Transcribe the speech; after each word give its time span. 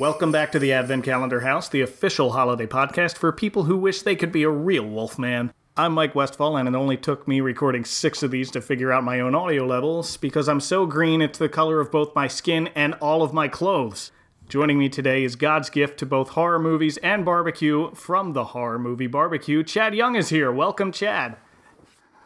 Welcome 0.00 0.32
back 0.32 0.50
to 0.52 0.58
the 0.58 0.72
Advent 0.72 1.04
Calendar 1.04 1.40
House, 1.40 1.68
the 1.68 1.82
official 1.82 2.32
holiday 2.32 2.66
podcast 2.66 3.18
for 3.18 3.32
people 3.32 3.64
who 3.64 3.76
wish 3.76 4.00
they 4.00 4.16
could 4.16 4.32
be 4.32 4.44
a 4.44 4.48
real 4.48 4.88
Wolfman. 4.88 5.52
I'm 5.76 5.92
Mike 5.92 6.14
Westfall, 6.14 6.56
and 6.56 6.66
it 6.66 6.74
only 6.74 6.96
took 6.96 7.28
me 7.28 7.42
recording 7.42 7.84
six 7.84 8.22
of 8.22 8.30
these 8.30 8.50
to 8.52 8.62
figure 8.62 8.90
out 8.90 9.04
my 9.04 9.20
own 9.20 9.34
audio 9.34 9.66
levels 9.66 10.16
because 10.16 10.48
I'm 10.48 10.58
so 10.58 10.86
green 10.86 11.20
it's 11.20 11.38
the 11.38 11.50
color 11.50 11.80
of 11.80 11.92
both 11.92 12.14
my 12.14 12.28
skin 12.28 12.68
and 12.68 12.94
all 12.94 13.22
of 13.22 13.34
my 13.34 13.46
clothes. 13.46 14.10
Joining 14.48 14.78
me 14.78 14.88
today 14.88 15.22
is 15.22 15.36
God's 15.36 15.68
gift 15.68 15.98
to 15.98 16.06
both 16.06 16.30
horror 16.30 16.58
movies 16.58 16.96
and 17.02 17.22
barbecue 17.22 17.94
from 17.94 18.32
the 18.32 18.44
horror 18.44 18.78
movie 18.78 19.06
Barbecue. 19.06 19.62
Chad 19.62 19.94
Young 19.94 20.16
is 20.16 20.30
here. 20.30 20.50
Welcome, 20.50 20.92
Chad. 20.92 21.36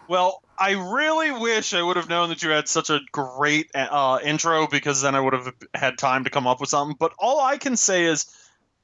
Well, 0.06 0.43
I 0.58 0.72
really 0.72 1.32
wish 1.32 1.74
I 1.74 1.82
would 1.82 1.96
have 1.96 2.08
known 2.08 2.28
that 2.28 2.42
you 2.42 2.50
had 2.50 2.68
such 2.68 2.90
a 2.90 3.00
great 3.12 3.70
uh, 3.74 4.18
intro 4.22 4.66
because 4.66 5.02
then 5.02 5.14
I 5.14 5.20
would 5.20 5.32
have 5.32 5.52
had 5.74 5.98
time 5.98 6.24
to 6.24 6.30
come 6.30 6.46
up 6.46 6.60
with 6.60 6.68
something. 6.68 6.96
But 6.98 7.12
all 7.18 7.40
I 7.40 7.58
can 7.58 7.76
say 7.76 8.04
is, 8.04 8.26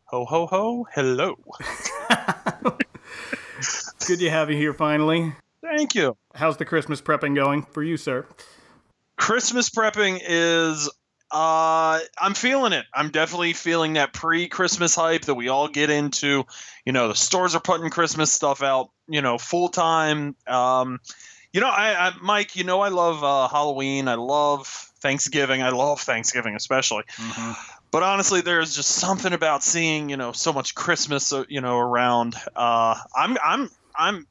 ho 0.05 0.25
ho 0.25 0.47
ho, 0.47 0.87
hello. 0.93 1.39
Good 4.07 4.19
to 4.21 4.31
have 4.31 4.51
you 4.51 4.57
here 4.57 4.75
finally. 4.75 5.33
Thank 5.63 5.95
you. 5.95 6.17
How's 6.35 6.57
the 6.57 6.65
Christmas 6.65 7.01
prepping 7.01 7.35
going 7.35 7.63
for 7.63 7.83
you, 7.83 7.97
sir? 7.97 8.27
Christmas 9.17 9.71
prepping 9.71 10.21
is 10.27 10.89
uh 11.31 12.01
I'm 12.19 12.35
feeling 12.35 12.73
it. 12.73 12.87
I'm 12.93 13.11
definitely 13.11 13.53
feeling 13.53 13.93
that 13.93 14.13
pre-Christmas 14.13 14.97
hype 14.97 15.27
that 15.27 15.35
we 15.35 15.49
all 15.49 15.69
get 15.69 15.91
into. 15.91 16.45
You 16.85 16.93
know, 16.93 17.09
the 17.09 17.15
stores 17.15 17.55
are 17.55 17.61
putting 17.61 17.91
Christmas 17.91 18.33
stuff 18.33 18.63
out, 18.63 18.91
you 19.07 19.23
know, 19.23 19.39
full 19.39 19.69
time. 19.69 20.35
Um 20.47 20.99
you 21.53 21.61
know, 21.61 21.69
I, 21.69 22.09
I 22.09 22.13
Mike, 22.23 22.57
you 22.57 22.65
know 22.65 22.81
I 22.81 22.89
love 22.89 23.25
uh, 23.25 23.49
Halloween. 23.49 24.09
I 24.09 24.15
love 24.15 24.67
Thanksgiving. 25.01 25.63
I 25.63 25.71
love 25.71 26.01
Thanksgiving 26.01 26.55
especially. 26.57 27.05
Mm-hmm. 27.17 27.53
But 27.91 28.03
honestly, 28.05 28.41
there's 28.41 28.75
just 28.75 28.91
something 28.91 29.33
about 29.33 29.65
seeing, 29.65 30.11
you 30.11 30.17
know, 30.17 30.31
so 30.33 30.53
much 30.53 30.75
Christmas, 30.75 31.33
uh, 31.33 31.45
you 31.49 31.61
know, 31.61 31.79
around. 31.79 32.37
Uh 32.55 32.97
I'm 33.17 33.37
I'm 33.45 33.71
I'm 33.97 34.27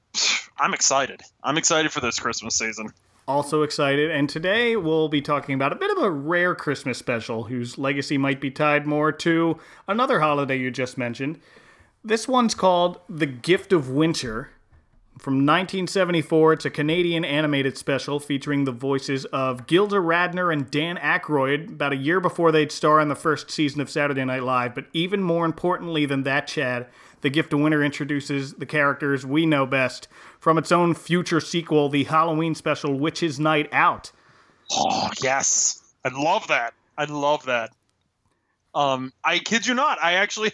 I'm 0.58 0.74
excited. 0.74 1.22
I'm 1.44 1.58
excited 1.58 1.92
for 1.92 2.00
this 2.02 2.20
Christmas 2.20 2.56
season. 2.56 2.92
Also 3.28 3.62
excited, 3.62 4.10
and 4.10 4.28
today 4.28 4.76
we'll 4.76 5.08
be 5.08 5.22
talking 5.22 5.54
about 5.54 5.72
a 5.72 5.76
bit 5.76 5.96
of 5.96 6.04
a 6.04 6.10
rare 6.10 6.56
Christmas 6.56 6.98
special 6.98 7.44
whose 7.44 7.78
legacy 7.78 8.18
might 8.18 8.42
be 8.42 8.50
tied 8.50 8.88
more 8.88 9.12
to 9.12 9.60
another 9.88 10.20
holiday 10.20 10.58
you 10.58 10.72
just 10.72 10.98
mentioned. 10.98 11.40
This 12.04 12.28
one's 12.28 12.56
called 12.56 13.00
The 13.08 13.28
Gift 13.28 13.72
of 13.72 13.90
Winter. 13.92 14.50
From 15.20 15.34
1974, 15.34 16.54
it's 16.54 16.66
a 16.66 16.70
Canadian 16.70 17.26
animated 17.26 17.78
special 17.78 18.22
featuring 18.22 18.64
the 18.64 18.72
voices 18.72 19.26
of 19.26 19.68
Gilda 19.68 19.98
Radner 19.98 20.52
and 20.54 20.72
Dan 20.72 20.96
Aykroyd 20.96 21.72
about 21.72 21.92
a 21.92 21.98
year 21.98 22.22
before 22.22 22.54
they'd 22.54 22.72
star 22.72 23.02
in 23.02 23.10
the 23.10 23.16
first 23.16 23.52
season 23.52 23.82
of 23.82 23.90
Saturday 23.90 24.24
Night 24.24 24.44
Live. 24.44 24.74
But 24.74 24.86
even 24.94 25.22
more 25.22 25.44
importantly 25.44 26.06
than 26.06 26.24
that, 26.24 26.48
Chad, 26.48 26.88
the 27.20 27.30
Gift 27.30 27.52
of 27.52 27.60
Winter 27.60 27.84
introduces 27.84 28.54
the 28.54 28.66
characters 28.66 29.26
we 29.26 29.46
know 29.46 29.66
best 29.66 30.08
from 30.40 30.58
its 30.58 30.72
own 30.72 30.94
future 30.94 31.42
sequel, 31.42 31.90
the 31.90 32.06
Halloween 32.06 32.56
special 32.56 32.98
Witches 32.98 33.42
Night 33.42 33.68
Out. 33.74 34.14
Oh, 34.72 35.10
yes. 35.22 35.84
I 36.06 36.18
love 36.18 36.48
that. 36.48 36.74
I 36.98 37.04
love 37.04 37.44
that. 37.48 37.72
Um, 38.74 39.12
I 39.22 39.40
kid 39.40 39.68
you 39.68 39.74
not. 39.74 40.02
I 40.02 40.14
actually 40.14 40.54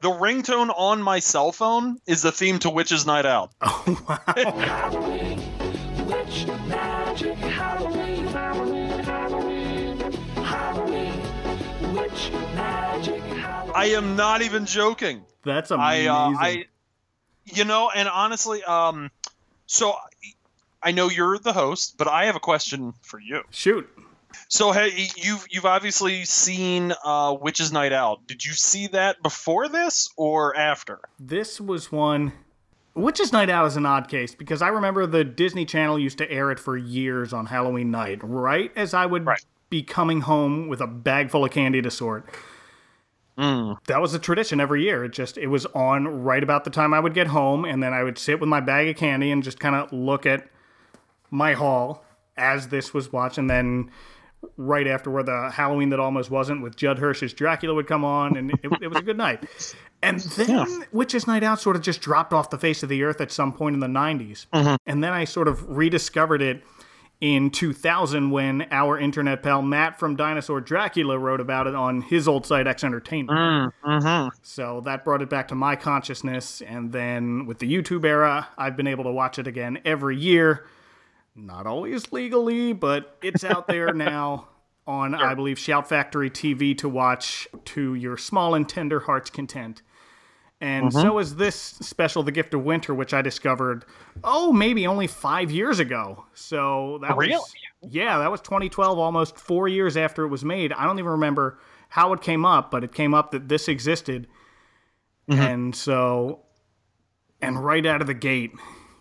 the 0.00 0.10
ringtone 0.10 0.70
on 0.76 1.02
my 1.02 1.18
cell 1.18 1.52
phone 1.52 1.98
is 2.06 2.22
the 2.22 2.32
theme 2.32 2.58
to 2.60 2.70
Witches 2.70 3.06
Night 3.06 3.26
Out. 3.26 3.52
Oh 3.62 4.04
wow. 4.08 4.18
Halloween, 4.26 5.38
witch 6.06 6.46
magic, 6.66 7.36
Halloween, 7.36 8.26
Halloween, 8.26 8.98
Halloween, 9.00 9.98
Halloween, 10.34 11.94
witch 11.94 12.30
magic, 12.54 13.22
Halloween. 13.22 13.72
I 13.74 13.86
am 13.96 14.16
not 14.16 14.42
even 14.42 14.66
joking. 14.66 15.22
That's 15.44 15.70
amazing. 15.70 16.08
I, 16.08 16.12
uh, 16.12 16.34
I, 16.38 16.64
you 17.44 17.64
know, 17.64 17.90
and 17.90 18.08
honestly, 18.08 18.62
um, 18.62 19.10
so 19.66 19.94
I 20.82 20.92
know 20.92 21.08
you're 21.08 21.38
the 21.38 21.52
host, 21.52 21.96
but 21.98 22.06
I 22.08 22.26
have 22.26 22.36
a 22.36 22.40
question 22.40 22.92
for 23.02 23.18
you. 23.18 23.42
Shoot. 23.50 23.88
So 24.48 24.72
hey, 24.72 25.08
you've 25.16 25.46
you've 25.50 25.66
obviously 25.66 26.24
seen 26.24 26.92
uh, 27.04 27.36
Witches 27.40 27.72
Night 27.72 27.92
Out. 27.92 28.26
Did 28.26 28.44
you 28.44 28.52
see 28.52 28.88
that 28.88 29.22
before 29.22 29.68
this 29.68 30.10
or 30.16 30.56
after? 30.56 31.00
This 31.18 31.60
was 31.60 31.92
one. 31.92 32.32
Witches 32.94 33.32
Night 33.32 33.48
Out 33.48 33.66
is 33.66 33.76
an 33.76 33.86
odd 33.86 34.08
case 34.08 34.34
because 34.34 34.62
I 34.62 34.68
remember 34.68 35.06
the 35.06 35.24
Disney 35.24 35.64
Channel 35.64 35.98
used 35.98 36.18
to 36.18 36.30
air 36.30 36.50
it 36.50 36.58
for 36.58 36.76
years 36.76 37.32
on 37.32 37.46
Halloween 37.46 37.90
night, 37.90 38.18
right 38.22 38.72
as 38.76 38.94
I 38.94 39.06
would 39.06 39.26
right. 39.26 39.44
be 39.70 39.82
coming 39.82 40.22
home 40.22 40.68
with 40.68 40.80
a 40.80 40.86
bag 40.86 41.30
full 41.30 41.44
of 41.44 41.50
candy 41.52 41.80
to 41.82 41.90
sort. 41.90 42.28
Mm. 43.38 43.78
That 43.86 44.02
was 44.02 44.12
a 44.12 44.18
tradition 44.18 44.60
every 44.60 44.82
year. 44.82 45.04
It 45.04 45.12
just 45.12 45.38
it 45.38 45.46
was 45.46 45.64
on 45.66 46.06
right 46.22 46.42
about 46.42 46.64
the 46.64 46.70
time 46.70 46.92
I 46.92 47.00
would 47.00 47.14
get 47.14 47.28
home, 47.28 47.64
and 47.64 47.82
then 47.82 47.94
I 47.94 48.02
would 48.02 48.18
sit 48.18 48.40
with 48.40 48.48
my 48.48 48.60
bag 48.60 48.88
of 48.88 48.96
candy 48.96 49.30
and 49.30 49.42
just 49.42 49.60
kind 49.60 49.74
of 49.74 49.92
look 49.92 50.26
at 50.26 50.48
my 51.30 51.54
haul 51.54 52.04
as 52.36 52.68
this 52.68 52.92
was 52.92 53.12
watched, 53.12 53.38
and 53.38 53.48
then 53.48 53.90
right 54.56 54.86
after 54.86 55.10
where 55.10 55.22
the 55.22 55.50
Halloween 55.50 55.90
that 55.90 56.00
almost 56.00 56.30
wasn't 56.30 56.62
with 56.62 56.76
Judd 56.76 56.98
Hirsch's 56.98 57.32
Dracula 57.32 57.74
would 57.74 57.86
come 57.86 58.04
on, 58.04 58.36
and 58.36 58.50
it, 58.50 58.60
it 58.80 58.88
was 58.88 58.98
a 58.98 59.02
good 59.02 59.16
night. 59.16 59.44
And 60.02 60.20
then 60.36 60.48
yeah. 60.48 60.66
Witches 60.92 61.26
Night 61.26 61.42
Out 61.42 61.60
sort 61.60 61.76
of 61.76 61.82
just 61.82 62.00
dropped 62.00 62.32
off 62.32 62.50
the 62.50 62.58
face 62.58 62.82
of 62.82 62.88
the 62.88 63.02
earth 63.02 63.20
at 63.20 63.30
some 63.30 63.52
point 63.52 63.74
in 63.74 63.80
the 63.80 63.86
90s. 63.86 64.46
Mm-hmm. 64.52 64.76
And 64.86 65.04
then 65.04 65.12
I 65.12 65.24
sort 65.24 65.48
of 65.48 65.68
rediscovered 65.68 66.42
it 66.42 66.62
in 67.20 67.50
2000 67.50 68.30
when 68.30 68.66
our 68.70 68.98
internet 68.98 69.42
pal 69.42 69.60
Matt 69.60 69.98
from 69.98 70.16
Dinosaur 70.16 70.60
Dracula 70.60 71.18
wrote 71.18 71.40
about 71.40 71.66
it 71.66 71.74
on 71.74 72.00
his 72.00 72.26
old 72.26 72.46
site 72.46 72.66
X 72.66 72.82
Entertainment. 72.82 73.38
Mm, 73.38 73.72
mm-hmm. 73.84 74.28
So 74.42 74.80
that 74.86 75.04
brought 75.04 75.20
it 75.20 75.28
back 75.28 75.48
to 75.48 75.54
my 75.54 75.76
consciousness. 75.76 76.62
And 76.62 76.92
then 76.92 77.44
with 77.44 77.58
the 77.58 77.70
YouTube 77.70 78.06
era, 78.06 78.48
I've 78.56 78.76
been 78.76 78.86
able 78.86 79.04
to 79.04 79.12
watch 79.12 79.38
it 79.38 79.46
again 79.46 79.80
every 79.84 80.16
year. 80.16 80.64
Not 81.34 81.66
always 81.66 82.12
legally, 82.12 82.72
but 82.72 83.16
it's 83.22 83.44
out 83.44 83.66
there 83.66 83.92
now 83.94 84.48
on, 84.86 85.12
sure. 85.16 85.26
I 85.26 85.34
believe, 85.34 85.58
Shout 85.58 85.88
Factory 85.88 86.30
TV 86.30 86.76
to 86.78 86.88
watch 86.88 87.46
to 87.66 87.94
your 87.94 88.16
small 88.16 88.54
and 88.54 88.68
tender 88.68 89.00
heart's 89.00 89.30
content. 89.30 89.82
And 90.60 90.86
mm-hmm. 90.86 91.00
so 91.00 91.18
is 91.18 91.36
this 91.36 91.56
special, 91.56 92.22
The 92.22 92.32
Gift 92.32 92.52
of 92.52 92.62
Winter, 92.62 92.92
which 92.92 93.14
I 93.14 93.22
discovered, 93.22 93.84
oh, 94.22 94.52
maybe 94.52 94.86
only 94.86 95.06
five 95.06 95.50
years 95.50 95.78
ago. 95.78 96.24
So 96.34 96.98
that 97.00 97.16
really? 97.16 97.32
was, 97.32 97.52
yeah, 97.88 98.18
that 98.18 98.30
was 98.30 98.42
2012, 98.42 98.98
almost 98.98 99.38
four 99.38 99.68
years 99.68 99.96
after 99.96 100.24
it 100.24 100.28
was 100.28 100.44
made. 100.44 100.72
I 100.74 100.84
don't 100.84 100.98
even 100.98 101.12
remember 101.12 101.58
how 101.88 102.12
it 102.12 102.20
came 102.20 102.44
up, 102.44 102.70
but 102.70 102.84
it 102.84 102.92
came 102.92 103.14
up 103.14 103.30
that 103.30 103.48
this 103.48 103.68
existed. 103.68 104.26
Mm-hmm. 105.30 105.40
And 105.40 105.74
so, 105.74 106.40
and 107.40 107.64
right 107.64 107.86
out 107.86 108.02
of 108.02 108.06
the 108.06 108.14
gate, 108.14 108.52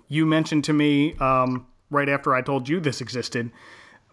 you 0.08 0.26
mentioned 0.26 0.64
to 0.66 0.74
me 0.74 1.16
um, 1.16 1.68
right 1.90 2.10
after 2.10 2.36
I 2.36 2.42
told 2.42 2.70
you 2.70 2.80
this 2.80 3.02
existed, 3.02 3.52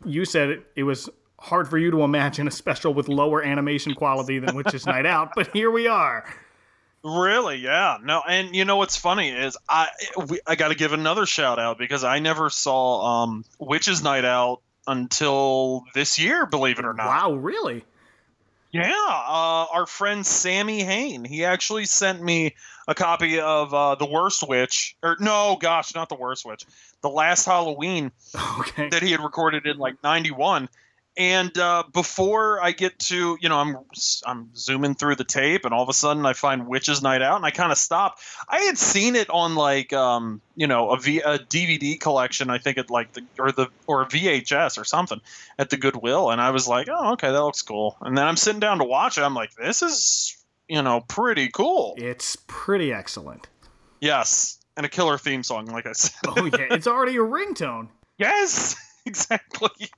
you 0.04 0.24
said 0.24 0.50
it, 0.50 0.66
it 0.76 0.82
was 0.82 1.08
hard 1.38 1.68
for 1.68 1.78
you 1.78 1.90
to 1.90 2.02
imagine 2.02 2.48
a 2.48 2.50
special 2.50 2.94
with 2.94 3.08
lower 3.08 3.42
animation 3.42 3.94
quality 3.94 4.38
than 4.38 4.56
Witches 4.56 4.86
Night 4.86 5.06
Out, 5.06 5.32
but 5.34 5.48
here 5.52 5.70
we 5.70 5.86
are. 5.86 6.24
Really? 7.04 7.58
Yeah. 7.58 7.98
No. 8.02 8.22
And 8.28 8.56
you 8.56 8.64
know 8.64 8.78
what's 8.78 8.96
funny 8.96 9.30
is 9.30 9.56
I 9.68 9.88
we, 10.28 10.40
I 10.44 10.56
got 10.56 10.68
to 10.68 10.74
give 10.74 10.92
another 10.92 11.24
shout 11.24 11.60
out 11.60 11.78
because 11.78 12.02
I 12.02 12.18
never 12.18 12.50
saw 12.50 13.22
um, 13.22 13.44
Witches 13.60 14.02
Night 14.02 14.24
Out 14.24 14.60
until 14.88 15.84
this 15.94 16.18
year. 16.18 16.46
Believe 16.46 16.80
it 16.80 16.84
or 16.84 16.94
not. 16.94 17.06
Wow. 17.06 17.34
Really? 17.34 17.84
Yeah. 18.72 18.90
Uh, 18.90 19.66
our 19.72 19.86
friend 19.86 20.26
Sammy 20.26 20.82
Hain. 20.82 21.24
He 21.24 21.44
actually 21.44 21.84
sent 21.84 22.20
me 22.20 22.56
a 22.88 22.94
copy 22.94 23.38
of 23.38 23.72
uh, 23.72 23.94
the 23.94 24.06
Worst 24.06 24.42
Witch. 24.48 24.96
Or 25.00 25.16
no, 25.20 25.56
gosh, 25.60 25.94
not 25.94 26.08
the 26.08 26.16
Worst 26.16 26.44
Witch. 26.44 26.64
The 27.06 27.14
Last 27.14 27.44
Halloween. 27.46 28.12
Okay. 28.58 28.88
That 28.88 29.02
he 29.02 29.12
had 29.12 29.20
recorded 29.20 29.66
in 29.66 29.78
like 29.78 30.02
'91 30.02 30.68
and 31.16 31.56
uh, 31.56 31.84
before 31.92 32.62
I 32.62 32.72
get 32.72 32.98
to, 32.98 33.38
you 33.40 33.48
know, 33.48 33.58
I'm 33.58 33.78
I'm 34.26 34.50
zooming 34.54 34.94
through 34.94 35.16
the 35.16 35.24
tape, 35.24 35.64
and 35.64 35.72
all 35.72 35.82
of 35.82 35.88
a 35.88 35.94
sudden 35.94 36.26
I 36.26 36.34
find 36.34 36.66
Witches 36.66 37.02
Night 37.02 37.22
Out, 37.22 37.36
and 37.36 37.44
I 37.44 37.50
kind 37.50 37.72
of 37.72 37.78
stop. 37.78 38.18
I 38.48 38.60
had 38.60 38.76
seen 38.76 39.16
it 39.16 39.30
on 39.30 39.54
like, 39.54 39.94
um, 39.94 40.42
you 40.56 40.66
know, 40.66 40.90
a, 40.90 40.98
v, 40.98 41.20
a 41.20 41.38
DVD 41.38 41.98
collection. 41.98 42.50
I 42.50 42.58
think 42.58 42.76
it 42.76 42.90
like 42.90 43.12
the 43.12 43.22
or 43.38 43.50
the 43.50 43.68
or 43.86 44.04
VHS 44.04 44.78
or 44.78 44.84
something 44.84 45.20
at 45.58 45.70
the 45.70 45.78
Goodwill, 45.78 46.30
and 46.30 46.40
I 46.40 46.50
was 46.50 46.68
like, 46.68 46.88
oh, 46.90 47.12
okay, 47.12 47.30
that 47.30 47.42
looks 47.42 47.62
cool. 47.62 47.96
And 48.02 48.16
then 48.16 48.26
I'm 48.26 48.36
sitting 48.36 48.60
down 48.60 48.78
to 48.78 48.84
watch 48.84 49.16
it. 49.16 49.22
I'm 49.22 49.34
like, 49.34 49.54
this 49.54 49.80
is, 49.82 50.36
you 50.68 50.82
know, 50.82 51.00
pretty 51.00 51.48
cool. 51.48 51.94
It's 51.96 52.36
pretty 52.46 52.92
excellent. 52.92 53.48
Yes, 54.02 54.58
and 54.76 54.86
a 54.86 54.88
killer 54.88 55.18
theme 55.18 55.42
song, 55.42 55.66
like 55.66 55.86
I 55.86 55.92
said. 55.92 56.18
oh 56.26 56.44
yeah, 56.44 56.66
it's 56.70 56.86
already 56.86 57.16
a 57.16 57.20
ringtone. 57.20 57.88
Yes, 58.18 58.76
exactly. 59.06 59.90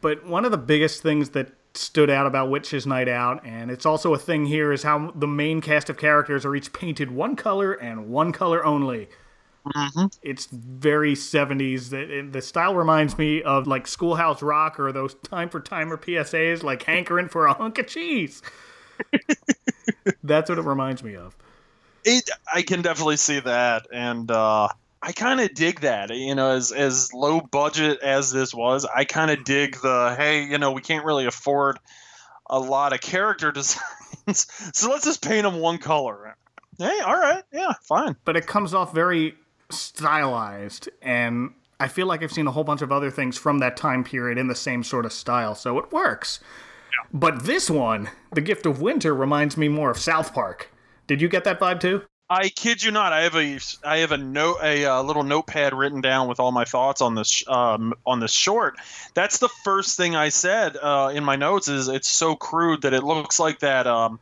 But 0.00 0.24
one 0.26 0.44
of 0.44 0.50
the 0.50 0.58
biggest 0.58 1.02
things 1.02 1.30
that 1.30 1.52
stood 1.74 2.10
out 2.10 2.26
about 2.26 2.50
Witches 2.50 2.86
Night 2.86 3.08
Out, 3.08 3.44
and 3.44 3.70
it's 3.70 3.84
also 3.86 4.14
a 4.14 4.18
thing 4.18 4.46
here, 4.46 4.72
is 4.72 4.82
how 4.82 5.12
the 5.14 5.26
main 5.26 5.60
cast 5.60 5.90
of 5.90 5.96
characters 5.96 6.44
are 6.44 6.54
each 6.54 6.72
painted 6.72 7.10
one 7.10 7.36
color 7.36 7.72
and 7.72 8.08
one 8.08 8.32
color 8.32 8.64
only 8.64 9.08
Mm-hmm. 9.74 10.06
It's 10.22 10.46
very 10.46 11.14
70s. 11.14 11.90
The, 11.90 12.28
the 12.30 12.42
style 12.42 12.74
reminds 12.74 13.18
me 13.18 13.42
of 13.42 13.66
like 13.66 13.86
Schoolhouse 13.86 14.42
Rock 14.42 14.78
or 14.80 14.92
those 14.92 15.14
time 15.14 15.48
for 15.48 15.60
timer 15.60 15.96
PSAs, 15.96 16.62
like 16.62 16.82
hankering 16.82 17.28
for 17.28 17.46
a 17.46 17.54
hunk 17.54 17.78
of 17.78 17.86
cheese. 17.86 18.42
That's 20.22 20.48
what 20.48 20.58
it 20.58 20.64
reminds 20.64 21.02
me 21.02 21.16
of. 21.16 21.36
It, 22.08 22.30
I 22.52 22.62
can 22.62 22.80
definitely 22.80 23.18
see 23.18 23.40
that, 23.40 23.86
and 23.92 24.30
uh, 24.30 24.68
I 25.02 25.12
kind 25.12 25.40
of 25.40 25.52
dig 25.52 25.80
that. 25.80 26.08
You 26.14 26.34
know, 26.34 26.52
as 26.52 26.72
as 26.72 27.12
low 27.12 27.42
budget 27.42 28.00
as 28.00 28.32
this 28.32 28.54
was, 28.54 28.86
I 28.86 29.04
kind 29.04 29.30
of 29.30 29.44
dig 29.44 29.76
the 29.82 30.14
hey, 30.16 30.44
you 30.44 30.56
know, 30.56 30.72
we 30.72 30.80
can't 30.80 31.04
really 31.04 31.26
afford 31.26 31.78
a 32.46 32.58
lot 32.58 32.94
of 32.94 33.02
character 33.02 33.52
designs, 33.52 34.46
so 34.72 34.88
let's 34.88 35.04
just 35.04 35.22
paint 35.22 35.42
them 35.42 35.60
one 35.60 35.76
color. 35.76 36.34
Hey, 36.78 36.98
all 37.04 37.18
right, 37.18 37.44
yeah, 37.52 37.74
fine. 37.82 38.16
But 38.24 38.38
it 38.38 38.46
comes 38.46 38.72
off 38.72 38.94
very 38.94 39.34
stylized, 39.70 40.88
and 41.02 41.52
I 41.78 41.88
feel 41.88 42.06
like 42.06 42.22
I've 42.22 42.32
seen 42.32 42.46
a 42.46 42.52
whole 42.52 42.64
bunch 42.64 42.80
of 42.80 42.90
other 42.90 43.10
things 43.10 43.36
from 43.36 43.58
that 43.58 43.76
time 43.76 44.02
period 44.02 44.38
in 44.38 44.48
the 44.48 44.54
same 44.54 44.82
sort 44.82 45.04
of 45.04 45.12
style, 45.12 45.54
so 45.54 45.78
it 45.78 45.92
works. 45.92 46.40
Yeah. 46.90 47.06
But 47.12 47.44
this 47.44 47.68
one, 47.68 48.08
The 48.32 48.40
Gift 48.40 48.64
of 48.64 48.80
Winter, 48.80 49.14
reminds 49.14 49.58
me 49.58 49.68
more 49.68 49.90
of 49.90 49.98
South 49.98 50.32
Park. 50.32 50.70
Did 51.08 51.20
you 51.20 51.28
get 51.28 51.44
that 51.44 51.58
vibe 51.58 51.80
too? 51.80 52.02
I 52.30 52.50
kid 52.50 52.82
you 52.82 52.90
not. 52.90 53.14
I 53.14 53.22
have 53.22 53.34
a 53.34 53.58
I 53.82 53.98
have 53.98 54.12
a 54.12 54.18
note 54.18 54.58
a, 54.62 54.84
uh, 54.84 55.02
little 55.02 55.22
notepad 55.22 55.72
written 55.72 56.02
down 56.02 56.28
with 56.28 56.38
all 56.38 56.52
my 56.52 56.66
thoughts 56.66 57.00
on 57.00 57.14
this 57.14 57.42
um, 57.48 57.94
on 58.06 58.20
this 58.20 58.32
short. 58.32 58.76
That's 59.14 59.38
the 59.38 59.48
first 59.48 59.96
thing 59.96 60.14
I 60.14 60.28
said 60.28 60.76
uh, 60.76 61.10
in 61.14 61.24
my 61.24 61.36
notes. 61.36 61.68
Is 61.68 61.88
it's 61.88 62.08
so 62.08 62.36
crude 62.36 62.82
that 62.82 62.92
it 62.92 63.02
looks 63.02 63.40
like 63.40 63.60
that 63.60 63.86
um, 63.86 64.20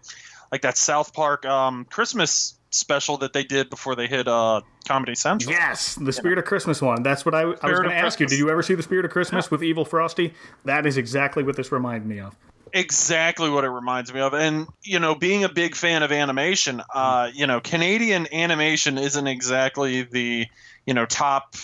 like 0.53 0.63
that 0.63 0.79
South 0.79 1.13
Park 1.13 1.45
um, 1.45 1.85
Christmas 1.87 2.55
special 2.71 3.17
that 3.19 3.33
they 3.33 3.43
did 3.43 3.71
before 3.71 3.97
they 3.97 4.07
hit 4.07 4.29
uh, 4.29 4.61
Comedy 4.87 5.17
Central. 5.17 5.53
Yes, 5.53 5.97
the 5.97 6.13
Spirit 6.13 6.39
of 6.39 6.45
Christmas 6.45 6.81
one. 6.81 7.03
That's 7.03 7.25
what 7.25 7.35
I, 7.35 7.41
I 7.41 7.45
was 7.45 7.59
going 7.61 7.89
to 7.89 7.97
ask 7.97 8.21
you. 8.21 8.27
Did 8.27 8.39
you 8.39 8.51
ever 8.51 8.63
see 8.63 8.77
the 8.77 8.85
Spirit 8.85 9.05
of 9.05 9.11
Christmas 9.11 9.47
yeah. 9.47 9.51
with 9.51 9.65
Evil 9.65 9.85
Frosty? 9.85 10.33
That 10.65 10.87
is 10.87 10.97
exactly 10.97 11.43
what 11.43 11.57
this 11.57 11.73
reminded 11.73 12.07
me 12.07 12.21
of 12.21 12.37
exactly 12.77 13.49
what 13.51 13.65
it 13.65 13.71
reminds 13.71 14.13
me 14.13 14.21
of. 14.21 14.35
And 14.35 14.67
you 14.83 14.99
know, 14.99 15.15
being 15.15 15.45
a 15.45 15.49
big 15.49 15.75
fan 15.75 16.03
of 16.03 16.13
animation, 16.13 16.83
uh, 16.95 17.31
you 17.33 17.47
know, 17.47 17.61
Canadian 17.61 18.33
animation 18.33 18.99
isn't 18.99 19.27
exactly 19.27 20.03
the 20.03 20.47
you 20.87 20.95
know 20.95 21.07
top 21.07 21.55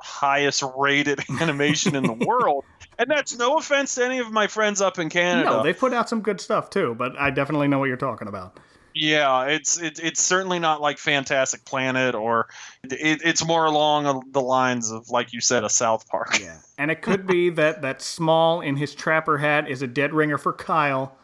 highest 0.00 0.62
rated 0.76 1.20
animation 1.40 1.94
in 1.94 2.04
the 2.04 2.12
world. 2.26 2.64
And 2.98 3.08
that's 3.08 3.38
no 3.38 3.58
offense 3.58 3.94
to 3.94 4.04
any 4.04 4.18
of 4.18 4.32
my 4.32 4.48
friends 4.48 4.80
up 4.80 4.98
in 4.98 5.08
Canada. 5.08 5.48
No, 5.48 5.62
they 5.62 5.72
put 5.72 5.92
out 5.92 6.08
some 6.08 6.20
good 6.20 6.40
stuff 6.40 6.68
too, 6.68 6.96
but 6.98 7.16
I 7.16 7.30
definitely 7.30 7.68
know 7.68 7.78
what 7.78 7.86
you're 7.86 7.96
talking 7.96 8.26
about. 8.26 8.58
Yeah, 9.00 9.44
it's 9.44 9.80
it, 9.80 10.00
it's 10.02 10.20
certainly 10.20 10.58
not 10.58 10.80
like 10.80 10.98
Fantastic 10.98 11.64
Planet 11.64 12.16
or 12.16 12.48
it, 12.82 13.20
it's 13.24 13.46
more 13.46 13.64
along 13.64 14.24
the 14.32 14.40
lines 14.40 14.90
of 14.90 15.08
like 15.08 15.32
you 15.32 15.40
said 15.40 15.62
a 15.62 15.70
South 15.70 16.08
Park. 16.08 16.40
Yeah, 16.40 16.58
and 16.78 16.90
it 16.90 17.00
could 17.00 17.24
be 17.24 17.50
that 17.50 17.82
that 17.82 18.02
Small 18.02 18.60
in 18.60 18.76
his 18.76 18.96
trapper 18.96 19.38
hat 19.38 19.70
is 19.70 19.82
a 19.82 19.86
dead 19.86 20.12
ringer 20.12 20.36
for 20.36 20.52
Kyle, 20.52 21.16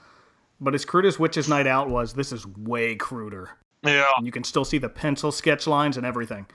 but 0.60 0.74
as 0.74 0.84
crude 0.84 1.04
as 1.04 1.18
Witch's 1.18 1.48
Night 1.48 1.66
Out 1.66 1.90
was, 1.90 2.12
this 2.12 2.30
is 2.30 2.46
way 2.46 2.94
cruder. 2.94 3.50
Yeah, 3.82 4.06
and 4.16 4.24
you 4.24 4.30
can 4.30 4.44
still 4.44 4.64
see 4.64 4.78
the 4.78 4.88
pencil 4.88 5.32
sketch 5.32 5.66
lines 5.66 5.96
and 5.96 6.06
everything. 6.06 6.46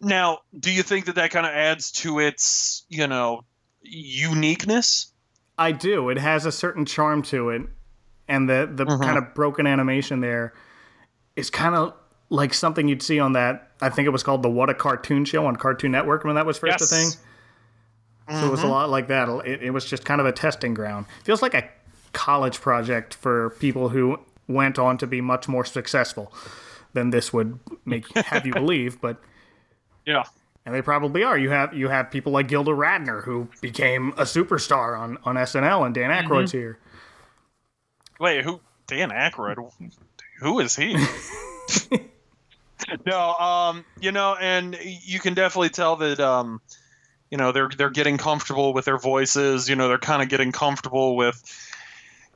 Now, 0.00 0.40
do 0.56 0.70
you 0.70 0.84
think 0.84 1.06
that 1.06 1.16
that 1.16 1.32
kind 1.32 1.46
of 1.46 1.52
adds 1.52 1.90
to 1.92 2.20
its 2.20 2.86
you 2.88 3.08
know 3.08 3.42
uniqueness? 3.82 5.12
I 5.58 5.72
do. 5.72 6.08
It 6.08 6.18
has 6.18 6.46
a 6.46 6.52
certain 6.52 6.84
charm 6.84 7.22
to 7.22 7.50
it 7.50 7.62
and 8.28 8.48
the 8.48 8.68
the 8.72 8.84
mm-hmm. 8.84 9.02
kind 9.02 9.18
of 9.18 9.34
broken 9.34 9.66
animation 9.66 10.20
there 10.20 10.52
is 11.36 11.50
kind 11.50 11.74
of 11.74 11.94
like 12.28 12.54
something 12.54 12.88
you'd 12.88 13.02
see 13.02 13.20
on 13.20 13.34
that. 13.34 13.70
I 13.80 13.88
think 13.88 14.06
it 14.06 14.10
was 14.10 14.22
called 14.22 14.42
the 14.42 14.50
What 14.50 14.70
a 14.70 14.74
Cartoon 14.74 15.24
Show 15.24 15.46
on 15.46 15.56
Cartoon 15.56 15.92
Network 15.92 16.24
when 16.24 16.34
that 16.34 16.46
was 16.46 16.58
first 16.58 16.80
yes. 16.80 16.92
a 16.92 16.94
thing. 16.94 17.08
Mm-hmm. 18.28 18.40
So 18.40 18.46
it 18.46 18.50
was 18.50 18.60
a 18.60 18.62
mm-hmm. 18.64 18.72
lot 18.72 18.90
like 18.90 19.08
that. 19.08 19.28
It, 19.46 19.62
it 19.62 19.70
was 19.70 19.84
just 19.84 20.04
kind 20.04 20.20
of 20.20 20.26
a 20.26 20.32
testing 20.32 20.74
ground. 20.74 21.06
Feels 21.24 21.42
like 21.42 21.54
a 21.54 21.68
college 22.12 22.60
project 22.60 23.14
for 23.14 23.50
people 23.60 23.90
who 23.90 24.18
went 24.48 24.78
on 24.78 24.98
to 24.98 25.06
be 25.06 25.20
much 25.20 25.48
more 25.48 25.64
successful 25.64 26.32
than 26.94 27.10
this 27.10 27.32
would 27.32 27.58
make 27.84 28.12
have 28.16 28.46
you 28.46 28.52
believe. 28.54 29.00
But 29.00 29.18
yeah, 30.04 30.24
and 30.64 30.74
they 30.74 30.82
probably 30.82 31.22
are. 31.22 31.38
You 31.38 31.50
have 31.50 31.74
you 31.74 31.88
have 31.88 32.10
people 32.10 32.32
like 32.32 32.48
Gilda 32.48 32.72
Radner 32.72 33.22
who 33.22 33.48
became 33.60 34.08
a 34.12 34.22
superstar 34.22 34.98
on 34.98 35.18
on 35.24 35.36
SNL, 35.36 35.86
and 35.86 35.94
Dan 35.94 36.10
Aykroyd's 36.10 36.50
mm-hmm. 36.50 36.58
here. 36.58 36.78
Wait, 38.18 38.44
who? 38.44 38.60
Dan 38.86 39.10
Aykroyd? 39.10 39.70
Who 40.40 40.60
is 40.60 40.76
he? 40.76 40.96
no, 43.06 43.34
um, 43.34 43.84
you 44.00 44.12
know, 44.12 44.36
and 44.40 44.78
you 44.80 45.18
can 45.18 45.34
definitely 45.34 45.70
tell 45.70 45.96
that, 45.96 46.20
um, 46.20 46.60
you 47.30 47.38
know, 47.38 47.52
they're 47.52 47.70
they're 47.76 47.90
getting 47.90 48.18
comfortable 48.18 48.72
with 48.72 48.84
their 48.84 48.98
voices. 48.98 49.68
You 49.68 49.76
know, 49.76 49.88
they're 49.88 49.98
kind 49.98 50.22
of 50.22 50.28
getting 50.28 50.52
comfortable 50.52 51.16
with, 51.16 51.42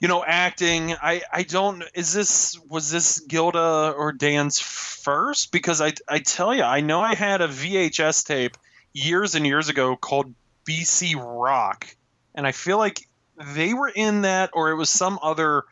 you 0.00 0.09
know, 0.09 0.25
acting. 0.25 0.94
I 0.94 1.23
I 1.32 1.44
don't. 1.44 1.85
Is 1.94 2.12
this 2.12 2.59
was 2.69 2.91
this 2.91 3.21
Gilda 3.21 3.94
or 3.97 4.12
Dan's 4.12 4.59
first? 4.59 5.53
Because 5.53 5.81
I 5.81 5.93
I 6.09 6.19
tell 6.19 6.55
you, 6.55 6.62
I 6.62 6.81
know 6.81 7.00
I 7.00 7.15
had 7.15 7.41
a 7.41 7.49
VHS 7.49 8.27
tape 8.27 8.56
years 8.93 9.37
and 9.37 9.47
years 9.47 9.69
ago 9.69 9.97
called 9.97 10.35
BC 10.69 11.15
Rock, 11.17 11.87
and 12.35 12.47
I 12.47 12.53
feel 12.53 12.79
like 12.79 13.06
they 13.55 13.75
were 13.75 13.89
in 13.89 14.23
that, 14.23 14.51
or 14.53 14.71
it 14.71 14.77
was 14.77 14.91
some 14.91 15.19
other 15.23 15.65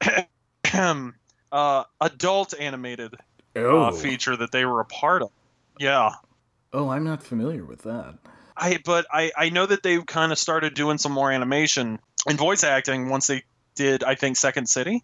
uh, 0.72 1.84
adult 2.00 2.54
animated 2.58 3.14
uh, 3.56 3.60
oh. 3.60 3.82
uh, 3.82 3.92
feature 3.92 4.36
that 4.36 4.52
they 4.52 4.64
were 4.64 4.80
a 4.80 4.84
part 4.84 5.22
of. 5.22 5.30
Yeah. 5.78 6.12
Oh, 6.72 6.88
I'm 6.88 7.04
not 7.04 7.22
familiar 7.22 7.64
with 7.64 7.82
that. 7.82 8.14
I 8.56 8.78
but 8.84 9.06
I 9.10 9.32
I 9.36 9.48
know 9.50 9.66
that 9.66 9.82
they've 9.82 10.04
kind 10.04 10.32
of 10.32 10.38
started 10.38 10.74
doing 10.74 10.98
some 10.98 11.12
more 11.12 11.30
animation 11.30 11.98
and 12.26 12.38
voice 12.38 12.64
acting 12.64 13.08
once 13.08 13.26
they 13.26 13.44
did 13.74 14.04
I 14.04 14.14
think 14.14 14.36
Second 14.36 14.68
City. 14.68 15.02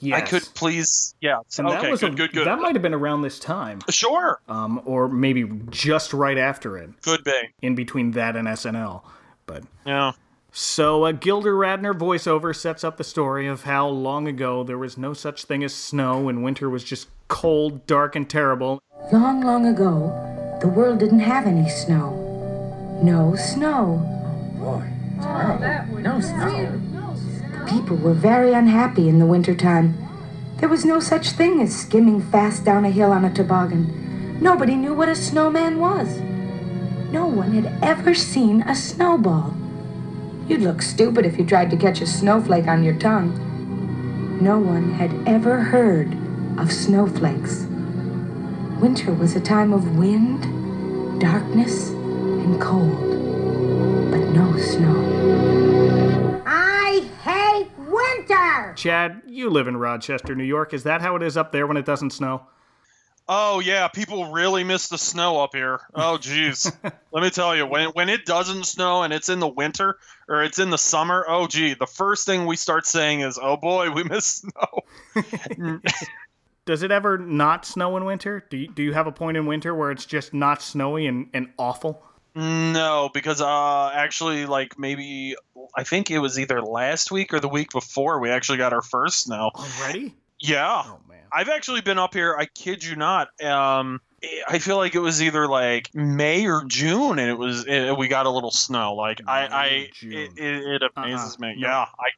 Yes. 0.00 0.20
I 0.20 0.26
could 0.26 0.42
please, 0.54 1.14
yeah. 1.20 1.38
And 1.56 1.68
okay, 1.68 1.82
that 1.82 1.90
was 1.90 2.00
good, 2.00 2.12
a, 2.12 2.16
good, 2.16 2.32
good. 2.32 2.46
That 2.46 2.58
might 2.58 2.74
have 2.74 2.82
been 2.82 2.94
around 2.94 3.22
this 3.22 3.38
time. 3.38 3.78
Sure. 3.88 4.40
Um, 4.48 4.82
or 4.84 5.08
maybe 5.08 5.48
just 5.70 6.12
right 6.12 6.36
after 6.36 6.76
it. 6.76 6.90
Could 7.02 7.24
be. 7.24 7.32
In 7.62 7.74
between 7.74 8.10
that 8.12 8.36
and 8.36 8.46
SNL, 8.48 9.02
but 9.46 9.62
yeah. 9.86 10.12
So, 10.56 11.04
a 11.04 11.12
Gilda 11.12 11.48
Radner 11.48 11.92
voiceover 11.92 12.54
sets 12.54 12.84
up 12.84 12.96
the 12.96 13.02
story 13.02 13.48
of 13.48 13.64
how 13.64 13.88
long 13.88 14.28
ago 14.28 14.62
there 14.62 14.78
was 14.78 14.96
no 14.96 15.12
such 15.12 15.46
thing 15.46 15.64
as 15.64 15.74
snow 15.74 16.28
and 16.28 16.44
winter 16.44 16.70
was 16.70 16.84
just 16.84 17.08
cold, 17.26 17.84
dark, 17.88 18.14
and 18.14 18.30
terrible. 18.30 18.80
Long, 19.12 19.42
long 19.42 19.66
ago, 19.66 20.14
the 20.60 20.68
world 20.68 21.00
didn't 21.00 21.18
have 21.18 21.48
any 21.48 21.68
snow. 21.68 22.12
No 23.02 23.34
snow. 23.34 23.98
Boy, 24.56 24.88
terrible. 25.20 25.98
No 25.98 26.20
snow. 26.20 26.80
People 27.68 27.96
were 27.96 28.14
very 28.14 28.52
unhappy 28.52 29.08
in 29.08 29.18
the 29.18 29.26
wintertime. 29.26 29.98
There 30.58 30.68
was 30.68 30.84
no 30.84 31.00
such 31.00 31.30
thing 31.30 31.60
as 31.62 31.76
skimming 31.76 32.22
fast 32.22 32.64
down 32.64 32.84
a 32.84 32.92
hill 32.92 33.10
on 33.10 33.24
a 33.24 33.34
toboggan. 33.34 34.40
Nobody 34.40 34.76
knew 34.76 34.94
what 34.94 35.08
a 35.08 35.16
snowman 35.16 35.80
was. 35.80 36.20
No 37.10 37.26
one 37.26 37.54
had 37.54 37.76
ever 37.82 38.14
seen 38.14 38.62
a 38.62 38.76
snowball. 38.76 39.52
You'd 40.48 40.60
look 40.60 40.82
stupid 40.82 41.24
if 41.24 41.38
you 41.38 41.46
tried 41.46 41.70
to 41.70 41.76
catch 41.76 42.02
a 42.02 42.06
snowflake 42.06 42.66
on 42.66 42.84
your 42.84 42.96
tongue. 42.96 44.38
No 44.42 44.58
one 44.58 44.92
had 44.92 45.12
ever 45.26 45.60
heard 45.60 46.16
of 46.58 46.70
snowflakes. 46.70 47.62
Winter 48.78 49.12
was 49.12 49.34
a 49.34 49.40
time 49.40 49.72
of 49.72 49.96
wind, 49.96 50.42
darkness, 51.20 51.90
and 51.90 52.60
cold, 52.60 53.00
but 54.10 54.20
no 54.30 54.58
snow. 54.58 56.42
I 56.44 57.08
hate 57.22 57.70
winter! 57.78 58.74
Chad, 58.76 59.22
you 59.26 59.48
live 59.48 59.66
in 59.66 59.78
Rochester, 59.78 60.34
New 60.34 60.44
York. 60.44 60.74
Is 60.74 60.82
that 60.82 61.00
how 61.00 61.16
it 61.16 61.22
is 61.22 61.38
up 61.38 61.52
there 61.52 61.66
when 61.66 61.78
it 61.78 61.86
doesn't 61.86 62.10
snow? 62.10 62.48
Oh 63.26 63.60
yeah, 63.60 63.88
people 63.88 64.32
really 64.32 64.64
miss 64.64 64.88
the 64.88 64.98
snow 64.98 65.40
up 65.42 65.54
here. 65.54 65.80
Oh 65.94 66.18
geez, 66.18 66.70
let 67.12 67.22
me 67.22 67.30
tell 67.30 67.56
you, 67.56 67.66
when 67.66 67.88
when 67.90 68.08
it 68.10 68.26
doesn't 68.26 68.64
snow 68.64 69.02
and 69.02 69.12
it's 69.12 69.30
in 69.30 69.40
the 69.40 69.48
winter 69.48 69.96
or 70.28 70.42
it's 70.42 70.58
in 70.58 70.70
the 70.70 70.78
summer, 70.78 71.24
oh 71.26 71.46
gee, 71.46 71.74
the 71.74 71.86
first 71.86 72.26
thing 72.26 72.44
we 72.44 72.56
start 72.56 72.86
saying 72.86 73.20
is, 73.20 73.38
"Oh 73.40 73.56
boy, 73.56 73.90
we 73.90 74.04
miss 74.04 74.44
snow." 74.44 75.80
Does 76.66 76.82
it 76.82 76.90
ever 76.90 77.18
not 77.18 77.66
snow 77.66 77.96
in 77.96 78.04
winter? 78.04 78.44
Do 78.48 78.56
you, 78.56 78.68
do 78.68 78.82
you 78.82 78.92
have 78.94 79.06
a 79.06 79.12
point 79.12 79.36
in 79.36 79.46
winter 79.46 79.74
where 79.74 79.90
it's 79.90 80.06
just 80.06 80.32
not 80.32 80.62
snowy 80.62 81.06
and, 81.06 81.28
and 81.34 81.50
awful? 81.58 82.02
No, 82.34 83.10
because 83.12 83.40
uh, 83.40 83.90
actually, 83.94 84.46
like 84.46 84.78
maybe 84.78 85.36
I 85.74 85.84
think 85.84 86.10
it 86.10 86.18
was 86.18 86.38
either 86.38 86.60
last 86.60 87.10
week 87.10 87.32
or 87.32 87.40
the 87.40 87.48
week 87.48 87.70
before 87.70 88.18
we 88.18 88.30
actually 88.30 88.58
got 88.58 88.72
our 88.72 88.82
first 88.82 89.24
snow. 89.24 89.50
Already? 89.54 90.14
Yeah. 90.40 90.82
Oh 90.84 91.00
I've 91.34 91.48
actually 91.48 91.80
been 91.80 91.98
up 91.98 92.14
here. 92.14 92.36
I 92.38 92.46
kid 92.46 92.84
you 92.84 92.94
not. 92.94 93.28
Um, 93.42 94.00
I 94.48 94.58
feel 94.60 94.76
like 94.76 94.94
it 94.94 95.00
was 95.00 95.20
either 95.20 95.48
like 95.48 95.90
May 95.94 96.46
or 96.46 96.64
June, 96.64 97.18
and 97.18 97.28
it 97.28 97.38
was 97.38 97.66
it, 97.66 97.96
we 97.96 98.08
got 98.08 98.26
a 98.26 98.30
little 98.30 98.52
snow. 98.52 98.94
Like 98.94 99.24
May, 99.24 99.32
I, 99.32 99.46
I 99.46 99.66
it, 100.00 100.38
it, 100.38 100.82
it, 100.82 100.82
amazes 100.96 101.32
uh-uh. 101.32 101.40
me. 101.40 101.56
No. 101.58 101.68
Yeah, 101.68 101.80
I 101.80 102.10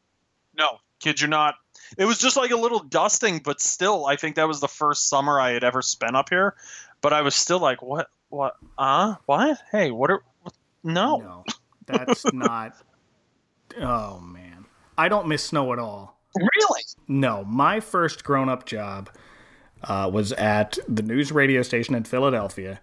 no 0.56 0.78
kid 1.00 1.20
you 1.20 1.28
not. 1.28 1.54
It 1.96 2.04
was 2.04 2.18
just 2.18 2.36
like 2.36 2.50
a 2.50 2.56
little 2.56 2.80
dusting, 2.80 3.38
but 3.38 3.60
still, 3.60 4.06
I 4.06 4.16
think 4.16 4.36
that 4.36 4.48
was 4.48 4.60
the 4.60 4.68
first 4.68 5.08
summer 5.08 5.40
I 5.40 5.52
had 5.52 5.64
ever 5.64 5.82
spent 5.82 6.16
up 6.16 6.28
here. 6.28 6.54
but 7.00 7.12
I 7.12 7.22
was 7.22 7.34
still 7.34 7.58
like, 7.58 7.80
what? 7.80 8.08
What? 8.28 8.56
Uh? 8.76 9.14
What? 9.26 9.58
Hey, 9.70 9.90
what 9.90 10.10
are? 10.10 10.22
No. 10.82 11.18
No, 11.18 11.44
that's 11.86 12.24
not. 12.32 12.74
Oh 13.80 14.20
man, 14.20 14.66
I 14.98 15.08
don't 15.08 15.26
miss 15.26 15.44
snow 15.44 15.72
at 15.72 15.78
all. 15.78 16.15
Really? 16.36 16.82
No, 17.08 17.44
my 17.44 17.80
first 17.80 18.24
grown-up 18.24 18.66
job 18.66 19.10
uh, 19.82 20.10
was 20.12 20.32
at 20.32 20.78
the 20.88 21.02
news 21.02 21.32
radio 21.32 21.62
station 21.62 21.94
in 21.94 22.04
Philadelphia, 22.04 22.80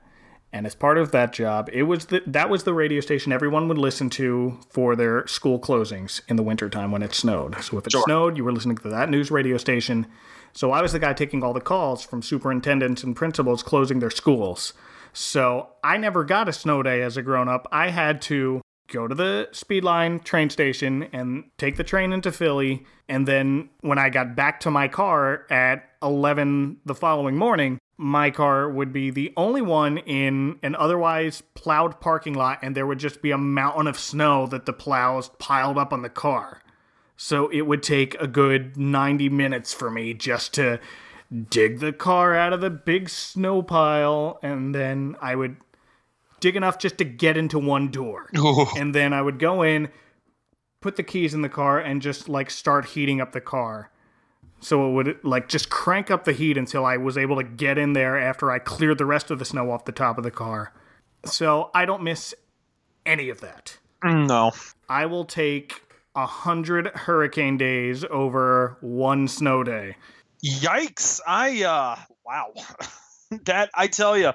and 0.52 0.66
as 0.66 0.76
part 0.76 0.98
of 0.98 1.12
that 1.12 1.34
job, 1.34 1.70
it 1.74 1.84
was 1.84 2.06
the, 2.08 2.22
that 2.28 2.50
was 2.50 2.64
the 2.64 2.74
radio 2.74 3.02
station 3.02 3.32
everyone 3.32 3.68
would 3.68 3.78
listen 3.78 4.10
to 4.12 4.60
for 4.70 4.96
their 4.96 5.26
school 5.28 5.60
closings 5.60 6.22
in 6.28 6.36
the 6.36 6.44
wintertime 6.44 6.92
when 6.92 7.02
it 7.02 7.14
snowed. 7.14 7.56
So 7.64 7.78
if 7.80 7.88
it 7.88 7.92
Sure. 7.92 8.04
snowed, 8.06 8.38
you 8.38 8.44
were 8.44 8.52
listening 8.52 8.78
to 8.78 8.90
that 8.90 9.10
news 9.10 9.32
radio 9.32 9.58
station. 9.58 10.06
So 10.54 10.72
I 10.72 10.84
was 10.84 10.92
the 10.92 11.00
guy 11.00 11.14
taking 11.14 11.44
all 11.44 11.54
the 11.54 11.60
calls 11.62 12.04
from 12.04 12.22
superintendents 12.22 13.04
and 13.04 13.16
principals 13.16 13.64
closing 13.64 13.98
their 14.00 14.12
schools. 14.12 14.74
So 15.12 15.70
I 15.84 15.98
never 15.98 16.24
got 16.24 16.48
a 16.48 16.54
snow 16.54 16.84
day 16.84 17.02
as 17.02 17.18
a 17.18 17.24
grown 17.24 17.50
up. 17.50 17.68
I 17.72 17.90
had 17.90 18.22
to 18.24 18.62
go 18.88 19.08
to 19.08 19.16
the 19.16 19.50
Speedline 19.52 20.24
train 20.24 20.50
station 20.50 21.04
and 21.14 21.46
take 21.58 21.78
the 21.78 21.84
train 21.84 22.14
into 22.14 22.32
Philly. 22.32 22.86
And 23.08 23.28
then 23.28 23.70
when 23.82 23.98
I 23.98 24.10
got 24.10 24.36
back 24.36 24.60
to 24.62 24.72
my 24.72 24.88
car 24.88 25.46
at 25.50 25.90
11 26.02 26.78
the 26.86 26.96
following 26.96 27.36
morning, 27.38 27.80
my 27.98 28.32
car 28.32 28.70
would 28.70 28.92
be 28.92 29.10
the 29.10 29.34
only 29.38 29.62
one 29.62 30.00
in 30.00 30.60
an 30.64 30.76
otherwise 30.76 31.42
plowed 31.54 32.00
parking 32.02 32.34
lot, 32.34 32.60
and 32.62 32.76
there 32.76 32.88
would 32.88 33.00
just 33.00 33.22
be 33.22 33.32
a 33.32 33.38
mountain 33.38 33.88
of 33.88 34.00
snow 34.00 34.48
that 34.48 34.66
the 34.66 34.74
plows 34.74 35.30
piled 35.40 35.78
up 35.78 35.94
on 35.94 36.02
the 36.02 36.10
car. 36.10 36.62
So 37.16 37.50
it 37.50 37.62
would 37.62 37.84
take 37.84 38.16
a 38.16 38.28
good 38.28 38.76
90 38.76 39.30
minutes 39.30 39.74
for 39.74 39.90
me 39.92 40.14
just 40.14 40.54
to 40.56 40.80
dig 41.50 41.80
the 41.80 41.94
car 41.94 42.36
out 42.36 42.54
of 42.54 42.62
the 42.62 42.70
big 42.70 43.10
snow 43.10 43.62
pile, 43.62 44.40
and 44.42 44.74
then 44.74 45.16
I 45.22 45.36
would 45.36 45.58
dig 46.44 46.58
enough 46.58 46.78
just 46.78 46.98
to 46.98 47.06
get 47.06 47.38
into 47.38 47.58
one 47.58 47.88
door. 47.88 48.30
And 48.78 48.94
then 48.94 49.14
I 49.14 49.22
would 49.22 49.40
go 49.40 49.62
in, 49.62 49.88
put 50.82 50.98
the 50.98 51.04
keys 51.04 51.34
in 51.34 51.42
the 51.42 51.48
car, 51.48 51.80
and 51.80 52.02
just 52.02 52.28
like 52.28 52.52
start 52.52 52.84
heating 52.84 53.22
up 53.22 53.32
the 53.32 53.40
car. 53.40 53.90
So 54.60 54.90
it 54.90 54.92
would 54.92 55.24
like 55.24 55.48
just 55.48 55.70
crank 55.70 56.12
up 56.12 56.26
the 56.26 56.34
heat 56.34 56.58
until 56.58 56.86
I 56.86 56.98
was 56.98 57.18
able 57.18 57.38
to 57.38 57.44
get 57.44 57.78
in 57.78 57.94
there 57.94 58.20
after 58.20 58.52
I 58.52 58.60
cleared 58.60 58.98
the 58.98 59.06
rest 59.06 59.32
of 59.32 59.40
the 59.40 59.46
snow 59.46 59.72
off 59.72 59.86
the 59.86 59.94
top 59.94 60.18
of 60.18 60.26
the 60.26 60.32
car. 60.32 60.74
So 61.26 61.72
I 61.74 61.86
don't 61.86 62.04
miss 62.04 62.36
any 63.06 63.30
of 63.30 63.40
that. 63.40 63.78
No. 64.04 64.52
I 64.90 65.06
will 65.06 65.24
take 65.24 65.82
a 66.14 66.26
hundred 66.26 66.88
hurricane 66.88 67.58
days 67.58 68.04
over 68.10 68.78
one 68.82 69.30
snow 69.30 69.64
day. 69.64 69.96
Yikes! 70.44 71.22
I 71.26 71.64
uh, 71.64 71.96
wow. 72.26 72.52
that 73.46 73.70
I 73.74 73.88
tell 73.88 74.18
you. 74.18 74.34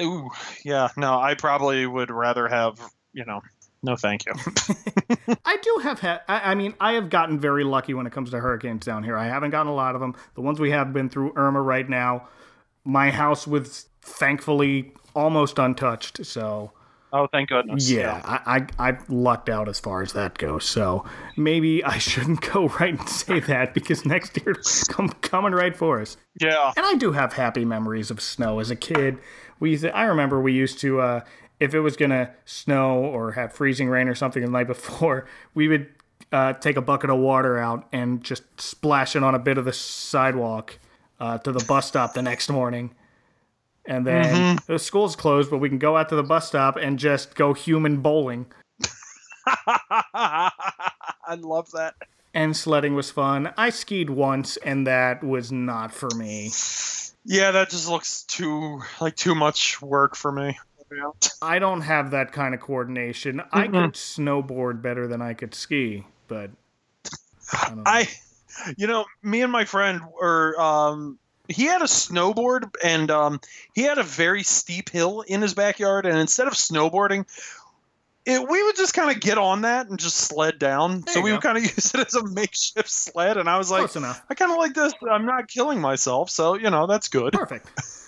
Ooh, 0.00 0.30
yeah. 0.64 0.88
No, 0.96 1.18
I 1.18 1.34
probably 1.34 1.86
would 1.86 2.10
rather 2.10 2.48
have 2.48 2.78
you 3.12 3.24
know. 3.24 3.40
No, 3.82 3.96
thank 3.96 4.24
you. 4.26 4.32
I 5.44 5.56
do 5.56 5.80
have 5.82 6.00
had. 6.00 6.20
I 6.28 6.52
I 6.52 6.54
mean, 6.54 6.74
I 6.80 6.92
have 6.94 7.10
gotten 7.10 7.38
very 7.38 7.64
lucky 7.64 7.94
when 7.94 8.06
it 8.06 8.12
comes 8.12 8.30
to 8.30 8.40
hurricanes 8.40 8.84
down 8.84 9.02
here. 9.02 9.16
I 9.16 9.26
haven't 9.26 9.50
gotten 9.50 9.68
a 9.70 9.74
lot 9.74 9.94
of 9.94 10.00
them. 10.00 10.14
The 10.34 10.40
ones 10.40 10.60
we 10.60 10.70
have 10.70 10.92
been 10.92 11.08
through 11.08 11.32
Irma 11.36 11.60
right 11.60 11.88
now. 11.88 12.28
My 12.84 13.10
house 13.10 13.46
was 13.46 13.86
thankfully 14.02 14.92
almost 15.14 15.58
untouched. 15.58 16.24
So 16.24 16.72
oh, 17.12 17.26
thank 17.28 17.48
goodness. 17.48 17.90
yeah, 17.90 18.20
I, 18.24 18.66
I 18.78 18.90
I 18.90 18.98
lucked 19.08 19.48
out 19.48 19.68
as 19.68 19.80
far 19.80 20.02
as 20.02 20.12
that 20.12 20.38
goes. 20.38 20.64
So 20.64 21.04
maybe 21.36 21.82
I 21.82 21.98
shouldn't 21.98 22.40
go 22.52 22.68
right 22.68 22.98
and 22.98 23.08
say 23.08 23.40
that 23.40 23.74
because 23.74 24.06
next 24.06 24.38
year 24.44 24.54
come 24.88 25.08
coming 25.08 25.52
right 25.52 25.76
for 25.76 26.00
us. 26.00 26.16
Yeah. 26.40 26.72
And 26.76 26.86
I 26.86 26.94
do 26.94 27.12
have 27.12 27.32
happy 27.32 27.64
memories 27.64 28.10
of 28.10 28.20
snow 28.20 28.60
as 28.60 28.70
a 28.70 28.76
kid. 28.76 29.18
We 29.62 29.70
used 29.70 29.84
to, 29.84 29.96
I 29.96 30.06
remember 30.06 30.40
we 30.40 30.52
used 30.52 30.80
to 30.80 31.00
uh, 31.00 31.20
if 31.60 31.72
it 31.72 31.78
was 31.78 31.96
gonna 31.96 32.32
snow 32.44 32.98
or 32.98 33.30
have 33.30 33.52
freezing 33.52 33.88
rain 33.88 34.08
or 34.08 34.14
something 34.16 34.42
the 34.42 34.50
night 34.50 34.66
before, 34.66 35.28
we 35.54 35.68
would 35.68 35.86
uh, 36.32 36.54
take 36.54 36.76
a 36.76 36.82
bucket 36.82 37.10
of 37.10 37.20
water 37.20 37.58
out 37.58 37.86
and 37.92 38.24
just 38.24 38.42
splash 38.60 39.14
it 39.14 39.22
on 39.22 39.36
a 39.36 39.38
bit 39.38 39.58
of 39.58 39.64
the 39.64 39.72
sidewalk 39.72 40.80
uh, 41.20 41.38
to 41.38 41.52
the 41.52 41.64
bus 41.66 41.86
stop 41.86 42.12
the 42.12 42.22
next 42.22 42.50
morning. 42.50 42.92
And 43.84 44.04
then 44.04 44.58
the 44.66 44.80
school's 44.80 45.14
closed, 45.14 45.48
but 45.48 45.58
we 45.58 45.68
can 45.68 45.78
go 45.78 45.96
out 45.96 46.08
to 46.08 46.16
the 46.16 46.24
bus 46.24 46.48
stop 46.48 46.76
and 46.76 46.98
just 46.98 47.36
go 47.36 47.54
human 47.54 47.98
bowling. 47.98 48.46
I 49.46 50.50
love 51.38 51.70
that. 51.70 51.94
And 52.34 52.56
sledding 52.56 52.96
was 52.96 53.12
fun. 53.12 53.54
I 53.56 53.70
skied 53.70 54.10
once, 54.10 54.56
and 54.56 54.88
that 54.88 55.22
was 55.22 55.52
not 55.52 55.94
for 55.94 56.10
me. 56.16 56.50
Yeah, 57.24 57.52
that 57.52 57.70
just 57.70 57.88
looks 57.88 58.24
too 58.24 58.80
like 59.00 59.16
too 59.16 59.34
much 59.34 59.80
work 59.80 60.16
for 60.16 60.32
me. 60.32 60.58
I 61.42 61.58
don't 61.58 61.80
have 61.80 62.10
that 62.10 62.32
kind 62.32 62.54
of 62.54 62.60
coordination. 62.60 63.40
I 63.50 63.66
could 63.66 63.94
snowboard 63.94 64.82
better 64.82 65.08
than 65.08 65.22
I 65.22 65.32
could 65.32 65.54
ski, 65.54 66.04
but 66.28 66.50
I 67.52 67.68
don't 67.68 67.76
know. 67.78 67.82
I, 67.86 68.08
you 68.76 68.86
know, 68.86 69.06
me 69.22 69.42
and 69.42 69.52
my 69.52 69.64
friend 69.64 70.02
were. 70.20 70.60
Um, 70.60 71.18
he 71.48 71.64
had 71.64 71.82
a 71.82 71.86
snowboard 71.86 72.74
and 72.84 73.10
um, 73.10 73.40
he 73.74 73.82
had 73.82 73.98
a 73.98 74.02
very 74.02 74.42
steep 74.42 74.90
hill 74.90 75.22
in 75.22 75.42
his 75.42 75.54
backyard. 75.54 76.06
And 76.06 76.16
instead 76.18 76.46
of 76.46 76.54
snowboarding, 76.54 77.26
it, 78.24 78.48
we 78.48 78.62
would 78.62 78.76
just 78.76 78.94
kind 78.94 79.10
of 79.10 79.20
get 79.20 79.38
on 79.38 79.62
that 79.62 79.88
and 79.88 79.98
just 79.98 80.16
sled 80.16 80.58
down. 80.58 81.00
There 81.00 81.14
so 81.14 81.20
we 81.20 81.30
go. 81.30 81.36
would 81.36 81.42
kind 81.42 81.58
of 81.58 81.64
use 81.64 81.94
it 81.94 82.06
as 82.06 82.14
a 82.14 82.24
makeshift 82.24 82.88
sled. 82.88 83.36
And 83.36 83.48
I 83.48 83.58
was 83.58 83.70
like. 83.70 83.94
I 83.96 84.34
kind 84.34 84.50
of 84.52 84.58
like 84.58 84.74
this. 84.74 84.92
I'm 85.10 85.26
not 85.26 85.48
killing 85.48 85.80
myself, 85.80 86.30
so 86.30 86.54
you 86.54 86.70
know 86.70 86.86
that's 86.86 87.08
good. 87.08 87.32
Perfect. 87.32 87.68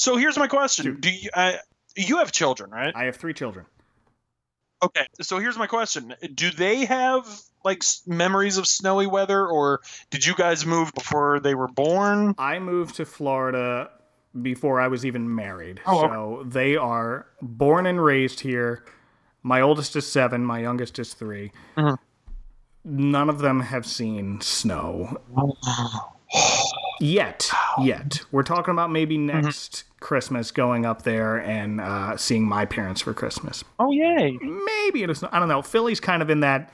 So 0.00 0.16
here's 0.16 0.38
my 0.38 0.46
question: 0.46 0.86
Shoot. 0.86 1.00
Do 1.02 1.10
you 1.10 1.28
uh, 1.34 1.52
you 1.94 2.16
have 2.18 2.32
children, 2.32 2.70
right? 2.70 2.90
I 2.96 3.04
have 3.04 3.16
three 3.16 3.34
children. 3.34 3.66
Okay, 4.82 5.06
so 5.20 5.38
here's 5.38 5.58
my 5.58 5.66
question: 5.66 6.14
Do 6.34 6.50
they 6.50 6.86
have 6.86 7.26
like 7.66 7.82
memories 8.06 8.56
of 8.56 8.66
snowy 8.66 9.06
weather, 9.06 9.46
or 9.46 9.80
did 10.08 10.24
you 10.24 10.34
guys 10.34 10.64
move 10.64 10.90
before 10.94 11.38
they 11.40 11.54
were 11.54 11.68
born? 11.68 12.34
I 12.38 12.60
moved 12.60 12.94
to 12.94 13.04
Florida 13.04 13.90
before 14.42 14.80
I 14.80 14.88
was 14.88 15.04
even 15.04 15.34
married. 15.34 15.80
Oh, 15.86 16.04
okay. 16.04 16.12
so 16.14 16.42
they 16.46 16.76
are 16.76 17.26
born 17.42 17.86
and 17.86 18.02
raised 18.02 18.40
here. 18.40 18.84
My 19.42 19.60
oldest 19.60 19.96
is 19.96 20.06
seven, 20.06 20.44
my 20.44 20.60
youngest 20.60 20.98
is 20.98 21.14
3 21.14 21.50
Mhm. 21.76 21.96
None 22.84 23.28
of 23.28 23.40
them 23.40 23.60
have 23.60 23.84
seen 23.86 24.40
snow 24.40 25.18
yet. 27.00 27.50
Yet. 27.82 28.22
We're 28.30 28.42
talking 28.42 28.72
about 28.72 28.90
maybe 28.90 29.16
Mm-hmm. 29.16 29.40
next 29.42 29.84
Christmas 30.00 30.50
going 30.50 30.86
up 30.86 31.02
there 31.02 31.36
and 31.36 31.80
uh, 31.80 32.16
seeing 32.16 32.44
my 32.46 32.64
parents 32.64 33.00
for 33.02 33.12
Christmas. 33.14 33.64
Oh 33.78 33.90
yay! 33.92 34.38
maybe 34.40 35.02
it 35.02 35.10
is. 35.10 35.22
I 35.24 35.38
don't 35.38 35.48
know. 35.48 35.62
Philly's 35.62 36.00
kind 36.00 36.22
of 36.22 36.30
in 36.30 36.40
that. 36.40 36.72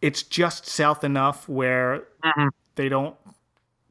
It's 0.00 0.22
just 0.22 0.66
south 0.66 1.04
enough 1.04 1.48
where 1.48 2.02
Mhm. 2.24 2.50
they 2.74 2.88
don't 2.88 3.16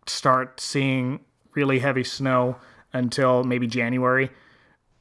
start 0.06 0.60
seeing 0.60 1.22
really 1.56 1.80
heavy 1.80 2.04
snow 2.04 2.58
until 2.94 3.44
maybe 3.44 3.68
January. 3.68 4.30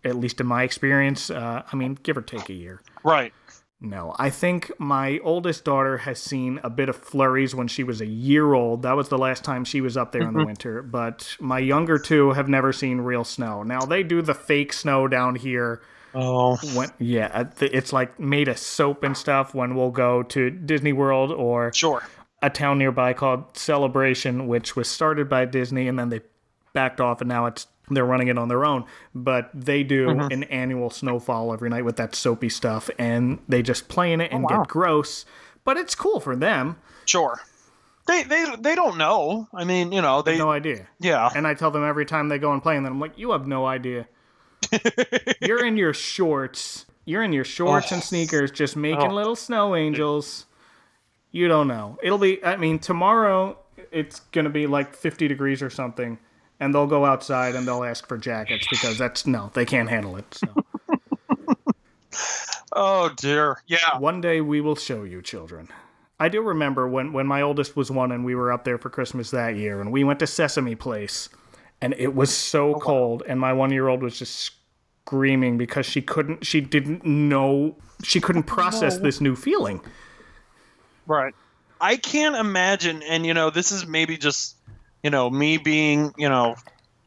At 0.05 0.17
least 0.17 0.41
in 0.41 0.47
my 0.47 0.63
experience, 0.63 1.29
uh, 1.31 1.63
I 1.71 1.77
mean, 1.77 1.99
give 2.03 2.17
or 2.17 2.23
take 2.23 2.49
a 2.49 2.55
year. 2.55 2.81
Right. 3.05 3.35
No, 3.83 4.15
I 4.19 4.29
think 4.31 4.71
my 4.79 5.19
oldest 5.23 5.65
daughter 5.65 5.99
has 5.99 6.19
seen 6.21 6.61
a 6.63 6.69
bit 6.71 6.89
of 6.91 6.97
flurries 6.97 7.55
when 7.55 7.67
she 7.69 7.83
was 7.83 8.01
a 8.03 8.07
year 8.07 8.53
old. 8.53 8.83
That 8.83 8.95
was 8.97 9.09
the 9.09 9.17
last 9.19 9.43
time 9.45 9.65
she 9.65 9.81
was 9.81 9.97
up 9.97 10.13
there 10.13 10.23
in 10.23 10.35
the 10.35 10.45
winter. 10.45 10.83
But 10.83 11.35
my 11.41 11.59
younger 11.59 11.99
two 11.99 12.33
have 12.33 12.49
never 12.49 12.73
seen 12.75 13.01
real 13.01 13.25
snow. 13.25 13.63
Now 13.63 13.81
they 13.81 14.03
do 14.03 14.21
the 14.23 14.35
fake 14.35 14.73
snow 14.75 15.07
down 15.09 15.35
here 15.35 15.81
Oh. 16.13 16.57
when 16.75 16.89
yeah 16.99 17.45
it's 17.61 17.93
like 17.93 18.19
made 18.19 18.49
of 18.49 18.59
soap 18.59 19.05
and 19.05 19.17
stuff 19.17 19.55
when 19.55 19.77
we'll 19.77 19.93
go 19.93 20.25
to 20.25 20.51
disney 20.51 20.93
world 20.93 21.31
or 21.31 21.73
Sure. 21.73 22.03
a 22.43 22.51
town 22.51 22.79
nearby 22.79 23.13
called 23.13 23.57
celebration 23.57 24.49
which 24.49 24.75
was 24.75 24.89
started 24.89 25.29
by 25.29 25.45
disney 25.45 25.87
and 25.87 25.97
then 25.97 26.09
they 26.09 26.21
backed 26.73 27.01
off 27.01 27.21
and 27.21 27.29
now 27.29 27.47
it's 27.47 27.69
they're 27.91 28.05
running 28.07 28.29
it 28.29 28.39
on 28.39 28.49
their 28.49 28.65
own 28.65 28.85
but 29.15 29.51
they 29.55 29.83
do 29.83 30.07
Mm-hmm. 30.07 30.33
an 30.33 30.43
annual 30.45 30.91
snowfall 30.91 31.53
every 31.53 31.69
night 31.71 31.85
with 31.85 31.97
that 31.97 32.15
soapy 32.15 32.49
stuff 32.49 32.89
and 32.99 33.39
they 33.49 33.63
just 33.63 33.89
play 33.89 34.13
in 34.13 34.21
it 34.21 34.31
and 34.33 34.45
Oh, 34.45 34.49
wow. 34.55 34.59
get 34.63 34.69
gross 34.69 35.25
but 35.65 35.77
it's 35.77 35.95
cool 35.95 36.21
for 36.21 36.35
them 36.37 36.77
Sure. 37.07 37.41
They 38.07 38.23
they 38.25 38.45
they 38.59 38.75
don't 38.75 38.97
know. 38.99 39.47
I 39.55 39.65
mean, 39.65 39.93
you 39.93 40.01
know, 40.03 40.23
they 40.23 40.37
no 40.39 40.51
idea 40.51 40.89
yeah. 41.01 41.29
and 41.35 41.47
i 41.47 41.55
tell 41.55 41.71
them 41.71 41.85
every 41.85 42.07
time 42.07 42.29
they 42.29 42.39
go 42.39 42.53
and 42.53 42.63
play 42.63 42.77
and 42.77 42.85
then 42.85 42.93
i'm 42.93 43.01
like 43.01 43.17
you 43.19 43.31
have 43.33 43.47
no 43.47 43.67
idea 43.67 44.09
you're 45.41 45.65
in 45.65 45.77
your 45.77 45.95
shorts 45.95 46.87
you're 47.05 47.23
in 47.23 47.33
your 47.33 47.45
shorts 47.45 47.93
and 47.93 48.03
sneakers 48.03 48.51
just 48.51 48.77
making 48.77 49.11
Oh. 49.11 49.15
little 49.15 49.37
snow 49.37 49.75
angels 49.75 50.47
you 51.31 51.49
don't 51.49 51.69
know 51.69 51.99
it'll 52.03 52.19
be 52.19 52.43
i 52.45 52.57
mean 52.57 52.79
tomorrow 52.79 53.57
it's 53.91 54.21
gonna 54.33 54.51
be 54.51 54.67
like 54.67 54.95
50 54.95 55.29
degrees 55.29 55.63
or 55.63 55.71
something 55.71 56.19
and 56.61 56.75
they'll 56.75 56.87
go 56.87 57.05
outside 57.05 57.55
and 57.55 57.67
they'll 57.67 57.85
ask 57.85 58.07
for 58.07 58.19
jackets 58.19 58.67
because 58.71 58.97
that's 58.99 59.27
no 59.27 59.51
they 59.55 59.65
can't 59.65 59.89
handle 59.89 60.17
it 60.17 60.33
so 60.35 60.49
Oh 62.73 63.11
dear. 63.17 63.61
Yeah. 63.67 63.99
one 63.99 64.21
day 64.21 64.41
we 64.41 64.61
will 64.61 64.77
show 64.77 65.03
you 65.03 65.23
children 65.23 65.69
i 66.21 66.29
do 66.29 66.41
remember 66.41 66.87
when 66.89 67.13
when 67.13 67.27
my 67.27 67.43
oldest 67.43 67.77
was 67.77 67.91
one 67.91 68.13
and 68.13 68.25
we 68.25 68.35
were 68.35 68.53
up 68.53 68.65
there 68.65 68.79
for 68.79 68.91
christmas 68.91 69.31
that 69.33 69.57
year 69.57 69.81
and 69.81 69.91
we 69.91 70.05
went 70.05 70.21
to 70.21 70.27
sesame 70.27 70.75
place 70.75 71.29
and 71.81 71.95
it 71.99 72.15
was 72.15 72.33
so 72.33 72.75
oh, 72.75 72.79
cold, 72.79 73.23
and 73.27 73.41
my 73.41 73.53
one 73.53 73.71
year 73.71 73.89
old 73.89 74.03
was 74.03 74.19
just 74.19 74.53
screaming 75.05 75.57
because 75.57 75.87
she 75.87 76.03
couldn't, 76.03 76.45
she 76.45 76.61
didn't 76.61 77.05
know, 77.05 77.77
she 78.03 78.21
couldn't 78.21 78.43
process 78.45 78.99
this 78.99 79.21
new 79.21 79.35
feeling. 79.35 79.81
Right. 81.07 81.35
I 81.81 81.97
can't 81.97 82.37
imagine, 82.37 83.03
and 83.03 83.25
you 83.25 83.33
know, 83.33 83.49
this 83.51 83.73
is 83.73 83.87
maybe 83.87 84.19
just, 84.19 84.57
you 85.03 85.11
know, 85.11 85.31
me 85.31 85.57
being, 85.57 86.13
you 86.17 86.29
know, 86.29 86.57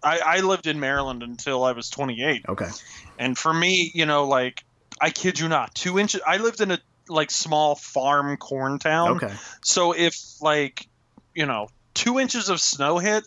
I, 0.04 0.20
I 0.20 0.40
lived 0.42 0.68
in 0.68 0.80
Maryland 0.80 1.24
until 1.24 1.64
I 1.64 1.72
was 1.72 1.90
28. 1.90 2.46
Okay. 2.50 2.70
And 3.18 3.38
for 3.38 3.54
me, 3.54 3.92
you 3.94 4.06
know, 4.06 4.26
like, 4.26 4.64
I 5.00 5.10
kid 5.10 5.40
you 5.40 5.48
not, 5.48 5.74
two 5.76 6.00
inches, 6.00 6.22
I 6.26 6.38
lived 6.38 6.62
in 6.62 6.72
a, 6.72 6.80
like, 7.08 7.32
small 7.32 7.76
farm 7.76 8.38
corn 8.38 8.80
town. 8.80 9.24
Okay. 9.24 9.34
So 9.62 9.94
if, 9.94 10.18
like, 10.42 10.88
you 11.34 11.46
know, 11.46 11.68
two 11.94 12.20
inches 12.20 12.50
of 12.50 12.60
snow 12.60 12.98
hit, 12.98 13.24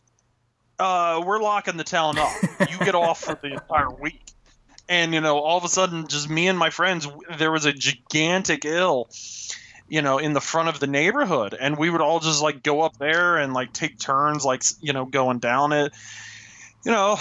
uh, 0.79 1.23
we're 1.25 1.41
locking 1.41 1.77
the 1.77 1.85
town 1.85 2.19
up. 2.19 2.31
you 2.71 2.79
get 2.79 2.95
off 2.95 3.21
for 3.21 3.39
the 3.41 3.55
entire 3.55 3.91
week. 3.91 4.23
And, 4.89 5.15
you 5.15 5.21
know, 5.21 5.39
all 5.39 5.59
of 5.59 5.65
a 5.65 5.69
sudden, 5.69 6.07
just 6.07 6.29
me 6.29 6.47
and 6.47 6.59
my 6.59 6.71
friends, 6.71 7.09
there 7.39 7.51
was 7.51 7.65
a 7.65 7.73
gigantic 7.73 8.65
ill 8.65 9.09
you 9.89 10.03
know 10.03 10.19
in 10.19 10.33
the 10.33 10.41
front 10.41 10.69
of 10.69 10.81
the 10.81 10.87
neighborhood. 10.87 11.57
And 11.59 11.77
we 11.77 11.91
would 11.91 12.01
all 12.01 12.21
just 12.21 12.43
like 12.43 12.63
go 12.63 12.83
up 12.83 12.97
there 12.99 13.37
and 13.37 13.53
like 13.53 13.73
take 13.73 13.99
turns 13.99 14.45
like 14.45 14.63
you 14.81 14.93
know 14.93 15.05
going 15.05 15.39
down 15.39 15.73
it. 15.73 15.93
You 16.85 16.93
know 16.93 17.19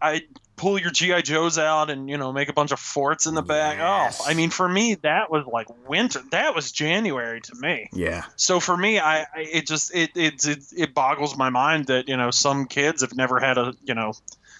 i 0.00 0.22
pull 0.56 0.78
your 0.78 0.90
gi 0.90 1.22
joes 1.22 1.56
out 1.56 1.88
and 1.88 2.10
you 2.10 2.18
know 2.18 2.32
make 2.32 2.48
a 2.48 2.52
bunch 2.52 2.72
of 2.72 2.80
forts 2.80 3.26
in 3.26 3.34
the 3.34 3.42
back. 3.42 3.78
Yes. 3.78 4.20
oh 4.20 4.28
i 4.28 4.34
mean 4.34 4.50
for 4.50 4.68
me 4.68 4.94
that 4.96 5.30
was 5.30 5.46
like 5.46 5.68
winter. 5.88 6.20
That 6.30 6.54
was 6.54 6.72
january 6.72 7.40
to 7.40 7.54
me. 7.56 7.88
Yeah. 7.92 8.24
so 8.36 8.60
for 8.60 8.76
me 8.76 8.98
i, 8.98 9.20
I 9.20 9.26
it 9.36 9.66
just 9.66 9.94
it, 9.94 10.10
it 10.14 10.44
it 10.44 10.64
it 10.76 10.94
boggles 10.94 11.36
my 11.36 11.50
mind 11.50 11.86
that 11.86 12.08
you 12.08 12.16
know 12.16 12.30
some 12.30 12.66
kids 12.66 13.02
have 13.02 13.14
never 13.16 13.38
had 13.38 13.56
a 13.56 13.74
you 13.84 13.94
know 13.94 14.12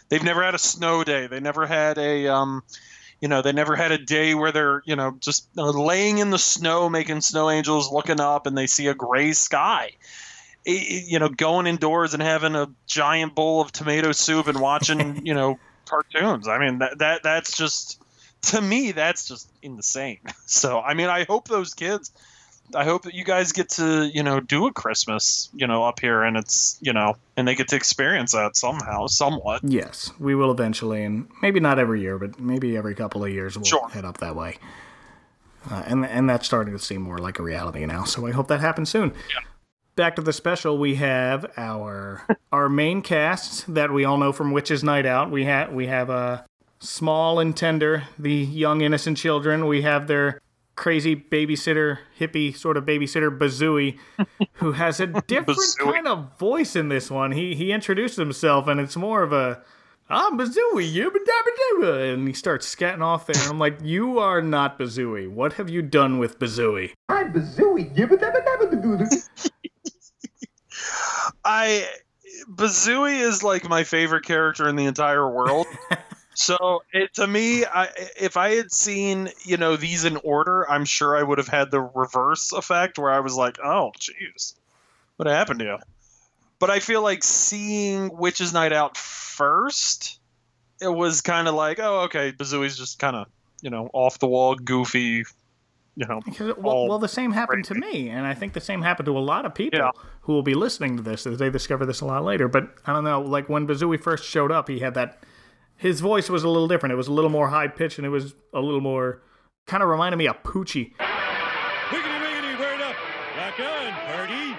they've 0.09 0.23
never 0.23 0.43
had 0.43 0.55
a 0.55 0.59
snow 0.59 1.05
day. 1.05 1.27
They 1.27 1.41
never 1.41 1.67
had 1.67 1.99
a 1.99 2.29
um 2.29 2.63
you 3.21 3.29
know 3.29 3.43
they 3.43 3.53
never 3.53 3.77
had 3.77 3.93
a 3.93 3.99
day 3.99 4.35
where 4.35 4.53
they're 4.53 4.83
you 4.85 4.97
know 4.97 5.17
just 5.21 5.49
uh, 5.57 5.71
laying 5.71 6.19
in 6.19 6.31
the 6.31 6.39
snow 6.39 6.89
making 6.89 7.21
snow 7.21 7.51
angels 7.51 7.93
looking 7.93 8.21
up 8.21 8.47
and 8.47 8.57
they 8.57 8.67
see 8.67 8.87
a 8.87 8.95
gray 8.95 9.33
sky. 9.33 9.91
You 10.65 11.19
know 11.19 11.29
going 11.29 11.67
indoors 11.67 12.15
and 12.15 12.23
having 12.23 12.55
a 12.55 12.69
giant 12.87 13.35
bowl 13.35 13.61
of 13.61 13.73
tomato 13.73 14.13
soup 14.13 14.49
and 14.49 14.61
watching 14.61 15.23
you 15.27 15.35
know 15.35 15.59
cartoons. 15.87 16.49
I 16.49 16.59
mean 16.59 16.79
that, 16.79 16.99
that 16.99 17.23
that's 17.23 17.57
just 17.57 18.01
to 18.43 18.61
me 18.61 18.93
that's 18.93 19.27
just 19.27 19.51
insane. 19.63 20.21
So 20.47 20.81
i 20.81 20.95
mean 20.95 21.09
i 21.09 21.25
hope 21.25 21.47
those 21.47 21.75
kids 21.75 22.11
i 22.75 22.85
hope 22.85 23.03
that 23.03 23.15
you 23.15 23.25
guys 23.25 23.53
get 23.53 23.69
to 23.69 24.11
you 24.13 24.23
know 24.23 24.41
do 24.41 24.67
a 24.67 24.73
christmas 24.73 25.49
you 25.55 25.67
know 25.67 25.85
up 25.85 26.01
here 26.01 26.23
and 26.23 26.37
it's 26.37 26.79
you 26.81 26.93
know 26.93 27.15
and 27.37 27.47
they 27.49 27.55
get 27.55 27.69
to 27.69 27.77
experience 27.77 28.33
that 28.33 28.57
somehow 28.57 29.07
somewhat 29.07 29.61
Yes, 29.63 30.11
we 30.19 30.35
will 30.35 30.51
eventually, 30.51 31.05
and 31.05 31.29
maybe 31.41 31.61
not 31.61 31.79
every 31.79 32.01
year, 32.01 32.19
but 32.19 32.39
maybe 32.41 32.77
every 32.77 32.95
couple 32.95 33.25
of 33.25 33.31
years 33.31 33.57
we'll 33.57 33.65
Sure. 33.65 33.89
head 33.91 34.05
up 34.05 34.19
that 34.19 34.35
way. 34.35 34.59
Uh, 35.71 35.83
and 35.87 36.05
and 36.07 36.29
that's 36.29 36.47
starting 36.47 36.73
to 36.77 36.83
seem 36.83 37.03
more 37.03 37.19
like 37.19 37.39
a 37.39 37.43
reality 37.43 37.85
now. 37.87 38.05
So 38.05 38.27
I 38.27 38.33
hope 38.33 38.49
that 38.49 38.61
happens 38.61 38.89
soon. 38.91 39.13
Back 39.97 40.17
to 40.17 40.23
the 40.23 40.33
special, 40.33 40.79
we 40.79 40.95
have 40.97 41.47
our 41.57 42.25
our 42.53 42.69
main 42.69 43.03
cast 43.03 43.73
that 43.75 43.93
we 43.93 44.05
all 44.05 44.17
know 44.17 44.33
from 44.33 44.51
Witches 44.53 44.83
Night 44.85 45.07
Out. 45.07 45.31
We 45.31 45.45
have 45.45 45.73
we 45.73 45.87
have 45.89 46.11
a 46.11 46.45
small 46.81 47.39
and 47.41 47.57
tender, 47.57 48.05
the 48.19 48.33
young 48.35 48.81
innocent 48.81 49.17
children. 49.19 49.67
We 49.67 49.83
have 49.83 50.07
their 50.07 50.41
crazy 50.79 51.17
babysitter, 51.17 51.99
hippie 52.19 52.57
sort 52.57 52.77
of 52.77 52.85
babysitter 52.85 53.37
Bazooey, 53.37 53.99
who 54.55 54.73
has 54.73 55.01
a 55.01 55.09
different 55.09 55.61
kind 55.79 56.07
of 56.07 56.39
voice 56.39 56.77
in 56.77 56.89
this 56.89 57.11
one. 57.11 57.33
He 57.33 57.55
he 57.55 57.73
introduced 57.73 58.17
himself, 58.17 58.69
and 58.69 58.81
it's 58.81 58.97
more 58.97 59.23
of 59.23 59.33
a 59.33 59.61
I'm 60.09 60.39
Bazooey, 60.39 60.91
yibba 60.91 61.11
dabba 61.11 61.53
dabba, 61.61 62.15
and 62.15 62.27
he 62.27 62.33
starts 62.33 62.73
scatting 62.75 63.03
off 63.03 63.27
there. 63.27 63.43
And 63.43 63.51
I'm 63.51 63.59
like, 63.59 63.79
you 63.83 64.21
are 64.21 64.41
not 64.41 64.79
Bazooey. 64.79 65.29
What 65.29 65.55
have 65.55 65.69
you 65.69 65.83
done 65.83 66.19
with 66.19 66.39
Bazooey? 66.39 66.93
I'm 67.11 67.33
Bazooey. 67.33 67.95
Yibba 67.95 68.17
dabba 68.17 68.43
dabba 68.45 68.71
doo 68.71 68.99
doo. 68.99 69.51
I 71.45 71.87
Bazooey 72.49 73.21
is 73.21 73.43
like 73.43 73.69
my 73.69 73.85
favorite 73.85 74.25
character 74.25 74.69
in 74.69 74.77
the 74.77 74.87
entire 74.87 75.29
world. 75.29 75.67
so 76.39 76.83
it 76.93 77.15
to 77.15 77.27
me, 77.27 77.65
I, 77.65 77.89
if 78.19 78.37
I 78.37 78.55
had 78.55 78.71
seen 78.71 79.29
you 79.45 79.57
know 79.57 79.77
these 79.77 80.05
in 80.05 80.17
order, 80.19 80.71
I'm 80.71 80.85
sure 80.85 81.17
I 81.17 81.23
would 81.23 81.39
have 81.39 81.49
had 81.49 81.71
the 81.71 81.81
reverse 81.81 82.53
effect 82.53 82.99
where 82.99 83.11
I 83.11 83.21
was 83.21 83.35
like, 83.35 83.59
oh, 83.63 83.93
jeez, 83.99 84.55
what 85.17 85.27
happened 85.27 85.59
to 85.61 85.65
you? 85.65 85.79
But 86.61 86.71
I 86.71 86.79
feel 86.81 87.03
like 87.03 87.23
seeing 87.25 88.17
Witches 88.17 88.53
Night 88.53 88.73
Out 88.73 88.97
first, 88.97 90.19
it 90.81 90.89
was 90.89 91.21
kind 91.21 91.49
of 91.49 91.55
like, 91.55 91.79
oh, 91.81 92.01
okay, 92.03 92.33
Bazooey's 92.33 92.77
just 92.77 92.99
kind 92.99 93.17
of 93.17 93.27
you 93.61 93.71
know 93.71 93.91
off 93.93 94.19
the 94.21 94.29
wall, 94.29 94.55
goofy, 94.55 95.25
you 95.97 96.07
know. 96.07 96.21
Because, 96.25 96.57
well, 96.57 96.87
well, 96.89 96.99
the 97.01 97.09
same 97.09 97.33
happened 97.33 97.65
to 97.67 97.75
me, 97.75 98.11
and 98.11 98.27
I 98.27 98.35
think 98.35 98.53
the 98.53 98.61
same 98.61 98.83
happened 98.83 99.07
to 99.07 99.19
a 99.19 99.21
lot 99.21 99.45
of 99.45 99.55
people 99.55 99.81
Yeah. 99.81 99.91
who 100.21 100.33
will 100.33 100.43
be 100.43 100.55
listening 100.55 100.97
to 100.99 101.03
this 101.03 101.27
as 101.27 101.39
they 101.39 101.51
discover 101.51 101.85
this 101.85 102.01
a 102.01 102.05
lot 102.05 102.25
later. 102.25 102.47
But 102.49 102.69
I 102.87 102.93
don't 102.93 103.05
know, 103.05 103.21
like 103.21 103.49
when 103.49 103.67
Bazooey 103.67 104.01
first 104.01 104.25
showed 104.25 104.53
up, 104.53 104.69
he 104.69 104.79
had 104.79 104.95
that. 104.95 105.19
His 105.79 106.01
voice 106.01 106.29
was 106.29 106.43
a 106.43 106.49
little 106.49 106.67
different. 106.67 106.93
It 106.93 106.97
was 106.97 107.07
a 107.07 107.13
little 107.13 107.31
more 107.31 107.49
high 107.49 107.69
pitched, 107.69 107.99
and 107.99 108.07
it 108.07 108.11
was 108.11 108.35
a 108.53 108.61
little 108.61 108.81
more 108.81 109.23
kind 109.67 109.83
of 109.83 109.89
reminded 109.89 110.17
me 110.17 110.27
of 110.27 110.43
Poochie. 110.43 110.93
Wiggity 110.97 112.21
wiggity, 112.21 112.59
word 112.59 112.81
up. 112.81 112.97
Rock 113.37 113.61
on, 113.61 113.93
party. 113.93 114.57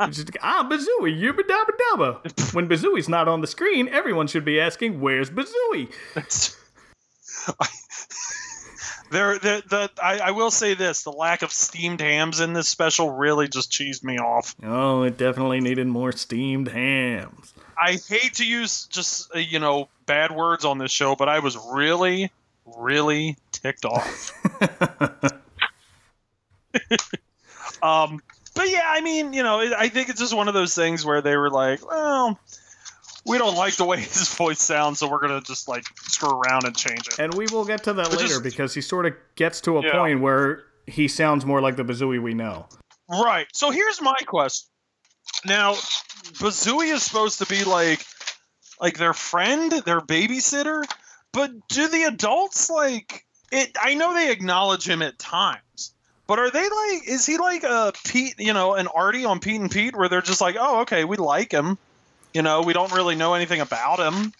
It's 0.08 0.16
just, 0.16 0.30
ah, 0.42 0.66
Bazooey, 0.68 1.20
yibba 1.20 1.42
dabba 1.42 1.72
dabba. 1.80 2.54
When 2.54 2.68
Bazooey's 2.68 3.08
not 3.08 3.28
on 3.28 3.40
the 3.40 3.46
screen, 3.46 3.88
everyone 3.88 4.26
should 4.26 4.44
be 4.44 4.58
asking, 4.60 5.00
"Where's 5.00 5.30
Bazooey?" 5.30 5.92
There, 9.12 9.38
the, 9.38 9.62
the 9.68 9.90
I, 10.02 10.18
I 10.18 10.30
will 10.30 10.50
say 10.50 10.72
this: 10.72 11.02
the 11.02 11.12
lack 11.12 11.42
of 11.42 11.52
steamed 11.52 12.00
hams 12.00 12.40
in 12.40 12.54
this 12.54 12.66
special 12.66 13.10
really 13.10 13.46
just 13.46 13.70
cheesed 13.70 14.02
me 14.02 14.16
off. 14.16 14.56
Oh, 14.62 15.02
it 15.02 15.18
definitely 15.18 15.60
needed 15.60 15.86
more 15.86 16.12
steamed 16.12 16.68
hams. 16.68 17.52
I 17.82 17.98
hate 18.08 18.34
to 18.34 18.46
use 18.46 18.86
just 18.86 19.34
uh, 19.34 19.38
you 19.38 19.58
know 19.58 19.88
bad 20.06 20.30
words 20.30 20.64
on 20.64 20.78
this 20.78 20.92
show, 20.92 21.16
but 21.16 21.28
I 21.28 21.40
was 21.40 21.56
really, 21.72 22.30
really 22.64 23.36
ticked 23.50 23.84
off. 23.84 24.32
um, 27.82 28.20
but 28.54 28.68
yeah, 28.70 28.84
I 28.86 29.00
mean, 29.00 29.32
you 29.32 29.42
know, 29.42 29.60
it, 29.60 29.72
I 29.72 29.88
think 29.88 30.08
it's 30.08 30.20
just 30.20 30.34
one 30.34 30.48
of 30.48 30.54
those 30.54 30.74
things 30.74 31.04
where 31.04 31.20
they 31.22 31.36
were 31.36 31.50
like, 31.50 31.86
well, 31.88 32.38
we 33.26 33.38
don't 33.38 33.56
like 33.56 33.76
the 33.76 33.84
way 33.84 33.96
his 34.00 34.34
voice 34.34 34.60
sounds, 34.60 34.98
so 34.98 35.10
we're 35.10 35.20
gonna 35.20 35.40
just 35.40 35.68
like 35.68 35.84
screw 36.02 36.30
around 36.30 36.64
and 36.64 36.76
change 36.76 37.08
it. 37.08 37.18
And 37.18 37.34
we 37.34 37.46
will 37.50 37.64
get 37.64 37.84
to 37.84 37.92
that 37.94 38.04
But 38.10 38.16
later 38.18 38.28
just- 38.28 38.42
because 38.42 38.74
he 38.74 38.80
sort 38.80 39.06
of 39.06 39.14
gets 39.36 39.60
to 39.62 39.78
a 39.78 39.82
Yeah. 39.84 39.92
point 39.92 40.20
where 40.20 40.64
he 40.86 41.08
sounds 41.08 41.44
more 41.46 41.60
like 41.60 41.76
the 41.76 41.84
Bazooey 41.84 42.20
we 42.22 42.34
know. 42.34 42.66
Right. 43.08 43.46
So 43.52 43.70
here's 43.70 44.00
my 44.00 44.16
question. 44.26 44.68
Now, 45.44 45.74
Bazooey 46.38 46.92
is 46.92 47.02
supposed 47.02 47.38
to 47.38 47.46
be 47.46 47.64
like 47.64 48.04
like 48.80 48.98
their 48.98 49.14
friend, 49.14 49.70
their 49.84 50.00
babysitter, 50.00 50.84
but 51.32 51.50
do 51.68 51.88
the 51.88 52.04
adults 52.04 52.70
like 52.70 53.24
it 53.50 53.76
I 53.80 53.94
know 53.94 54.14
they 54.14 54.30
acknowledge 54.30 54.88
him 54.88 55.02
at 55.02 55.18
times. 55.18 55.94
But 56.26 56.38
are 56.38 56.50
they 56.50 56.62
like 56.62 57.08
is 57.08 57.26
he 57.26 57.38
like 57.38 57.64
a 57.64 57.92
Pete, 58.04 58.34
you 58.38 58.52
know, 58.52 58.74
an 58.74 58.88
Artie 58.88 59.24
on 59.24 59.40
Pete 59.40 59.60
and 59.60 59.70
Pete 59.70 59.96
where 59.96 60.08
they're 60.08 60.22
just 60.22 60.40
like, 60.40 60.56
"Oh, 60.58 60.80
okay, 60.80 61.04
we 61.04 61.16
like 61.16 61.52
him." 61.52 61.78
You 62.32 62.42
know, 62.42 62.62
we 62.62 62.72
don't 62.72 62.92
really 62.92 63.14
know 63.14 63.34
anything 63.34 63.60
about 63.60 63.98
him. 63.98 64.32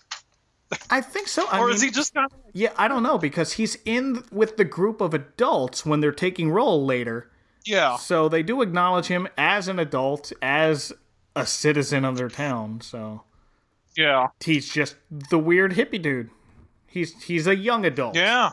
I 0.90 1.00
think 1.00 1.28
so. 1.28 1.46
I 1.50 1.58
or 1.58 1.66
mean, 1.66 1.74
is 1.74 1.82
he 1.82 1.90
just 1.90 2.16
of 2.16 2.32
yeah, 2.52 2.72
I 2.76 2.88
don't 2.88 3.02
know 3.02 3.18
because 3.18 3.54
he's 3.54 3.76
in 3.84 4.24
with 4.30 4.56
the 4.56 4.64
group 4.64 5.00
of 5.00 5.12
adults 5.12 5.84
when 5.84 6.00
they're 6.00 6.12
taking 6.12 6.50
roll 6.50 6.84
later. 6.84 7.30
Yeah. 7.64 7.96
So 7.96 8.28
they 8.28 8.42
do 8.42 8.62
acknowledge 8.62 9.06
him 9.06 9.28
as 9.36 9.68
an 9.68 9.78
adult, 9.78 10.32
as 10.42 10.92
a 11.36 11.46
citizen 11.46 12.04
of 12.04 12.16
their 12.16 12.28
town. 12.28 12.80
So 12.80 13.22
Yeah. 13.96 14.28
he's 14.44 14.68
just 14.72 14.96
the 15.10 15.38
weird 15.38 15.72
hippie 15.72 16.00
dude. 16.02 16.30
He's 16.86 17.22
he's 17.24 17.46
a 17.46 17.56
young 17.56 17.84
adult. 17.86 18.16
Yeah. 18.16 18.50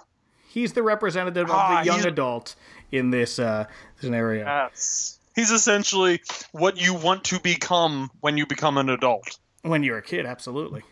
He's 0.47 0.73
the 0.73 0.83
representative 0.83 1.45
of 1.49 1.55
Ah, 1.55 1.79
the 1.81 1.85
young 1.85 2.05
adult 2.05 2.55
in 2.91 3.11
this 3.11 3.37
uh 3.39 3.65
scenario. 3.99 4.45
Yes. 4.45 5.19
He's 5.35 5.51
essentially 5.51 6.21
what 6.51 6.81
you 6.81 6.93
want 6.93 7.23
to 7.25 7.39
become 7.39 8.09
when 8.21 8.37
you 8.37 8.45
become 8.45 8.77
an 8.77 8.89
adult. 8.89 9.37
when 9.61 9.83
you're 9.83 9.97
a 9.97 10.01
kid, 10.01 10.25
absolutely. 10.25 10.83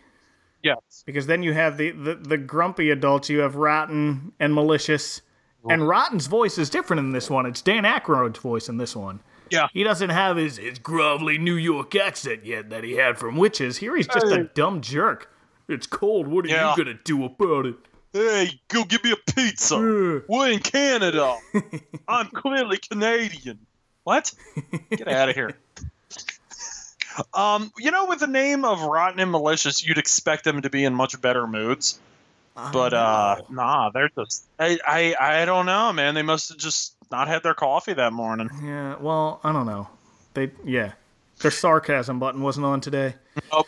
Yes. 0.64 1.04
Because 1.06 1.26
then 1.28 1.42
you 1.44 1.54
have 1.54 1.78
the, 1.78 1.92
the, 1.92 2.16
the 2.16 2.38
grumpy 2.38 2.90
adults. 2.90 3.30
You 3.30 3.40
have 3.40 3.56
Rotten 3.56 4.34
and 4.40 4.54
Malicious. 4.54 5.22
And 5.70 5.88
Rotten's 5.88 6.28
voice 6.28 6.58
is 6.58 6.70
different 6.70 7.00
in 7.00 7.12
this 7.12 7.30
one. 7.30 7.46
It's 7.46 7.62
Dan 7.62 7.84
Aykroyd's 7.84 8.40
voice 8.40 8.70
in 8.70 8.78
this 8.78 8.96
one. 8.96 9.20
Yeah. 9.50 9.68
He 9.74 9.84
doesn't 9.84 10.10
have 10.10 10.38
his, 10.38 10.58
his 10.58 10.80
grovelly 10.80 11.38
New 11.40 11.56
York 11.56 11.96
accent 11.96 12.46
yet 12.46 12.70
that 12.70 12.84
he 12.84 12.94
had 12.94 13.18
from 13.18 13.38
Witches. 13.38 13.78
Here 13.78 13.96
he's 13.96 14.08
just 14.08 14.26
a 14.28 14.44
dumb 14.44 14.82
jerk. 14.82 15.32
It's 15.70 15.88
cold. 15.88 16.28
What 16.28 16.46
are 16.46 16.50
Yeah. 16.50 16.76
you 16.76 16.84
going 16.84 16.98
to 16.98 17.04
do 17.04 17.24
about 17.26 17.66
it? 17.66 17.76
Hey, 18.14 18.60
go 18.68 18.84
give 18.84 19.04
me 19.04 19.12
a 19.12 19.32
pizza. 19.32 19.76
Uh, 19.76 20.22
We're 20.28 20.52
in 20.52 20.60
Canada. 20.60 21.38
I'm 22.08 22.28
clearly 22.28 22.78
Canadian. 22.78 23.60
What? 24.04 24.34
Get 24.92 25.08
out 25.08 25.30
of 25.30 25.36
here. 25.36 25.58
Um, 27.34 27.72
you 27.80 27.90
know, 27.90 28.06
with 28.06 28.20
the 28.20 28.28
name 28.28 28.64
of 28.64 28.80
Rotten 28.84 29.20
and 29.20 29.32
Malicious, 29.32 29.84
you'd 29.86 29.98
expect 29.98 30.44
them 30.44 30.62
to 30.62 30.70
be 30.70 30.84
in 30.86 30.94
much 30.94 31.20
better 31.20 31.48
moods. 31.48 32.00
But 32.74 32.93
uh, 32.93 33.41
nah, 33.50 33.91
they're 33.91 34.10
just. 34.17 34.48
I, 34.60 34.80
I 34.88 35.15
I 35.41 35.46
don't 35.46 35.65
know, 35.67 35.93
man. 35.93 36.15
They 36.15 36.24
must 36.24 36.50
have 36.50 36.58
just 36.58 36.96
not 37.12 37.28
had 37.28 37.43
their 37.43 37.54
coffee 37.54 37.93
that 37.93 38.13
morning. 38.13 38.50
Yeah, 38.63 38.96
well, 39.00 39.39
I 39.43 39.52
don't 39.54 39.65
know. 39.67 39.88
They 40.34 40.52
yeah. 40.65 40.93
Their 41.39 41.52
sarcasm 41.52 42.17
button 42.20 42.41
wasn't 42.41 42.65
on 42.65 42.82
today. 42.82 43.13
Nope. 43.54 43.67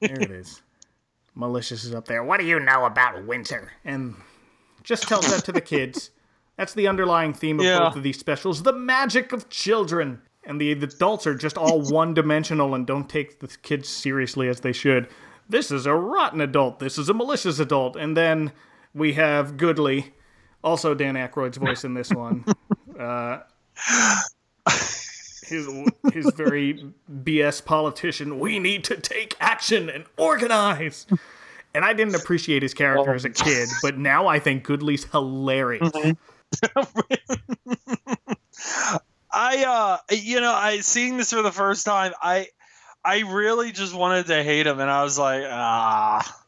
There 0.00 0.20
it 0.20 0.32
is. 0.32 0.62
Malicious 1.36 1.84
is 1.84 1.94
up 1.94 2.06
there. 2.06 2.24
What 2.24 2.40
do 2.40 2.46
you 2.46 2.58
know 2.58 2.84
about 2.86 3.24
winter? 3.24 3.72
And 3.84 4.16
just 4.82 5.04
tells 5.06 5.30
that 5.30 5.44
to 5.44 5.52
the 5.52 5.60
kids. 5.60 6.10
That's 6.56 6.74
the 6.74 6.88
underlying 6.88 7.34
theme 7.34 7.60
of 7.60 7.66
Yeah. 7.66 7.78
both 7.78 7.96
of 7.96 8.02
these 8.02 8.18
specials. 8.18 8.64
The 8.64 8.72
magic 8.72 9.32
of 9.32 9.48
children. 9.48 10.22
And 10.44 10.60
the, 10.60 10.74
the 10.74 10.88
adults 10.88 11.24
are 11.28 11.36
just 11.36 11.56
all 11.56 11.80
one 11.82 12.14
dimensional 12.14 12.74
and 12.74 12.84
don't 12.84 13.08
take 13.08 13.38
the 13.38 13.46
kids 13.62 13.88
seriously 13.88 14.48
as 14.48 14.58
they 14.60 14.72
should. 14.72 15.06
This 15.52 15.70
is 15.70 15.84
a 15.84 15.94
rotten 15.94 16.40
adult. 16.40 16.78
This 16.78 16.96
is 16.96 17.10
a 17.10 17.14
malicious 17.14 17.58
adult. 17.58 17.94
And 17.94 18.16
then 18.16 18.52
we 18.94 19.12
have 19.12 19.58
Goodley, 19.58 20.12
also 20.64 20.94
Dan 20.94 21.14
Aykroyd's 21.14 21.58
voice 21.58 21.84
in 21.84 21.94
this 21.94 22.10
one. 22.10 22.44
Uh, 22.98 23.40
his 25.46 25.66
his 26.12 26.30
very 26.36 26.92
BS 27.10 27.64
politician. 27.64 28.38
We 28.38 28.58
need 28.58 28.84
to 28.84 29.00
take 29.00 29.34
action 29.40 29.88
and 29.88 30.04
organize. 30.18 31.06
And 31.74 31.86
I 31.86 31.94
didn't 31.94 32.16
appreciate 32.16 32.62
his 32.62 32.74
character 32.74 33.14
as 33.14 33.24
a 33.24 33.30
kid, 33.30 33.70
but 33.82 33.96
now 33.96 34.26
I 34.26 34.38
think 34.38 34.64
Goodley's 34.64 35.04
hilarious. 35.04 35.90
I 39.32 39.64
uh 39.64 39.98
you 40.14 40.40
know, 40.40 40.52
I 40.52 40.80
seeing 40.80 41.16
this 41.16 41.32
for 41.32 41.40
the 41.40 41.50
first 41.50 41.86
time, 41.86 42.12
I 42.22 42.48
I 43.04 43.20
really 43.20 43.72
just 43.72 43.94
wanted 43.94 44.26
to 44.26 44.42
hate 44.42 44.66
him 44.66 44.80
and 44.80 44.90
I 44.90 45.02
was 45.02 45.18
like, 45.18 45.44
ah 45.46 46.42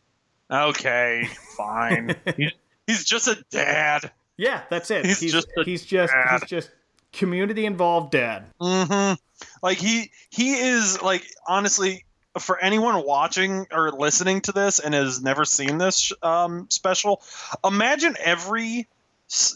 okay, 0.50 1.28
fine. 1.56 2.16
he's, 2.36 2.52
he's 2.86 3.04
just 3.04 3.28
a 3.28 3.42
dad. 3.50 4.10
Yeah, 4.36 4.62
that's 4.70 4.90
it. 4.90 5.04
He's 5.04 5.20
He's, 5.20 5.32
just 5.32 5.48
a 5.56 5.64
he's 5.64 5.84
just 5.84 6.12
dad. 6.12 6.40
he's 6.40 6.48
just 6.48 6.70
community 7.12 7.66
involved 7.66 8.12
dad. 8.12 8.44
Mm-hmm. 8.60 9.14
Like 9.62 9.78
he 9.78 10.10
he 10.30 10.54
is 10.54 11.00
like 11.02 11.24
honestly 11.46 12.04
for 12.38 12.58
anyone 12.58 13.06
watching 13.06 13.66
or 13.70 13.92
listening 13.92 14.40
to 14.42 14.52
this 14.52 14.80
and 14.80 14.92
has 14.92 15.22
never 15.22 15.44
seen 15.44 15.78
this 15.78 16.12
um, 16.22 16.66
special, 16.68 17.22
imagine 17.64 18.16
every 18.22 18.88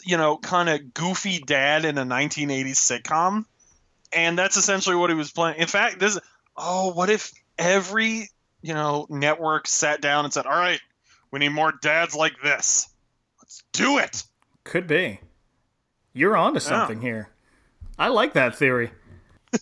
you 0.04 0.16
know 0.16 0.36
kind 0.36 0.68
of 0.68 0.94
goofy 0.94 1.40
dad 1.40 1.84
in 1.84 1.98
a 1.98 2.04
1980s 2.04 3.02
sitcom, 3.02 3.46
and 4.12 4.38
that's 4.38 4.56
essentially 4.56 4.94
what 4.94 5.10
he 5.10 5.16
was 5.16 5.32
playing. 5.32 5.58
In 5.58 5.66
fact, 5.66 5.98
this 5.98 6.18
oh, 6.58 6.92
what 6.92 7.08
if 7.08 7.32
every 7.58 8.28
you 8.60 8.74
know 8.74 9.06
network 9.08 9.66
sat 9.66 10.00
down 10.00 10.24
and 10.24 10.34
said, 10.34 10.46
"All 10.46 10.52
right, 10.58 10.80
we 11.30 11.38
need 11.38 11.50
more 11.50 11.72
dads 11.80 12.14
like 12.14 12.34
this. 12.42 12.88
Let's 13.40 13.62
do 13.72 13.98
it." 13.98 14.24
Could 14.64 14.86
be. 14.86 15.20
You're 16.12 16.36
onto 16.36 16.60
something 16.60 17.00
here. 17.00 17.28
I 17.98 18.08
like 18.08 18.34
that 18.34 18.56
theory. 18.56 18.90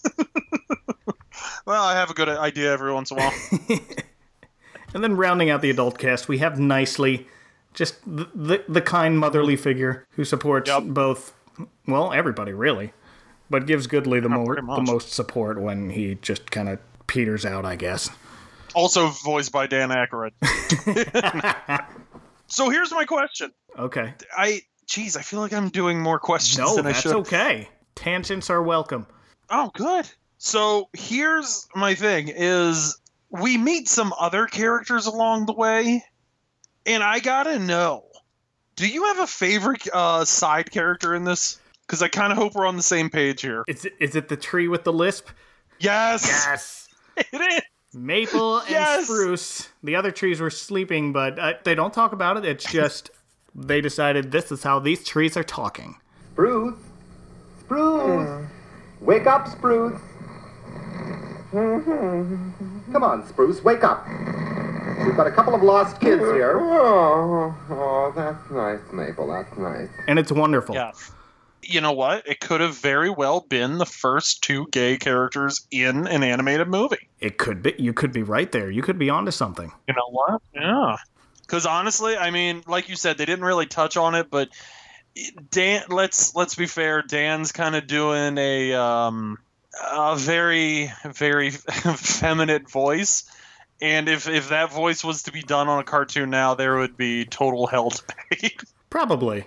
Well, 1.66 1.82
I 1.82 1.94
have 1.94 2.10
a 2.10 2.14
good 2.14 2.28
idea 2.28 2.72
every 2.72 2.92
once 2.92 3.10
in 3.10 3.18
a 3.18 3.20
while. 3.20 3.78
And 4.94 5.04
then 5.04 5.16
rounding 5.16 5.50
out 5.50 5.60
the 5.60 5.68
adult 5.68 5.98
cast, 5.98 6.26
we 6.26 6.38
have 6.38 6.58
nicely 6.58 7.26
just 7.74 8.02
the, 8.06 8.30
the, 8.34 8.64
the 8.66 8.80
kind 8.80 9.18
motherly 9.18 9.54
figure 9.56 10.06
who 10.12 10.24
supports 10.24 10.70
Yep. 10.70 10.84
both, 10.84 11.34
well, 11.86 12.14
everybody 12.14 12.54
really, 12.54 12.94
but 13.50 13.66
gives 13.66 13.86
Goodley 13.86 14.22
the, 14.22 14.28
more, 14.28 14.54
pretty 14.54 14.66
the 14.66 14.82
most 14.82 15.12
support 15.12 15.60
when 15.60 15.90
he 15.90 16.16
just 16.22 16.50
kind 16.50 16.68
of 16.68 16.78
peters 17.06 17.44
out, 17.44 17.64
I 17.64 17.76
guess. 17.76 18.10
also 18.74 19.08
voiced 19.08 19.52
by 19.52 19.66
Dan 19.66 19.90
Aykroyd. 19.90 20.32
so 22.46 22.70
here's 22.70 22.90
my 22.92 23.04
question. 23.04 23.52
Okay. 23.78 24.14
I, 24.36 24.62
geez, 24.86 25.16
I 25.16 25.22
feel 25.22 25.40
like 25.40 25.52
I'm 25.52 25.68
doing 25.68 26.00
more 26.00 26.18
questions 26.18 26.58
No, 26.58 26.76
than 26.76 26.86
I 26.86 26.92
that's 26.92 27.06
okay. 27.06 27.68
Tangents 27.94 28.50
are 28.50 28.62
welcome. 28.62 29.06
Oh, 29.50 29.70
good. 29.74 30.08
So 30.38 30.88
here's 30.92 31.66
my 31.74 31.94
thing: 31.94 32.28
is 32.28 32.98
we 33.30 33.56
meet 33.56 33.88
some 33.88 34.12
other 34.18 34.46
characters 34.46 35.06
along 35.06 35.46
the 35.46 35.54
way, 35.54 36.04
and 36.84 37.02
I 37.02 37.20
gotta 37.20 37.58
know: 37.58 38.04
Do 38.76 38.86
you 38.86 39.04
have 39.04 39.20
a 39.20 39.26
favorite 39.26 39.88
uh, 39.92 40.24
side 40.24 40.70
character 40.70 41.14
in 41.14 41.24
this? 41.24 41.58
Because 41.86 42.02
I 42.02 42.08
kind 42.08 42.32
of 42.32 42.38
hope 42.38 42.54
we're 42.54 42.66
on 42.66 42.76
the 42.76 42.82
same 42.82 43.08
page 43.10 43.42
here. 43.42 43.64
Is 43.68 43.84
it, 43.84 43.94
is 44.00 44.16
it 44.16 44.28
the 44.28 44.36
tree 44.36 44.66
with 44.68 44.84
the 44.84 44.92
lisp? 44.92 45.28
Yes, 45.78 46.24
Yes. 46.26 46.88
it 47.32 47.40
is. 47.40 47.60
Maple 47.94 48.58
and 48.58 48.70
Yes! 48.70 49.04
spruce. 49.04 49.68
The 49.82 49.96
other 49.96 50.10
trees 50.10 50.40
were 50.40 50.50
sleeping, 50.50 51.12
but 51.12 51.38
uh, 51.38 51.54
they 51.64 51.74
don't 51.74 51.94
talk 51.94 52.12
about 52.12 52.36
it. 52.36 52.44
It's 52.44 52.70
just 52.70 53.10
they 53.54 53.80
decided 53.80 54.32
this 54.32 54.50
is 54.52 54.62
how 54.62 54.80
these 54.80 55.04
trees 55.04 55.36
are 55.36 55.44
talking. 55.44 55.96
Spruce. 56.32 56.76
Spruce. 57.60 58.46
Wake 59.00 59.26
up, 59.26 59.48
Spruce. 59.48 60.00
Come 61.52 63.02
on, 63.02 63.26
Spruce, 63.28 63.62
wake 63.64 63.84
up. 63.84 64.06
We've 65.06 65.16
got 65.16 65.26
a 65.26 65.30
couple 65.30 65.54
of 65.54 65.62
lost 65.62 66.00
kids 66.00 66.22
here. 66.22 66.58
Oh, 66.60 67.54
oh, 67.70 68.12
that's 68.14 68.50
nice, 68.50 68.80
Maple. 68.92 69.28
That's 69.28 69.56
nice. 69.56 69.88
And 70.08 70.18
it's 70.18 70.32
wonderful. 70.32 70.74
Yeah. 70.74 70.92
You 71.62 71.80
know 71.80 71.92
what? 71.92 72.26
It 72.26 72.40
could 72.40 72.60
have 72.60 72.76
very 72.76 73.10
well 73.10 73.40
been 73.40 73.78
the 73.78 73.86
first 73.86 74.42
two 74.42 74.66
gay 74.70 74.96
characters 74.96 75.66
in 75.70 76.06
an 76.06 76.22
animated 76.22 76.68
movie. 76.68 77.08
It 77.20 77.38
could 77.38 77.62
be. 77.62 77.74
You 77.78 77.92
could 77.92 78.12
be 78.12 78.22
right 78.22 78.50
there. 78.52 78.70
You 78.70 78.82
could 78.82 78.98
be 78.98 79.10
onto 79.10 79.30
something. 79.30 79.72
You 79.88 79.94
know 79.94 80.10
what? 80.10 80.42
Yeah. 80.54 80.96
Because 81.40 81.66
honestly, 81.66 82.16
I 82.16 82.30
mean, 82.30 82.62
like 82.66 82.88
you 82.88 82.96
said, 82.96 83.18
they 83.18 83.24
didn't 83.24 83.44
really 83.44 83.66
touch 83.66 83.96
on 83.96 84.14
it, 84.14 84.30
but 84.30 84.48
Dan. 85.50 85.84
Let's 85.88 86.34
let's 86.34 86.54
be 86.54 86.66
fair. 86.66 87.02
Dan's 87.02 87.52
kind 87.52 87.74
of 87.74 87.86
doing 87.86 88.38
a 88.38 88.74
um, 88.74 89.38
a 89.90 90.16
very 90.16 90.92
very 91.04 91.50
feminine 91.50 92.66
voice, 92.66 93.24
and 93.80 94.08
if 94.08 94.28
if 94.28 94.50
that 94.50 94.72
voice 94.72 95.04
was 95.04 95.24
to 95.24 95.32
be 95.32 95.42
done 95.42 95.68
on 95.68 95.80
a 95.80 95.84
cartoon 95.84 96.30
now, 96.30 96.54
there 96.54 96.76
would 96.76 96.96
be 96.96 97.24
total 97.24 97.66
hell 97.66 97.90
to 97.90 98.02
pay. 98.30 98.56
Probably. 98.90 99.46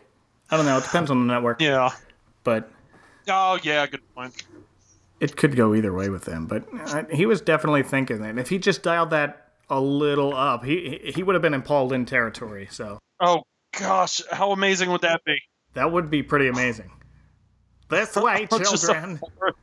I 0.52 0.58
don't 0.58 0.66
know. 0.66 0.78
It 0.78 0.84
depends 0.84 1.12
on 1.12 1.26
the 1.28 1.34
network. 1.34 1.62
yeah. 1.62 1.90
But 2.44 2.72
Oh 3.28 3.60
yeah. 3.64 3.86
Good 3.88 4.02
point. 4.16 4.34
it 5.20 5.36
could 5.36 5.56
go 5.56 5.76
either 5.76 5.94
way 5.94 6.10
with 6.10 6.24
them. 6.26 6.46
But 6.48 6.66
uh, 6.74 7.04
he 7.12 7.26
was 7.26 7.42
definitely 7.42 7.84
thinking 7.84 8.22
that. 8.22 8.38
If 8.38 8.50
he 8.50 8.58
just 8.58 8.84
dialed 8.84 9.12
that 9.12 9.52
a 9.70 9.80
little 9.80 10.36
up, 10.36 10.64
he 10.66 11.00
he- 11.14 11.24
would 11.24 11.36
have 11.36 11.42
been 11.42 11.54
in 11.54 11.62
Paul 11.62 11.88
Lynde 11.88 12.08
territory. 12.08 12.68
So 12.72 13.00
Oh 13.20 13.44
gosh, 13.78 14.22
how 14.32 14.52
amazing 14.52 14.90
would 14.92 15.02
that 15.02 15.24
be? 15.26 15.38
that 15.76 15.92
would 15.92 16.10
be 16.10 16.24
pretty 16.24 16.48
amazing. 16.48 16.92
This 17.90 18.16
way, 18.16 18.48
children. 18.48 19.20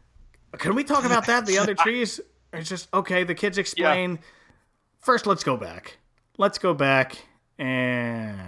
Can 0.58 0.74
we 0.74 0.84
talk 0.84 1.04
about 1.04 1.26
that? 1.26 1.46
The 1.46 1.58
other 1.58 1.74
trees? 1.74 2.20
It's 2.52 2.68
just 2.68 2.92
okay. 2.94 3.24
The 3.24 3.34
kids 3.34 3.58
explain. 3.58 4.18
First, 5.00 5.26
let's 5.26 5.44
go 5.44 5.56
back. 5.56 5.98
Let's 6.38 6.58
go 6.58 6.74
back 6.74 7.16
and 7.58 8.40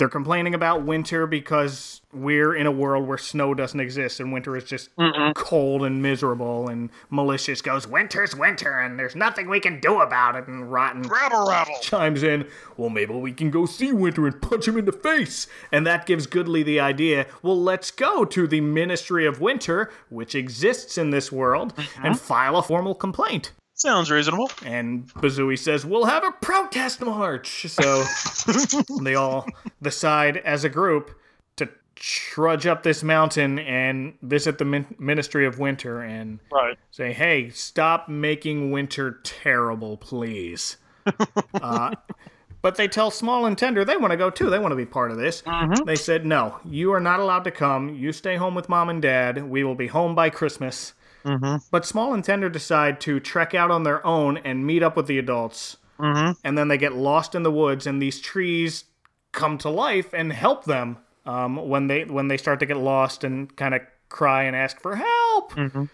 they're 0.00 0.08
complaining 0.08 0.54
about 0.54 0.82
winter 0.82 1.26
because 1.26 2.00
we're 2.10 2.54
in 2.54 2.66
a 2.66 2.70
world 2.70 3.06
where 3.06 3.18
snow 3.18 3.52
doesn't 3.52 3.80
exist 3.80 4.18
and 4.18 4.32
winter 4.32 4.56
is 4.56 4.64
just 4.64 4.88
cold 5.34 5.84
and 5.84 6.00
miserable. 6.00 6.70
And 6.70 6.88
malicious 7.10 7.60
goes, 7.60 7.86
"Winter's 7.86 8.34
winter, 8.34 8.78
and 8.78 8.98
there's 8.98 9.14
nothing 9.14 9.50
we 9.50 9.60
can 9.60 9.78
do 9.78 10.00
about 10.00 10.36
it." 10.36 10.48
And 10.48 10.72
rotten 10.72 11.02
Rabble 11.02 11.46
rabble. 11.46 11.74
chimes 11.82 12.22
in, 12.22 12.46
well, 12.78 12.88
maybe 12.88 13.12
we 13.12 13.32
can 13.32 13.50
go 13.50 13.66
see 13.66 13.92
Winter 13.92 14.26
and 14.26 14.40
punch 14.40 14.66
him 14.66 14.78
in 14.78 14.86
the 14.86 14.92
face. 14.92 15.46
And 15.70 15.86
that 15.86 16.06
gives 16.06 16.26
Goodley 16.26 16.64
the 16.64 16.80
idea, 16.80 17.26
well, 17.42 17.60
let's 17.60 17.90
go 17.90 18.24
to 18.24 18.46
the 18.46 18.62
Ministry 18.62 19.26
of 19.26 19.38
Winter, 19.42 19.92
which 20.08 20.34
exists 20.34 20.96
in 20.96 21.10
this 21.10 21.30
world, 21.30 21.74
and 21.76 21.86
mm-hmm. 21.86 22.14
file 22.14 22.56
a 22.56 22.62
formal 22.62 22.94
complaint. 22.94 23.52
Sounds 23.80 24.10
reasonable. 24.10 24.50
And 24.62 25.06
Bazooey 25.14 25.58
says, 25.58 25.86
we'll 25.86 26.04
have 26.04 26.22
a 26.22 26.32
protest 26.32 27.00
march. 27.00 27.66
So 27.68 28.04
they 29.02 29.14
all 29.14 29.46
decide 29.80 30.36
as 30.36 30.64
a 30.64 30.68
group 30.68 31.10
to 31.56 31.66
trudge 31.96 32.66
up 32.66 32.82
this 32.82 33.02
mountain 33.02 33.58
and 33.58 34.18
visit 34.20 34.58
the 34.58 34.66
Min- 34.66 34.94
Ministry 34.98 35.46
of 35.46 35.58
Winter 35.58 36.02
and 36.02 36.40
Right. 36.52 36.76
say, 36.90 37.14
hey, 37.14 37.48
stop 37.48 38.06
making 38.06 38.70
winter 38.70 39.18
terrible, 39.22 39.96
please. 39.96 40.76
uh, 41.62 41.94
but 42.60 42.74
they 42.76 42.86
tell 42.86 43.10
Small 43.10 43.46
and 43.46 43.56
Tender 43.56 43.82
they 43.86 43.96
want 43.96 44.10
to 44.10 44.18
go 44.18 44.28
too. 44.28 44.50
They 44.50 44.58
want 44.58 44.72
to 44.72 44.76
be 44.76 44.84
part 44.84 45.10
of 45.10 45.16
this. 45.16 45.42
They 45.86 45.96
said, 45.96 46.26
no, 46.26 46.60
you 46.66 46.92
are 46.92 47.00
not 47.00 47.18
allowed 47.18 47.44
to 47.44 47.50
come. 47.50 47.94
You 47.94 48.12
stay 48.12 48.36
home 48.36 48.54
with 48.54 48.68
mom 48.68 48.90
and 48.90 49.00
dad. 49.00 49.48
We 49.48 49.64
will 49.64 49.74
be 49.74 49.86
home 49.86 50.14
by 50.14 50.28
Christmas. 50.28 50.92
Mm-hmm. 51.24 51.56
But 51.70 51.86
Small 51.86 52.14
and 52.14 52.24
Tender 52.24 52.48
decide 52.48 53.00
to 53.02 53.20
trek 53.20 53.54
out 53.54 53.70
on 53.70 53.82
their 53.82 54.04
own 54.06 54.38
and 54.38 54.66
meet 54.66 54.82
up 54.82 54.96
with 54.96 55.06
the 55.06 55.18
adults. 55.18 55.76
Mm-hmm. 55.98 56.32
And 56.44 56.56
then 56.56 56.68
they 56.68 56.78
get 56.78 56.94
lost 56.94 57.34
in 57.34 57.42
the 57.42 57.50
woods, 57.50 57.86
and 57.86 58.00
these 58.00 58.20
trees 58.20 58.84
come 59.32 59.58
to 59.58 59.68
life 59.70 60.12
and 60.12 60.32
help 60.32 60.64
them 60.64 60.98
um, 61.26 61.56
when 61.68 61.86
they 61.86 62.04
when 62.04 62.28
they 62.28 62.36
start 62.36 62.60
to 62.60 62.66
get 62.66 62.76
lost 62.76 63.22
and 63.22 63.54
kind 63.56 63.74
of 63.74 63.82
cry 64.08 64.44
and 64.44 64.56
ask 64.56 64.80
for 64.80 64.96
help. 64.96 65.52
Mm-hmm. 65.52 65.84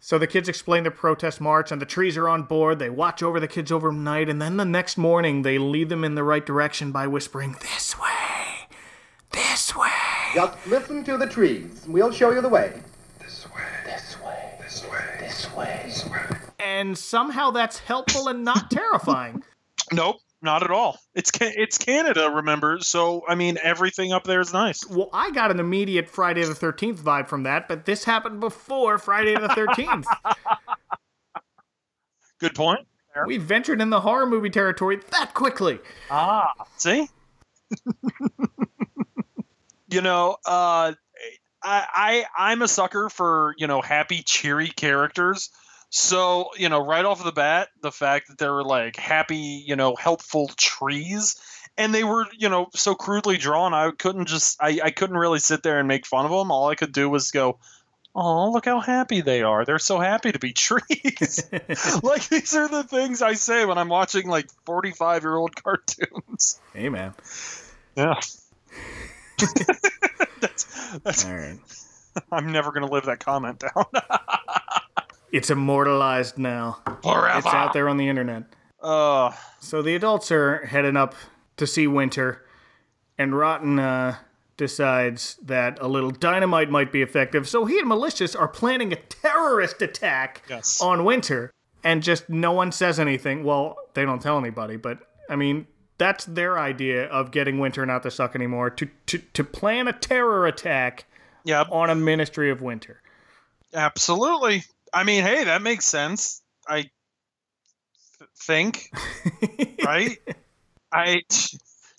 So 0.00 0.18
the 0.18 0.26
kids 0.26 0.50
explain 0.50 0.84
the 0.84 0.90
protest 0.90 1.40
march, 1.40 1.72
and 1.72 1.80
the 1.80 1.86
trees 1.86 2.18
are 2.18 2.28
on 2.28 2.42
board. 2.42 2.78
They 2.78 2.90
watch 2.90 3.22
over 3.22 3.40
the 3.40 3.48
kids 3.48 3.72
overnight, 3.72 4.28
and 4.28 4.40
then 4.40 4.58
the 4.58 4.64
next 4.66 4.98
morning 4.98 5.42
they 5.42 5.56
lead 5.56 5.88
them 5.88 6.04
in 6.04 6.14
the 6.14 6.22
right 6.22 6.44
direction 6.44 6.92
by 6.92 7.06
whispering, 7.06 7.56
This 7.60 7.98
way! 7.98 8.68
This 9.32 9.74
way! 9.74 9.88
Just 10.34 10.66
listen 10.66 11.04
to 11.04 11.16
the 11.16 11.26
trees. 11.26 11.86
We'll 11.88 12.12
show 12.12 12.32
you 12.32 12.42
the 12.42 12.50
way. 12.50 12.82
This 13.18 13.46
way. 13.54 13.62
This 13.86 14.20
way. 14.20 14.53
This 14.84 14.90
way. 14.90 15.16
This 15.20 15.54
way. 15.54 15.82
This 15.84 16.06
way. 16.06 16.20
And 16.58 16.96
somehow 16.96 17.50
that's 17.50 17.78
helpful 17.78 18.28
and 18.28 18.44
not 18.44 18.70
terrifying. 18.70 19.42
Nope, 19.92 20.16
not 20.40 20.62
at 20.62 20.70
all. 20.70 20.98
It's 21.14 21.30
it's 21.40 21.76
Canada, 21.76 22.30
remember? 22.30 22.78
So 22.80 23.22
I 23.28 23.34
mean, 23.34 23.58
everything 23.62 24.14
up 24.14 24.24
there 24.24 24.40
is 24.40 24.54
nice. 24.54 24.88
Well, 24.88 25.10
I 25.12 25.30
got 25.30 25.50
an 25.50 25.60
immediate 25.60 26.08
Friday 26.08 26.42
the 26.42 26.54
13th 26.54 27.00
vibe 27.00 27.28
from 27.28 27.42
that, 27.42 27.68
but 27.68 27.84
this 27.84 28.02
happened 28.02 28.40
before 28.40 28.96
Friday 28.96 29.34
the 29.34 29.48
13th. 29.48 30.06
Good 32.40 32.54
point. 32.54 32.80
we 33.26 33.36
ventured 33.36 33.82
in 33.82 33.90
the 33.90 34.00
horror 34.00 34.24
movie 34.26 34.48
territory 34.48 35.00
that 35.10 35.34
quickly. 35.34 35.80
Ah, 36.10 36.50
see. 36.78 37.08
you 39.90 40.00
know, 40.00 40.38
uh, 40.46 40.94
I, 41.64 41.86
I 42.36 42.50
I'm 42.50 42.62
a 42.62 42.68
sucker 42.68 43.08
for 43.08 43.54
you 43.58 43.66
know 43.66 43.80
happy, 43.80 44.22
cheery 44.22 44.68
characters. 44.68 45.50
So 45.90 46.50
you 46.58 46.68
know, 46.68 46.84
right 46.84 47.04
off 47.04 47.22
the 47.24 47.32
bat, 47.32 47.68
the 47.80 47.92
fact 47.92 48.28
that 48.28 48.38
they 48.38 48.48
were 48.48 48.64
like 48.64 48.96
happy, 48.96 49.64
you 49.66 49.76
know, 49.76 49.94
helpful 49.96 50.50
trees, 50.56 51.36
and 51.78 51.94
they 51.94 52.04
were 52.04 52.26
you 52.36 52.48
know 52.48 52.66
so 52.74 52.94
crudely 52.94 53.36
drawn, 53.36 53.72
I 53.72 53.90
couldn't 53.92 54.26
just 54.26 54.56
I, 54.60 54.80
I 54.84 54.90
couldn't 54.90 55.16
really 55.16 55.38
sit 55.38 55.62
there 55.62 55.78
and 55.78 55.88
make 55.88 56.06
fun 56.06 56.24
of 56.24 56.30
them. 56.30 56.50
All 56.50 56.68
I 56.68 56.74
could 56.74 56.92
do 56.92 57.08
was 57.08 57.30
go. 57.30 57.58
Oh, 58.16 58.52
look 58.52 58.64
how 58.64 58.78
happy 58.78 59.22
they 59.22 59.42
are. 59.42 59.64
They're 59.64 59.80
so 59.80 59.98
happy 59.98 60.30
to 60.30 60.38
be 60.38 60.52
trees. 60.54 61.42
like 62.02 62.28
these 62.28 62.54
are 62.54 62.68
the 62.68 62.84
things 62.84 63.22
I 63.22 63.34
say 63.34 63.64
when 63.64 63.76
I'm 63.76 63.88
watching 63.88 64.28
like 64.28 64.48
45 64.66 65.22
year 65.24 65.36
old 65.36 65.56
cartoons. 65.62 66.60
Hey, 66.72 66.88
man. 66.90 67.14
Yeah. 67.96 68.20
That's 71.02 71.24
that's 71.24 71.24
All 71.24 71.34
right. 71.34 71.58
I'm 72.32 72.52
never 72.52 72.70
gonna 72.72 72.90
live 72.90 73.04
that 73.06 73.20
comment 73.20 73.60
down. 73.60 73.84
It's 75.32 75.50
immortalized 75.50 76.38
now. 76.38 76.78
Forever. 77.02 77.38
It's 77.38 77.46
out 77.48 77.72
there 77.72 77.88
on 77.88 77.96
the 77.96 78.08
internet. 78.08 78.44
Uh 78.80 79.32
So 79.58 79.82
the 79.82 79.96
adults 79.96 80.30
are 80.30 80.64
heading 80.66 80.96
up 80.96 81.16
to 81.56 81.66
see 81.66 81.88
Winter, 81.88 82.44
and 83.18 83.36
Rotten 83.36 83.80
uh, 83.80 84.16
decides 84.56 85.36
that 85.44 85.78
a 85.80 85.88
little 85.88 86.10
dynamite 86.12 86.70
might 86.70 86.92
be 86.92 87.02
effective. 87.02 87.48
So 87.48 87.64
he 87.64 87.80
and 87.80 87.88
Malicious 87.88 88.36
are 88.36 88.46
planning 88.46 88.92
a 88.92 88.96
terrorist 88.96 89.82
attack 89.82 90.42
Yes. 90.48 90.80
on 90.80 91.04
Winter, 91.04 91.50
and 91.82 92.00
just 92.02 92.28
no 92.28 92.52
one 92.52 92.70
says 92.70 93.00
anything. 93.00 93.42
Well, 93.42 93.76
they 93.94 94.04
don't 94.04 94.22
tell 94.22 94.38
anybody, 94.38 94.76
but 94.76 94.98
I 95.28 95.34
mean, 95.34 95.66
that's 95.98 96.24
their 96.24 96.58
idea 96.58 97.06
of 97.06 97.30
getting 97.30 97.58
Winter 97.58 97.86
not 97.86 98.02
to 98.02 98.10
suck 98.10 98.34
anymore 98.34 98.70
to, 98.70 98.88
to, 99.06 99.18
to 99.18 99.44
plan 99.44 99.88
a 99.88 99.92
terror 99.92 100.46
attack 100.46 101.04
yeah, 101.44 101.64
on 101.70 101.90
a 101.90 101.94
Ministry 101.94 102.50
of 102.50 102.62
Winter. 102.62 103.00
absolutely. 103.74 104.64
I 104.92 105.04
mean, 105.04 105.22
hey, 105.22 105.44
that 105.44 105.62
makes 105.62 105.84
sense. 105.84 106.40
I 106.66 106.82
th- 108.18 108.30
think, 108.36 108.90
right? 109.84 110.18
I 110.92 111.22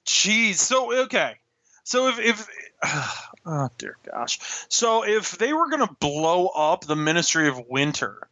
jeez. 0.06 0.56
So 0.56 1.04
okay. 1.04 1.36
So 1.84 2.08
if 2.08 2.20
if 2.20 2.48
oh 3.46 3.70
dear 3.78 3.98
gosh. 4.10 4.40
So 4.70 5.06
if 5.06 5.38
they 5.38 5.54
were 5.54 5.70
gonna 5.70 5.96
blow 6.00 6.48
up 6.48 6.86
the 6.86 6.96
Ministry 6.96 7.48
of 7.48 7.62
Winter, 7.70 8.28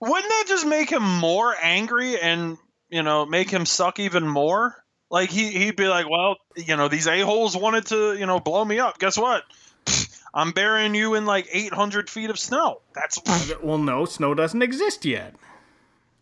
wouldn't 0.00 0.28
that 0.28 0.44
just 0.46 0.66
make 0.66 0.90
him 0.90 1.02
more 1.02 1.54
angry 1.60 2.20
and 2.20 2.58
you 2.90 3.02
know 3.02 3.26
make 3.26 3.50
him 3.50 3.66
suck 3.66 3.98
even 3.98 4.28
more? 4.28 4.76
Like 5.10 5.30
he 5.30 5.50
he'd 5.50 5.76
be 5.76 5.86
like, 5.86 6.08
well, 6.08 6.36
you 6.56 6.76
know, 6.76 6.88
these 6.88 7.06
a 7.06 7.20
holes 7.20 7.56
wanted 7.56 7.86
to 7.86 8.16
you 8.16 8.26
know 8.26 8.40
blow 8.40 8.64
me 8.64 8.78
up. 8.78 8.98
Guess 8.98 9.16
what? 9.16 9.44
I'm 10.34 10.52
burying 10.52 10.94
you 10.94 11.14
in 11.14 11.24
like 11.24 11.48
800 11.50 12.10
feet 12.10 12.28
of 12.28 12.38
snow. 12.38 12.82
That's 12.94 13.18
Well, 13.62 13.78
no, 13.78 14.04
snow 14.04 14.34
doesn't 14.34 14.60
exist 14.62 15.04
yet. 15.04 15.34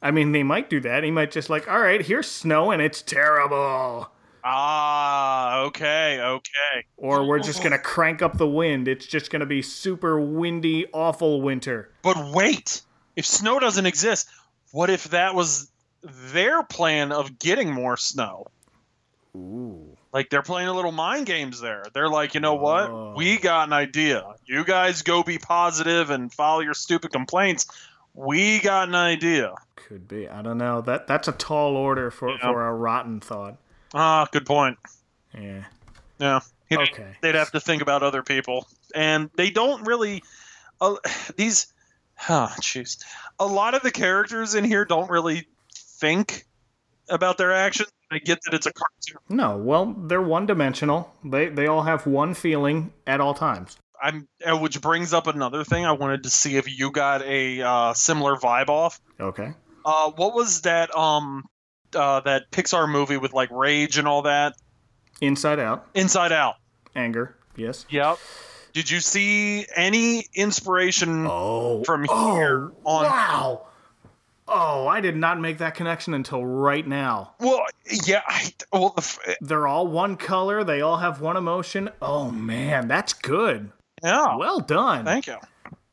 I 0.00 0.10
mean, 0.10 0.32
they 0.32 0.42
might 0.42 0.68
do 0.68 0.80
that. 0.80 1.02
He 1.02 1.10
might 1.10 1.30
just 1.30 1.48
like, 1.48 1.68
all 1.68 1.80
right, 1.80 2.04
here's 2.04 2.30
snow 2.30 2.70
and 2.70 2.82
it's 2.82 3.00
terrible. 3.00 4.10
ah 4.44 5.60
okay 5.62 6.20
okay. 6.20 6.84
Or 6.98 7.26
we're 7.26 7.38
just 7.38 7.62
gonna 7.62 7.78
crank 7.78 8.20
up 8.20 8.36
the 8.36 8.46
wind. 8.46 8.86
It's 8.86 9.06
just 9.06 9.30
gonna 9.30 9.46
be 9.46 9.62
super 9.62 10.20
windy, 10.20 10.86
awful 10.92 11.40
winter. 11.40 11.90
But 12.02 12.32
wait, 12.34 12.82
if 13.16 13.24
snow 13.24 13.58
doesn't 13.58 13.86
exist, 13.86 14.28
what 14.72 14.90
if 14.90 15.04
that 15.04 15.34
was 15.34 15.70
their 16.02 16.62
plan 16.62 17.10
of 17.12 17.38
getting 17.38 17.72
more 17.72 17.96
snow? 17.96 18.46
Ooh. 19.36 19.96
Like 20.12 20.30
they're 20.30 20.42
playing 20.42 20.68
a 20.68 20.72
little 20.72 20.92
mind 20.92 21.26
games 21.26 21.60
there. 21.60 21.84
They're 21.92 22.08
like, 22.08 22.34
you 22.34 22.40
know 22.40 22.54
what? 22.54 22.88
Oh. 22.90 23.14
We 23.16 23.38
got 23.38 23.68
an 23.68 23.72
idea. 23.72 24.22
You 24.46 24.64
guys 24.64 25.02
go 25.02 25.22
be 25.22 25.38
positive 25.38 26.10
and 26.10 26.32
follow 26.32 26.60
your 26.60 26.74
stupid 26.74 27.10
complaints. 27.12 27.66
We 28.14 28.60
got 28.60 28.88
an 28.88 28.94
idea. 28.94 29.54
Could 29.74 30.06
be. 30.06 30.28
I 30.28 30.42
don't 30.42 30.58
know. 30.58 30.80
That 30.82 31.06
that's 31.08 31.26
a 31.26 31.32
tall 31.32 31.76
order 31.76 32.10
for, 32.12 32.30
Yeah. 32.30 32.38
for 32.42 32.66
a 32.66 32.72
rotten 32.72 33.20
thought. 33.20 33.56
Ah, 33.92 34.28
good 34.30 34.46
point. 34.46 34.78
Yeah. 35.36 35.64
Yeah. 36.18 36.40
You 36.70 36.78
know, 36.78 36.82
Okay. 36.84 37.16
They'd 37.20 37.34
have 37.34 37.50
to 37.52 37.60
think 37.60 37.82
about 37.82 38.02
other 38.02 38.22
people, 38.22 38.66
and 38.94 39.30
they 39.36 39.50
don't 39.50 39.84
really. 39.86 40.22
Uh, 40.80 40.96
these, 41.36 41.72
oh, 42.28 42.52
jeez. 42.60 43.04
A 43.38 43.46
lot 43.46 43.74
of 43.74 43.82
the 43.82 43.90
characters 43.90 44.54
in 44.54 44.64
here 44.64 44.84
don't 44.84 45.10
really 45.10 45.46
think 45.74 46.46
about 47.08 47.36
their 47.36 47.52
actions. 47.52 47.90
I 48.14 48.18
get 48.18 48.40
that 48.44 48.54
it's 48.54 48.66
a 48.66 48.72
cartoon. 48.72 49.36
No, 49.36 49.56
well, 49.56 49.94
they're 49.96 50.22
one 50.22 50.46
dimensional. 50.46 51.12
They 51.24 51.48
they 51.48 51.66
all 51.66 51.82
have 51.82 52.06
one 52.06 52.34
feeling 52.34 52.92
at 53.06 53.20
all 53.20 53.34
times. 53.34 53.76
I'm, 54.02 54.28
uh, 54.44 54.58
which 54.58 54.80
brings 54.80 55.12
up 55.14 55.26
another 55.26 55.64
thing. 55.64 55.86
I 55.86 55.92
wanted 55.92 56.24
to 56.24 56.30
see 56.30 56.56
if 56.56 56.66
you 56.78 56.90
got 56.90 57.22
a 57.22 57.62
uh, 57.62 57.94
similar 57.94 58.36
vibe 58.36 58.68
off. 58.68 59.00
Okay. 59.18 59.52
Uh, 59.84 60.10
what 60.10 60.34
was 60.34 60.62
that? 60.62 60.94
Um, 60.94 61.44
uh, 61.94 62.20
that 62.20 62.50
Pixar 62.50 62.90
movie 62.90 63.16
with 63.16 63.32
like 63.32 63.50
rage 63.50 63.98
and 63.98 64.06
all 64.08 64.22
that. 64.22 64.56
Inside 65.20 65.60
out. 65.60 65.86
Inside 65.94 66.32
Out. 66.32 66.56
Anger. 66.94 67.36
Yes. 67.56 67.86
Yep. 67.88 68.18
Did 68.72 68.90
you 68.90 69.00
see 69.00 69.64
any 69.74 70.26
inspiration 70.34 71.26
Oh. 71.28 71.84
from 71.84 72.04
oh, 72.08 72.34
here 72.34 72.72
on? 72.84 73.04
Wow. 73.04 73.66
Oh, 74.46 74.86
I 74.86 75.00
did 75.00 75.16
not 75.16 75.40
make 75.40 75.58
that 75.58 75.74
connection 75.74 76.12
until 76.14 76.44
right 76.44 76.86
now. 76.86 77.32
Well, 77.40 77.64
yeah. 78.06 78.20
I, 78.26 78.52
well, 78.72 78.90
the, 78.90 79.00
f- 79.00 79.18
eh, 79.26 79.34
They're 79.40 79.66
all 79.66 79.86
one 79.86 80.16
color. 80.16 80.64
They 80.64 80.82
all 80.82 80.98
have 80.98 81.20
one 81.20 81.36
emotion. 81.36 81.88
Oh 82.02 82.30
man, 82.30 82.86
that's 82.88 83.14
good. 83.14 83.70
yeah. 84.02 84.36
Well 84.36 84.60
done. 84.60 85.04
Thank 85.04 85.26
you. 85.28 85.36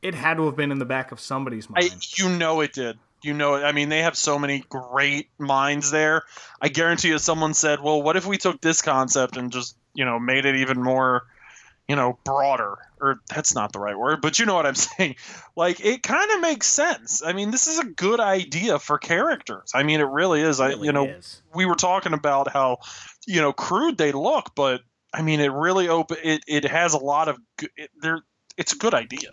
It 0.02 0.14
had 0.14 0.36
to 0.36 0.46
have 0.46 0.56
been 0.56 0.70
in 0.72 0.78
the 0.78 0.84
back 0.84 1.12
of 1.12 1.20
somebody's 1.20 1.66
I, 1.74 1.80
mind. 1.88 2.18
you 2.18 2.28
know 2.28 2.60
it 2.60 2.72
did. 2.72 2.98
You 3.22 3.34
know 3.34 3.54
it. 3.54 3.62
I 3.62 3.70
mean, 3.72 3.88
they 3.88 4.00
have 4.02 4.16
so 4.16 4.36
many 4.38 4.64
great 4.68 5.30
minds 5.38 5.90
there. 5.92 6.24
I 6.60 6.68
guarantee 6.68 7.08
you, 7.08 7.18
someone 7.18 7.54
said, 7.54 7.80
"Well, 7.80 8.02
what 8.02 8.16
if 8.16 8.26
we 8.26 8.36
took 8.36 8.60
this 8.60 8.82
concept 8.82 9.36
and 9.36 9.52
just, 9.52 9.76
you 9.94 10.04
know, 10.04 10.18
made 10.18 10.44
it 10.44 10.56
even 10.56 10.82
more, 10.82 11.22
you 11.92 11.96
know, 11.96 12.18
broader?" 12.24 12.78
Or 13.02 13.20
that's 13.28 13.54
not 13.54 13.72
the 13.72 13.78
right 13.80 13.98
word, 13.98 14.22
but 14.22 14.38
you 14.38 14.46
know 14.46 14.54
what 14.54 14.64
I'm 14.64 14.74
saying. 14.96 15.16
Like, 15.56 15.84
it 15.84 16.02
kind 16.02 16.30
of 16.30 16.40
makes 16.40 16.66
sense. 16.66 17.22
I 17.22 17.32
mean, 17.34 17.50
this 17.50 17.66
is 17.66 17.78
a 17.78 17.84
good 17.84 18.18
idea 18.20 18.78
for 18.78 18.96
characters. 18.96 19.72
I 19.74 19.82
mean, 19.82 20.00
it 20.00 20.04
really 20.08 20.40
is. 20.40 20.58
I, 20.60 20.68
Really 20.68 20.86
you 20.86 20.92
know, 20.92 21.06
is. 21.06 21.42
we 21.54 21.66
were 21.66 21.74
talking 21.74 22.14
about 22.14 22.50
how, 22.50 22.78
you 23.26 23.40
know, 23.42 23.52
crude 23.52 23.98
they 23.98 24.12
look, 24.12 24.54
but 24.54 24.80
I 25.12 25.20
mean, 25.22 25.40
it 25.40 25.52
really 25.52 25.88
open. 25.88 26.16
It 26.22 26.42
it 26.46 26.64
has 26.64 26.94
a 26.94 26.98
lot 26.98 27.28
of. 27.28 27.38
Good, 27.58 27.70
it, 27.76 27.90
there, 28.00 28.22
it's 28.56 28.72
a 28.72 28.78
good 28.78 28.94
idea. 28.94 29.30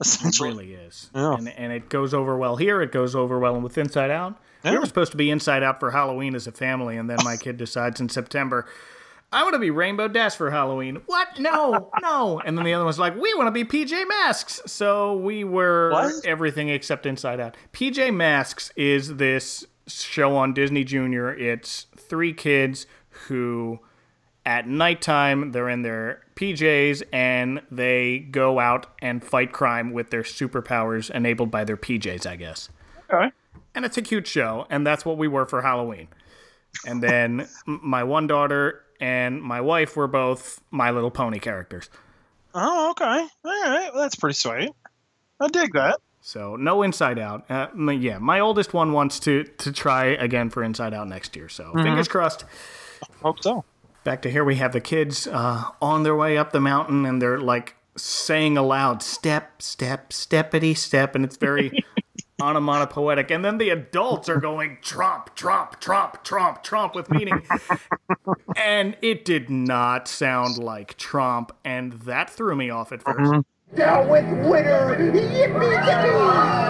It 0.00 0.06
Essentially. 0.06 0.48
really 0.48 0.72
is. 0.74 1.10
Yeah. 1.14 1.34
And, 1.34 1.48
and 1.48 1.72
it 1.72 1.88
goes 1.88 2.14
over 2.14 2.36
well 2.36 2.56
here. 2.56 2.80
It 2.82 2.92
goes 2.92 3.14
over 3.14 3.38
well 3.38 3.60
with 3.60 3.76
Inside 3.78 4.10
Out. 4.10 4.36
We 4.64 4.70
Yeah. 4.70 4.78
were 4.78 4.86
supposed 4.86 5.10
to 5.12 5.16
be 5.18 5.30
Inside 5.30 5.62
Out 5.62 5.78
for 5.80 5.90
Halloween 5.90 6.34
as 6.34 6.46
a 6.46 6.52
family, 6.52 6.96
and 6.96 7.08
then 7.10 7.18
my 7.24 7.36
kid 7.36 7.56
decides 7.58 8.00
in 8.00 8.08
September, 8.08 8.66
I 9.34 9.42
want 9.42 9.54
to 9.54 9.58
be 9.58 9.70
Rainbow 9.70 10.08
Dash 10.08 10.36
for 10.36 10.50
Halloween. 10.50 11.02
What? 11.06 11.38
No, 11.40 11.90
no. 12.02 12.40
And 12.44 12.56
then 12.56 12.64
the 12.64 12.72
other 12.72 12.84
one's 12.84 12.98
like, 12.98 13.14
we 13.16 13.34
want 13.34 13.48
to 13.48 13.50
be 13.50 13.64
PJ 13.64 14.06
Masks. 14.08 14.60
So 14.66 15.16
we 15.16 15.44
were 15.44 15.90
What? 15.90 16.24
everything 16.24 16.68
except 16.68 17.04
Inside 17.04 17.40
Out. 17.40 17.56
PJ 17.72 18.14
Masks 18.14 18.72
is 18.76 19.16
this 19.16 19.66
show 19.88 20.36
on 20.36 20.54
Disney 20.54 20.84
Junior. 20.84 21.34
It's 21.34 21.86
three 21.96 22.32
kids 22.32 22.86
who 23.28 23.80
at 24.46 24.68
nighttime 24.68 25.52
they're 25.52 25.68
in 25.68 25.82
their 25.82 26.20
PJs 26.36 27.02
and 27.12 27.60
they 27.70 28.20
go 28.20 28.60
out 28.60 28.86
and 29.02 29.24
fight 29.24 29.52
crime 29.52 29.92
with 29.92 30.10
their 30.10 30.22
superpowers 30.22 31.10
enabled 31.10 31.50
by 31.50 31.64
their 31.64 31.76
PJs, 31.76 32.24
I 32.26 32.36
guess. 32.36 32.68
Okay. 33.12 33.32
And 33.74 33.84
it's 33.84 33.96
a 33.96 34.02
cute 34.02 34.26
show, 34.28 34.66
and 34.70 34.86
that's 34.86 35.04
what 35.04 35.18
we 35.18 35.26
were 35.26 35.46
for 35.46 35.62
Halloween. 35.62 36.06
And 36.86 37.02
then 37.02 37.48
my 37.66 38.04
one 38.04 38.26
daughter 38.28 38.83
and 39.00 39.42
my 39.42 39.60
wife 39.60 39.96
were 39.96 40.06
both 40.06 40.60
My 40.70 40.90
Little 40.90 41.10
Pony 41.10 41.38
characters. 41.38 41.90
Oh, 42.54 42.90
okay. 42.90 43.04
All 43.04 43.28
right. 43.44 43.90
Well, 43.92 44.02
that's 44.02 44.16
pretty 44.16 44.34
sweet. 44.34 44.70
I 45.40 45.48
dig 45.48 45.72
that. 45.72 46.00
So 46.20 46.56
no 46.56 46.82
Inside 46.82 47.18
Out. 47.18 47.50
Uh, 47.50 47.68
yeah, 47.92 48.18
my 48.18 48.40
oldest 48.40 48.72
one 48.72 48.92
wants 48.92 49.20
to 49.20 49.44
to 49.44 49.72
try 49.72 50.06
again 50.06 50.48
for 50.48 50.62
Inside 50.64 50.94
Out 50.94 51.06
next 51.06 51.36
year. 51.36 51.50
So 51.50 51.72
fingers 51.74 52.08
crossed. 52.08 52.46
Hope 53.22 53.42
so. 53.42 53.64
Back 54.04 54.22
to 54.22 54.30
here, 54.30 54.44
we 54.44 54.56
have 54.56 54.72
the 54.72 54.80
kids 54.80 55.26
uh, 55.26 55.64
on 55.82 56.02
their 56.02 56.16
way 56.16 56.38
up 56.38 56.52
the 56.52 56.60
mountain, 56.60 57.04
and 57.04 57.20
they're 57.20 57.38
like 57.40 57.74
saying 57.96 58.56
aloud, 58.56 59.02
"Step, 59.02 59.60
step, 59.60 60.10
steppity 60.10 60.76
step," 60.76 61.14
and 61.14 61.24
it's 61.24 61.36
very 61.36 61.84
onomatopoetic. 62.44 63.30
And 63.30 63.44
then 63.44 63.58
the 63.58 63.70
adults 63.70 64.28
are 64.28 64.40
going 64.40 64.78
tromp, 64.82 65.34
tromp, 65.34 65.80
tromp, 65.80 66.22
tromp, 66.24 66.62
tromp 66.62 66.94
with 66.94 67.10
meaning, 67.10 67.46
and 68.56 68.96
it 69.02 69.24
did 69.24 69.50
not 69.50 70.08
sound 70.08 70.58
like 70.58 70.96
Trump, 70.96 71.52
and 71.64 71.92
that 71.92 72.30
threw 72.30 72.54
me 72.54 72.70
off 72.70 72.92
at 72.92 73.02
1st 73.02 73.44
Down 73.74 74.08
with 74.08 74.24
winter! 74.46 74.96
Yippee 74.98 75.48
yippee! 75.48 76.64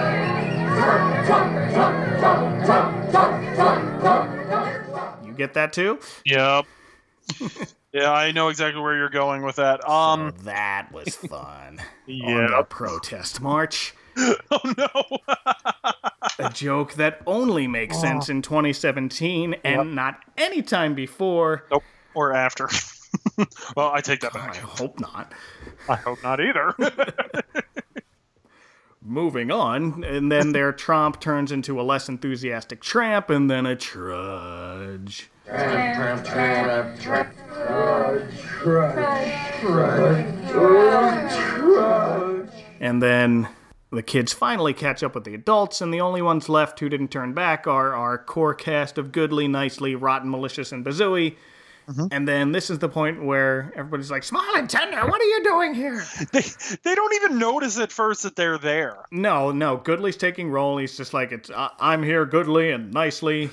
You 5.25 5.33
get 5.33 5.55
that 5.55 5.73
too? 5.73 5.99
Yep. 6.25 6.67
yeah, 7.93 8.13
I 8.13 8.33
know 8.33 8.49
exactly 8.49 8.81
where 8.81 8.97
you're 8.97 9.09
going 9.09 9.43
with 9.43 9.57
that. 9.57 9.89
Um, 9.89 10.33
That 10.45 10.93
was 10.93 11.17
fun. 11.17 11.81
On 12.09 12.15
yeah. 12.15 12.49
the 12.59 12.65
protest 12.69 13.41
march. 13.41 13.95
Oh 14.51 14.75
no. 14.79 15.19
a 16.47 16.51
joke 16.51 16.95
that 16.95 17.21
only 17.27 17.67
makes 17.67 17.97
oh. 17.99 18.01
sense 18.01 18.29
in 18.29 18.43
2017 18.43 19.57
and 19.65 19.95
not 19.95 20.21
any 20.37 20.63
time 20.63 20.95
before. 20.95 21.65
nope. 21.71 21.83
Or 22.15 22.33
after. 22.33 22.69
well, 23.77 23.91
I 23.93 24.01
take 24.01 24.21
that 24.21 24.33
back. 24.33 24.51
I 24.51 24.53
back. 24.53 24.63
hope 24.63 25.01
not. 25.01 25.33
I 25.89 25.97
hope 25.97 26.23
not 26.23 26.41
either. 26.41 26.75
Moving 29.07 29.51
on, 29.51 30.03
and 30.05 30.33
then 30.33 30.53
their 30.53 30.73
tromp 30.73 31.21
turns 31.21 31.53
into 31.53 31.79
a 31.81 31.83
less 31.83 32.09
enthusiastic 32.09 32.81
tramp 32.81 33.29
and 33.29 33.51
then 33.51 33.67
a 33.67 33.77
trudge. 33.77 35.29
Tramp, 35.45 36.25
tramp, 36.25 36.99
tramp, 36.99 37.01
trudge, 37.01 37.29
trudge, 38.63 39.61
trudge, 39.61 39.61
trudge, 39.61 41.35
trudge. 41.35 42.51
And 42.81 43.03
then 43.03 43.49
the 43.95 44.03
kids 44.03 44.33
finally 44.33 44.75
catch 44.75 45.03
up 45.03 45.15
with 45.15 45.25
the 45.25 45.35
adults, 45.35 45.81
and 45.81 45.93
the 45.93 46.01
only 46.01 46.23
ones 46.23 46.49
left 46.49 46.81
who 46.81 46.89
didn't 46.89 47.09
turn 47.09 47.33
back 47.33 47.67
are 47.67 47.95
our 47.95 48.19
core 48.19 48.55
cast 48.55 48.99
of 48.99 49.13
Goodly, 49.13 49.49
Nicely, 49.49 49.95
Rotten, 49.95 50.31
Malicious, 50.31 50.73
and 50.73 50.85
Bazooey. 50.85 51.37
And 52.11 52.27
then 52.27 52.53
this 52.53 52.71
is 52.71 52.79
the 52.79 52.89
point 52.89 53.23
where 53.23 53.71
everybody's 53.77 54.11
like, 54.11 54.23
Small 54.23 54.57
and 54.57 54.71
Tender, 54.71 55.07
what 55.07 55.21
are 55.21 55.25
you 55.25 55.45
doing 55.45 55.75
here? 55.75 56.03
they 56.33 56.41
they 56.83 56.95
don't 56.95 57.15
even 57.15 57.39
notice 57.39 57.79
at 57.79 57.93
first 57.93 58.23
that 58.23 58.37
they're 58.37 58.57
there. 58.57 59.05
No, 59.11 59.51
no, 59.51 59.77
Goodly's 59.77 60.17
taking 60.17 60.49
roll. 60.49 60.79
He's 60.79 60.97
just 60.97 61.13
like, 61.13 61.31
it's 61.31 61.51
uh, 61.51 61.69
I'm 61.79 62.03
here, 62.03 62.25
Goodly 62.25 62.71
and 62.71 62.91
Nicely, 62.91 63.51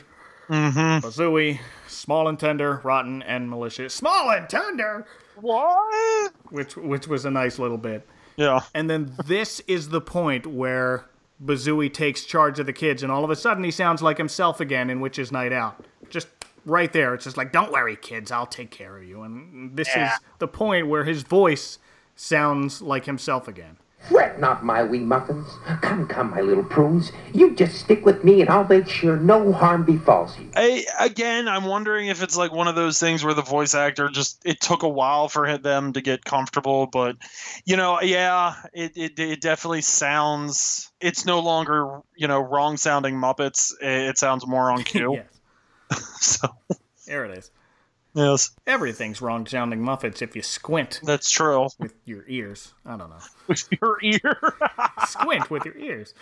Mm-hmm. 0.52 1.06
Bazooey, 1.06 1.60
Small 1.88 2.28
and 2.28 2.38
Tender, 2.38 2.82
Rotten, 2.84 3.22
and 3.24 3.50
Malicious. 3.50 3.94
Small 3.94 4.32
and 4.32 4.50
Tender! 4.50 5.06
What? 5.36 6.34
Which, 6.50 6.76
which 6.76 7.08
was 7.08 7.24
a 7.24 7.32
nice 7.32 7.58
little 7.58 7.78
bit. 7.78 8.06
Yeah. 8.38 8.62
And 8.74 8.90
then 8.90 9.14
this 9.26 9.60
is 9.68 9.90
the 9.90 10.02
point 10.02 10.46
where 10.48 11.06
Bazooey 11.44 11.94
takes 11.94 12.24
charge 12.24 12.60
of 12.60 12.66
the 12.66 12.74
kids, 12.74 13.04
and 13.04 13.12
all 13.12 13.24
of 13.24 13.30
a 13.30 13.36
sudden 13.36 13.64
he 13.64 13.72
sounds 13.72 14.02
like 14.02 14.18
himself 14.18 14.60
again 14.60 14.90
in 14.90 15.00
Witch's 15.00 15.32
Night 15.32 15.52
Out. 15.54 15.84
Just 16.10 16.28
right 16.66 16.92
there. 16.94 17.14
It's 17.16 17.24
just 17.24 17.38
like, 17.38 17.52
don't 17.52 17.72
worry, 17.72 17.96
kids, 17.96 18.32
I'll 18.32 18.46
take 18.46 18.70
care 18.72 18.96
of 18.98 19.04
you. 19.04 19.24
And 19.24 19.76
this 19.76 19.88
Yeah. 19.96 20.14
is 20.14 20.20
the 20.40 20.48
point 20.48 20.88
where 20.88 21.04
his 21.04 21.24
voice 21.24 21.80
sounds 22.16 22.82
like 22.82 23.06
himself 23.06 23.48
again. 23.48 23.78
Fret 24.08 24.40
not, 24.40 24.66
my 24.66 24.84
wee 24.84 25.00
muffins. 25.00 25.48
Come, 25.82 26.08
come, 26.08 26.32
my 26.32 26.42
little 26.42 26.64
prunes. 26.64 27.12
You 27.34 27.56
just 27.56 27.78
stick 27.78 28.06
with 28.06 28.24
me, 28.24 28.42
and 28.42 28.50
I'll 28.50 28.68
make 28.68 28.88
sure 28.88 29.16
no 29.16 29.54
harm 29.54 29.84
befalls 29.84 30.38
you. 30.40 30.50
I, 30.56 30.86
again, 31.00 31.48
I'm 31.48 31.66
wondering 31.66 32.08
if 32.08 32.24
it's 32.24 32.36
like 32.36 32.52
one 32.52 32.68
of 32.68 32.76
those 32.76 33.00
things 33.00 33.24
where 33.24 33.34
the 33.34 33.42
voice 33.42 33.76
actor 33.76 34.10
just 34.10 34.42
it 34.44 34.60
took 34.60 34.84
a 34.84 34.90
while 34.90 35.30
for 35.30 35.58
them 35.58 35.94
to 35.94 36.02
get 36.02 36.26
comfortable, 36.26 36.88
but 36.88 37.16
you 37.64 37.78
know, 37.78 38.02
yeah, 38.02 38.56
it 38.74 38.98
it, 38.98 39.20
it 39.20 39.42
definitely 39.42 39.82
sounds. 39.82 40.92
It's 41.00 41.26
no 41.26 41.40
longer 41.40 42.02
you 42.16 42.28
know 42.28 42.40
wrong 42.40 42.78
sounding 42.78 43.16
Muppets. 43.16 43.74
It, 43.82 44.10
it 44.10 44.18
sounds 44.18 44.48
more 44.48 44.72
on 44.72 44.84
cue. 44.84 45.14
Yes, 45.14 46.02
So 46.20 46.48
there 47.06 47.26
it 47.26 47.38
is. 47.38 47.52
Yes, 48.14 48.52
Everything's 48.68 49.22
wrong 49.22 49.46
sounding 49.48 49.80
Muppets 49.82 50.22
if 50.22 50.36
you 50.36 50.42
squint 50.42 51.00
that's 51.04 51.30
true. 51.32 51.68
with 51.80 51.94
your 52.06 52.24
ears. 52.28 52.74
I 52.86 52.98
don't 52.98 53.10
know. 53.10 53.20
With 53.48 53.68
your 53.82 53.98
ear, 54.02 54.54
Squint 55.08 55.50
with 55.50 55.66
your 55.66 55.78
ears. 55.78 56.14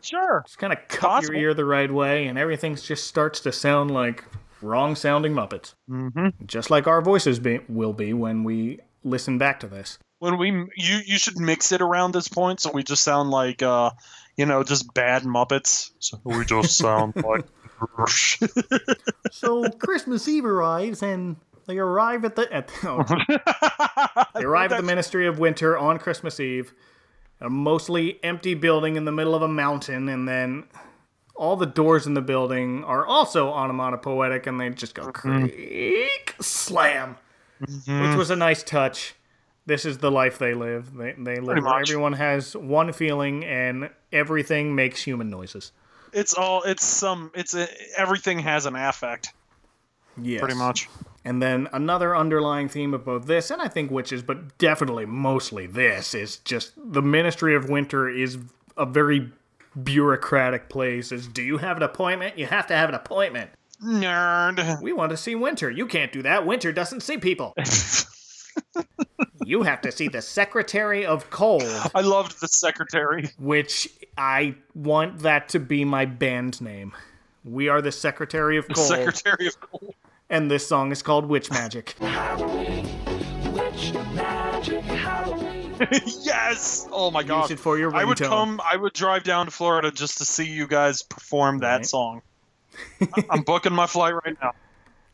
sure. 0.00 0.42
Just 0.46 0.58
kind 0.58 0.72
of 0.72 0.78
cup 0.88 1.10
Possible. 1.10 1.34
your 1.34 1.42
ear 1.50 1.54
the 1.54 1.64
right 1.64 1.90
way, 1.92 2.26
and 2.26 2.38
everything 2.38 2.76
just 2.76 3.06
starts 3.06 3.40
to 3.40 3.52
sound 3.52 3.90
like 3.90 4.24
wrong 4.62 4.94
sounding 4.96 5.32
Muppets. 5.34 5.74
Mm-hmm. 5.90 6.44
Just 6.46 6.70
like 6.70 6.86
our 6.86 7.02
voices 7.02 7.38
be, 7.38 7.60
will 7.68 7.92
be 7.92 8.12
when 8.14 8.44
we 8.44 8.80
listen 9.02 9.36
back 9.38 9.60
to 9.60 9.66
this. 9.66 9.98
When 10.20 10.38
we 10.38 10.48
you 10.76 11.00
you 11.04 11.18
should 11.18 11.38
mix 11.38 11.70
it 11.72 11.82
around 11.82 12.12
this 12.12 12.28
point 12.28 12.60
so 12.60 12.70
we 12.72 12.82
just 12.82 13.04
sound 13.04 13.30
like 13.30 13.62
uh 13.62 13.90
you 14.36 14.46
know 14.46 14.62
just 14.62 14.94
bad 14.94 15.24
Muppets. 15.24 15.90
So 15.98 16.18
we 16.24 16.44
just 16.46 16.78
sound 16.78 17.14
like. 17.22 17.44
So 19.30 19.68
Christmas 19.68 20.28
Eve 20.28 20.44
arrives, 20.44 21.02
and 21.02 21.36
they 21.66 21.78
arrive 21.78 22.24
at 22.24 22.36
the 22.36 22.52
at 22.52 22.70
oh, 22.84 23.02
they 24.34 24.44
arrive 24.44 24.72
at 24.72 24.76
the 24.76 24.82
Ministry 24.82 25.26
of 25.26 25.38
Winter 25.38 25.76
on 25.76 25.98
Christmas 25.98 26.38
Eve, 26.40 26.72
a 27.40 27.50
mostly 27.50 28.22
empty 28.22 28.54
building 28.54 28.96
in 28.96 29.04
the 29.04 29.12
middle 29.12 29.34
of 29.34 29.42
a 29.42 29.48
mountain, 29.48 30.08
and 30.08 30.28
then 30.28 30.64
all 31.34 31.56
the 31.56 31.66
doors 31.66 32.06
in 32.06 32.14
the 32.14 32.22
building 32.22 32.84
are 32.84 33.04
also 33.04 33.48
onomatopoetic, 33.50 34.46
and 34.46 34.60
they 34.60 34.70
just 34.70 34.94
go 34.94 35.10
creak, 35.10 36.34
slam, 36.40 37.16
which 37.58 38.16
was 38.16 38.30
a 38.30 38.36
nice 38.36 38.62
touch. 38.62 39.14
This 39.66 39.84
is 39.84 39.98
the 39.98 40.10
life 40.10 40.38
they 40.38 40.54
live. 40.54 40.94
They 40.94 41.14
they 41.18 41.40
live. 41.40 41.58
Everyone 41.66 42.12
has 42.12 42.54
one 42.54 42.92
feeling, 42.92 43.44
and 43.44 43.90
everything 44.12 44.74
makes 44.74 45.02
human 45.02 45.28
noises. 45.28 45.72
It's 46.14 46.34
all. 46.34 46.62
It's 46.62 46.84
some. 46.84 47.30
It's 47.34 47.54
a, 47.54 47.68
everything 47.96 48.38
has 48.40 48.66
an 48.66 48.76
affect, 48.76 49.32
Yeah, 50.20 50.38
pretty 50.38 50.54
much. 50.54 50.88
And 51.24 51.42
then 51.42 51.68
another 51.72 52.14
underlying 52.14 52.68
theme 52.68 52.92
of 52.92 53.04
both 53.04 53.26
this 53.26 53.50
and 53.50 53.60
I 53.62 53.68
think 53.68 53.90
witches, 53.90 54.22
but 54.22 54.58
definitely 54.58 55.06
mostly 55.06 55.66
this, 55.66 56.14
is 56.14 56.36
just 56.38 56.72
the 56.76 57.00
Ministry 57.00 57.56
of 57.56 57.70
Winter 57.70 58.08
is 58.08 58.38
a 58.76 58.84
very 58.84 59.32
bureaucratic 59.82 60.68
place. 60.68 61.12
Is 61.12 61.26
do 61.26 61.42
you 61.42 61.58
have 61.58 61.78
an 61.78 61.82
appointment? 61.82 62.38
You 62.38 62.46
have 62.46 62.66
to 62.68 62.76
have 62.76 62.88
an 62.90 62.94
appointment. 62.94 63.50
Nerd. 63.82 64.80
We 64.80 64.92
want 64.92 65.10
to 65.10 65.16
see 65.16 65.34
Winter. 65.34 65.70
You 65.70 65.86
can't 65.86 66.12
do 66.12 66.22
that. 66.22 66.46
Winter 66.46 66.72
doesn't 66.72 67.00
see 67.00 67.18
people. 67.18 67.54
you 69.44 69.62
have 69.62 69.80
to 69.82 69.92
see 69.92 70.08
the 70.08 70.22
Secretary 70.22 71.04
of 71.06 71.30
Cold, 71.30 71.62
I 71.94 72.00
loved 72.00 72.40
the 72.40 72.48
secretary. 72.48 73.30
which 73.38 73.88
I 74.16 74.54
want 74.74 75.20
that 75.20 75.48
to 75.50 75.58
be 75.60 75.84
my 75.84 76.04
band 76.06 76.60
name. 76.60 76.92
We 77.44 77.68
are 77.68 77.82
the 77.82 77.92
Secretary 77.92 78.56
of 78.56 78.66
Cold, 78.68 78.86
Secretary 78.88 79.46
of 79.46 79.60
Cold. 79.60 79.94
and 80.30 80.50
this 80.50 80.66
song 80.66 80.92
is 80.92 81.02
called 81.02 81.26
Witch 81.26 81.50
Magic. 81.50 81.94
yes. 86.22 86.88
Oh 86.90 87.10
my 87.10 87.22
god. 87.22 87.42
Use 87.42 87.50
it 87.52 87.60
for 87.60 87.78
your 87.78 87.94
I 87.94 88.04
would 88.04 88.18
ringtone. 88.18 88.28
come. 88.28 88.60
I 88.64 88.76
would 88.76 88.92
drive 88.92 89.24
down 89.24 89.46
to 89.46 89.50
Florida 89.50 89.90
just 89.90 90.18
to 90.18 90.24
see 90.24 90.46
you 90.46 90.66
guys 90.66 91.02
perform 91.02 91.58
that 91.58 91.76
Right. 91.76 91.86
song. 91.86 92.22
I'm 93.30 93.42
booking 93.42 93.72
my 93.72 93.86
flight 93.86 94.14
right 94.24 94.36
now. 94.42 94.52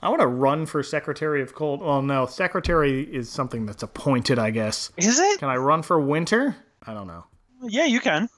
I 0.03 0.09
want 0.09 0.21
to 0.21 0.27
run 0.27 0.67
for 0.67 0.83
Secretary 0.83 1.43
of 1.43 1.55
Cold. 1.55 1.81
Well, 1.83 2.01
no, 2.03 2.27
Secretary 2.27 3.03
is 3.03 3.29
something 3.29 3.67
that's 3.67 3.83
appointed, 3.83 4.39
I 4.39 4.51
guess. 4.51 4.91
Is 4.97 5.19
it? 5.19 5.41
Can 5.41 5.49
I 5.49 5.57
run 5.57 5.83
for 5.83 6.01
Winter? 6.01 6.57
I 6.87 6.95
don't 6.95 7.07
know. 7.07 7.25
Yeah, 7.63 7.85
you 7.85 8.01
can. 8.01 8.29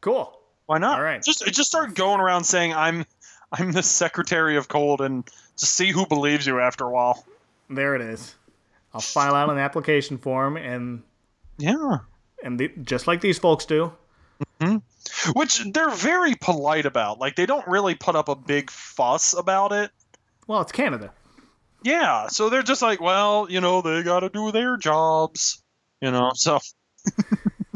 Cool. 0.00 0.38
Why 0.66 0.78
not? 0.78 0.98
All 0.98 1.04
right. 1.04 1.22
Just 1.22 1.44
just 1.46 1.68
start 1.68 1.94
going 1.94 2.20
around 2.20 2.44
saying 2.44 2.72
I'm 2.72 3.04
I'm 3.52 3.72
the 3.72 3.82
Secretary 3.82 4.56
of 4.56 4.68
Cold 4.68 5.00
and 5.00 5.24
just 5.58 5.74
see 5.74 5.90
who 5.90 6.06
believes 6.06 6.46
you 6.46 6.60
after 6.60 6.84
a 6.84 6.90
while. 6.90 7.24
There 7.68 7.94
it 7.96 8.00
is. 8.02 8.34
I'll 8.92 9.00
file 9.00 9.34
out 9.34 9.50
an 9.50 9.58
application 9.58 10.18
form, 10.18 10.56
and 10.56 11.02
Yeah. 11.58 11.98
and 12.44 12.60
the, 12.60 12.68
just 12.82 13.06
like 13.08 13.20
these 13.20 13.38
folks 13.38 13.64
do. 13.66 13.92
Mm-hmm. 14.60 15.32
Which 15.38 15.58
they're 15.72 15.90
very 15.90 16.34
polite 16.36 16.86
about. 16.86 17.18
Like 17.18 17.34
they 17.34 17.46
don't 17.46 17.66
really 17.66 17.94
put 17.96 18.14
up 18.14 18.28
a 18.28 18.36
big 18.36 18.70
fuss 18.70 19.34
about 19.36 19.72
it. 19.72 19.90
Well, 20.46 20.60
it's 20.60 20.72
Canada. 20.72 21.12
Yeah. 21.82 22.28
So 22.28 22.50
they're 22.50 22.62
just 22.62 22.82
like, 22.82 23.00
well, 23.00 23.46
you 23.50 23.60
know, 23.60 23.82
they 23.82 24.02
got 24.02 24.20
to 24.20 24.28
do 24.28 24.52
their 24.52 24.76
jobs. 24.76 25.62
You 26.00 26.10
know. 26.10 26.32
So 26.34 26.58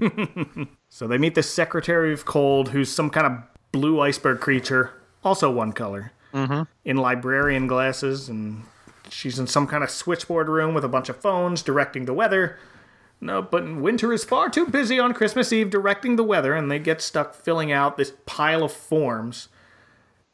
So 0.98 1.06
they 1.06 1.18
meet 1.18 1.34
the 1.36 1.42
Secretary 1.42 2.12
of 2.12 2.24
Cold, 2.24 2.70
who's 2.70 2.90
some 2.90 3.10
kind 3.10 3.26
of 3.26 3.42
blue 3.70 4.00
iceberg 4.00 4.40
creature, 4.40 4.92
also 5.22 5.48
one 5.48 5.72
color, 5.72 6.12
mm-hmm. 6.32 6.62
in 6.84 6.96
librarian 6.96 7.68
glasses, 7.68 8.28
and 8.28 8.64
she's 9.08 9.38
in 9.38 9.46
some 9.46 9.66
kind 9.66 9.84
of 9.84 9.90
switchboard 9.90 10.48
room 10.48 10.74
with 10.74 10.84
a 10.84 10.88
bunch 10.88 11.08
of 11.08 11.16
phones 11.16 11.62
directing 11.62 12.06
the 12.06 12.14
weather. 12.14 12.58
No, 13.20 13.42
but 13.42 13.76
Winter 13.76 14.12
is 14.12 14.24
far 14.24 14.48
too 14.48 14.66
busy 14.66 14.98
on 14.98 15.14
Christmas 15.14 15.52
Eve 15.52 15.70
directing 15.70 16.16
the 16.16 16.24
weather, 16.24 16.54
and 16.54 16.68
they 16.68 16.80
get 16.80 17.00
stuck 17.00 17.34
filling 17.34 17.70
out 17.70 17.96
this 17.96 18.14
pile 18.26 18.64
of 18.64 18.72
forms 18.72 19.48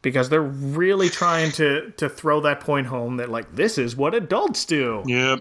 because 0.05 0.29
they're 0.29 0.43
really 0.43 1.09
trying 1.09 1.51
to 1.53 1.91
to 1.97 2.09
throw 2.09 2.43
that 2.43 2.61
point 2.61 2.87
home 2.87 3.17
that 3.17 3.31
like 3.31 3.57
this 3.57 3.79
is 3.79 3.97
what 3.97 4.15
adults 4.15 4.65
do. 4.67 5.03
Yep. 5.07 5.41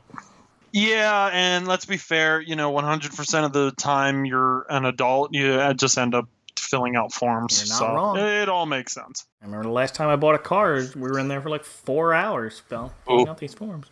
Yeah, 0.72 1.30
and 1.32 1.68
let's 1.68 1.86
be 1.86 1.98
fair, 1.98 2.42
you 2.42 2.56
know, 2.56 2.74
100% 2.74 3.46
of 3.46 3.54
the 3.54 3.72
time 3.74 4.26
you're 4.26 4.66
an 4.72 4.86
adult, 4.86 5.32
you 5.32 5.72
just 5.76 6.00
end 6.00 6.16
up 6.16 6.28
filling 6.58 6.96
out 6.96 7.14
forms. 7.14 7.60
You're 7.62 7.70
not 7.70 7.78
so 7.78 7.94
wrong. 7.94 8.18
it 8.18 8.50
all 8.50 8.66
makes 8.66 8.92
sense. 8.92 9.28
I 9.40 9.46
remember 9.46 9.66
the 9.66 9.72
last 9.72 9.94
time 9.94 10.10
I 10.10 10.16
bought 10.16 10.34
a 10.34 10.40
car, 10.40 10.82
we 10.96 11.02
were 11.02 11.20
in 11.20 11.28
there 11.28 11.42
for 11.42 11.52
like 11.52 11.64
four 11.64 12.16
hours, 12.16 12.60
filling 12.68 13.28
out 13.28 13.38
these 13.38 13.54
forms. 13.54 13.86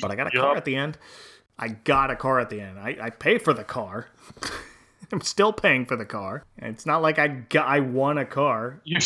But 0.00 0.12
I 0.12 0.14
got 0.14 0.28
a 0.28 0.36
Yup. 0.36 0.44
car 0.44 0.56
at 0.56 0.64
the 0.64 0.76
end. 0.76 0.98
I 1.58 1.68
got 1.68 2.12
a 2.12 2.16
car 2.16 2.38
at 2.38 2.48
the 2.48 2.60
end. 2.60 2.78
I, 2.78 2.96
I 3.00 3.10
paid 3.10 3.42
for 3.42 3.52
the 3.52 3.64
car. 3.64 4.06
I'm 5.12 5.20
still 5.20 5.52
paying 5.52 5.86
for 5.86 5.96
the 5.96 6.04
car. 6.06 6.44
It's 6.58 6.86
not 6.86 7.02
like 7.02 7.18
I 7.18 7.28
got, 7.28 7.66
I 7.66 7.80
won 7.80 8.18
a 8.18 8.24
car. 8.24 8.80
You, 8.84 8.98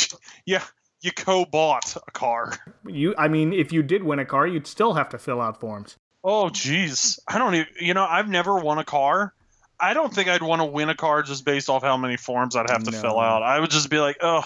yeah, 0.47 0.63
you 1.01 1.13
co-bought 1.13 1.97
a 1.97 2.11
car. 2.11 2.53
You, 2.87 3.15
I 3.19 3.29
mean, 3.29 3.53
if 3.53 3.73
you 3.73 3.83
did 3.83 4.03
win 4.03 4.19
a 4.19 4.25
car, 4.25 4.47
you'd 4.47 4.67
still 4.67 4.95
have 4.95 5.09
to 5.11 5.19
fill 5.19 5.41
out 5.41 5.61
forms. 5.61 5.97
Oh, 6.23 6.45
jeez. 6.51 7.19
I 7.29 7.39
don't 7.39 7.55
even, 7.55 7.69
you 7.81 7.95
know, 7.95 8.05
I've 8.09 8.29
never 8.29 8.57
won 8.57 8.79
a 8.79 8.85
car. 8.85 9.33
I 9.79 9.95
don't 9.95 10.13
think 10.13 10.29
I'd 10.29 10.43
want 10.43 10.61
to 10.61 10.67
win 10.67 10.91
a 10.91 10.95
car 10.95 11.23
just 11.23 11.45
based 11.47 11.71
off 11.71 11.83
how 11.83 11.97
many 11.97 12.19
forms 12.19 12.55
I'd 12.57 12.69
have 12.71 12.85
to 12.85 12.91
No. 12.91 13.01
fill 13.01 13.19
out. 13.19 13.43
I 13.43 13.59
would 13.59 13.71
just 13.71 13.89
be 13.89 13.99
like, 13.99 14.19
oh, 14.21 14.45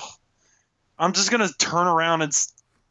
I'm 0.98 1.12
just 1.12 1.30
going 1.32 1.46
to 1.46 1.52
turn 1.58 1.88
around 1.88 2.22
and, 2.22 2.32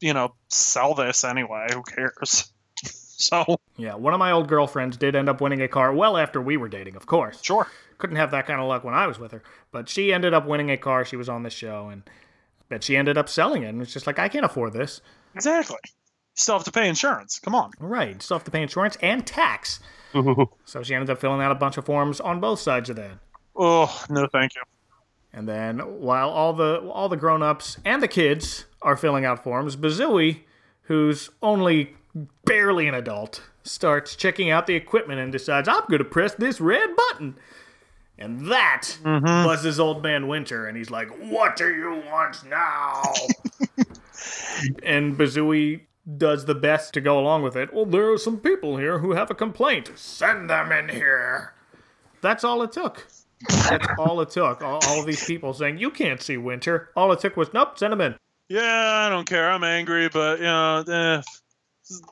you 0.00 0.12
know, 0.12 0.34
sell 0.48 0.94
this 0.94 1.24
anyway. 1.24 1.68
Who 1.72 1.82
cares? 1.82 2.52
so, 2.84 3.56
Yeah, 3.78 3.94
one 3.94 4.12
of 4.12 4.18
my 4.18 4.32
old 4.32 4.48
girlfriends 4.48 4.98
did 4.98 5.16
end 5.16 5.30
up 5.30 5.40
winning 5.40 5.62
a 5.62 5.68
car 5.68 5.94
well 5.94 6.18
after 6.18 6.38
we 6.42 6.58
were 6.58 6.68
dating, 6.68 6.96
of 6.96 7.06
course. 7.06 7.42
sure. 7.42 7.66
Couldn't 7.98 8.16
have 8.16 8.30
that 8.32 8.46
kind 8.46 8.60
of 8.60 8.68
luck 8.68 8.84
when 8.84 8.94
I 8.94 9.06
was 9.06 9.18
with 9.18 9.32
her. 9.32 9.42
But 9.72 9.88
she 9.88 10.12
ended 10.12 10.34
up 10.34 10.46
winning 10.46 10.70
a 10.70 10.76
car. 10.76 11.04
She 11.04 11.16
was 11.16 11.28
on 11.28 11.42
the 11.42 11.50
show, 11.50 11.88
and 11.88 12.02
but 12.68 12.82
she 12.82 12.96
ended 12.96 13.18
up 13.18 13.28
selling 13.28 13.62
it. 13.62 13.68
And 13.68 13.82
it's 13.82 13.92
just 13.92 14.06
like, 14.06 14.18
I 14.18 14.28
can't 14.28 14.44
afford 14.44 14.72
this. 14.72 15.00
Exactly. 15.34 15.78
Still 16.34 16.56
have 16.56 16.64
to 16.64 16.72
pay 16.72 16.88
insurance. 16.88 17.38
Come 17.38 17.54
on. 17.54 17.70
Right. 17.78 18.20
Still 18.22 18.38
have 18.38 18.44
to 18.44 18.50
pay 18.50 18.62
insurance 18.62 18.96
and 19.00 19.26
tax. 19.26 19.80
so 20.64 20.82
she 20.82 20.94
ended 20.94 21.10
up 21.10 21.20
filling 21.20 21.40
out 21.40 21.52
a 21.52 21.56
bunch 21.56 21.76
of 21.76 21.84
forms 21.84 22.20
on 22.20 22.40
both 22.40 22.60
sides 22.60 22.90
of 22.90 22.96
that. 22.96 23.12
Oh, 23.56 24.04
no, 24.10 24.26
thank 24.26 24.54
you. 24.54 24.62
And 25.32 25.48
then 25.48 25.78
while 25.78 26.30
all 26.30 26.52
the 26.52 26.78
all 26.92 27.08
the 27.08 27.16
grown-ups 27.16 27.78
and 27.84 28.02
the 28.02 28.08
kids 28.08 28.66
are 28.82 28.96
filling 28.96 29.24
out 29.24 29.42
forms, 29.42 29.76
Bazooey, 29.76 30.40
who's 30.82 31.30
only 31.42 31.96
barely 32.44 32.86
an 32.86 32.94
adult, 32.94 33.42
starts 33.64 34.14
checking 34.14 34.50
out 34.50 34.66
the 34.66 34.74
equipment 34.74 35.20
and 35.20 35.32
decides, 35.32 35.68
I'm 35.68 35.82
gonna 35.90 36.04
press 36.04 36.34
this 36.34 36.60
red 36.60 36.90
button. 36.96 37.36
And 38.18 38.50
that 38.50 38.96
buzzes 39.02 39.80
old 39.80 40.02
man 40.02 40.28
Winter, 40.28 40.66
and 40.66 40.76
he's 40.76 40.90
like, 40.90 41.10
What 41.30 41.56
do 41.56 41.74
you 41.74 42.02
want 42.10 42.44
now? 42.44 43.02
and 44.82 45.16
Bazooey 45.18 45.80
does 46.16 46.44
the 46.44 46.54
best 46.54 46.94
to 46.94 47.00
go 47.00 47.18
along 47.18 47.42
with 47.42 47.56
it. 47.56 47.72
Well, 47.72 47.86
there 47.86 48.12
are 48.12 48.18
some 48.18 48.38
people 48.38 48.76
here 48.76 48.98
who 48.98 49.12
have 49.12 49.30
a 49.30 49.34
complaint. 49.34 49.90
Send 49.96 50.50
them 50.50 50.70
in 50.70 50.88
here. 50.88 51.54
That's 52.20 52.44
all 52.44 52.62
it 52.62 52.72
took. 52.72 53.06
That's 53.68 53.86
all 53.98 54.20
it 54.20 54.30
took. 54.30 54.62
All, 54.62 54.80
all 54.86 55.00
of 55.00 55.06
these 55.06 55.24
people 55.24 55.52
saying, 55.52 55.78
You 55.78 55.90
can't 55.90 56.22
see 56.22 56.36
Winter. 56.36 56.90
All 56.96 57.12
it 57.12 57.20
took 57.20 57.36
was, 57.36 57.52
Nope, 57.52 57.78
send 57.78 57.92
him 57.92 58.00
in. 58.00 58.16
Yeah, 58.48 59.06
I 59.06 59.08
don't 59.08 59.28
care. 59.28 59.50
I'm 59.50 59.64
angry, 59.64 60.08
but, 60.08 60.38
you 60.38 60.44
know, 60.44 60.84
eh, 60.86 61.22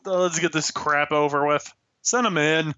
let's 0.04 0.38
get 0.38 0.52
this 0.52 0.70
crap 0.70 1.12
over 1.12 1.46
with. 1.46 1.72
Send 2.02 2.26
them 2.26 2.38
in. 2.38 2.74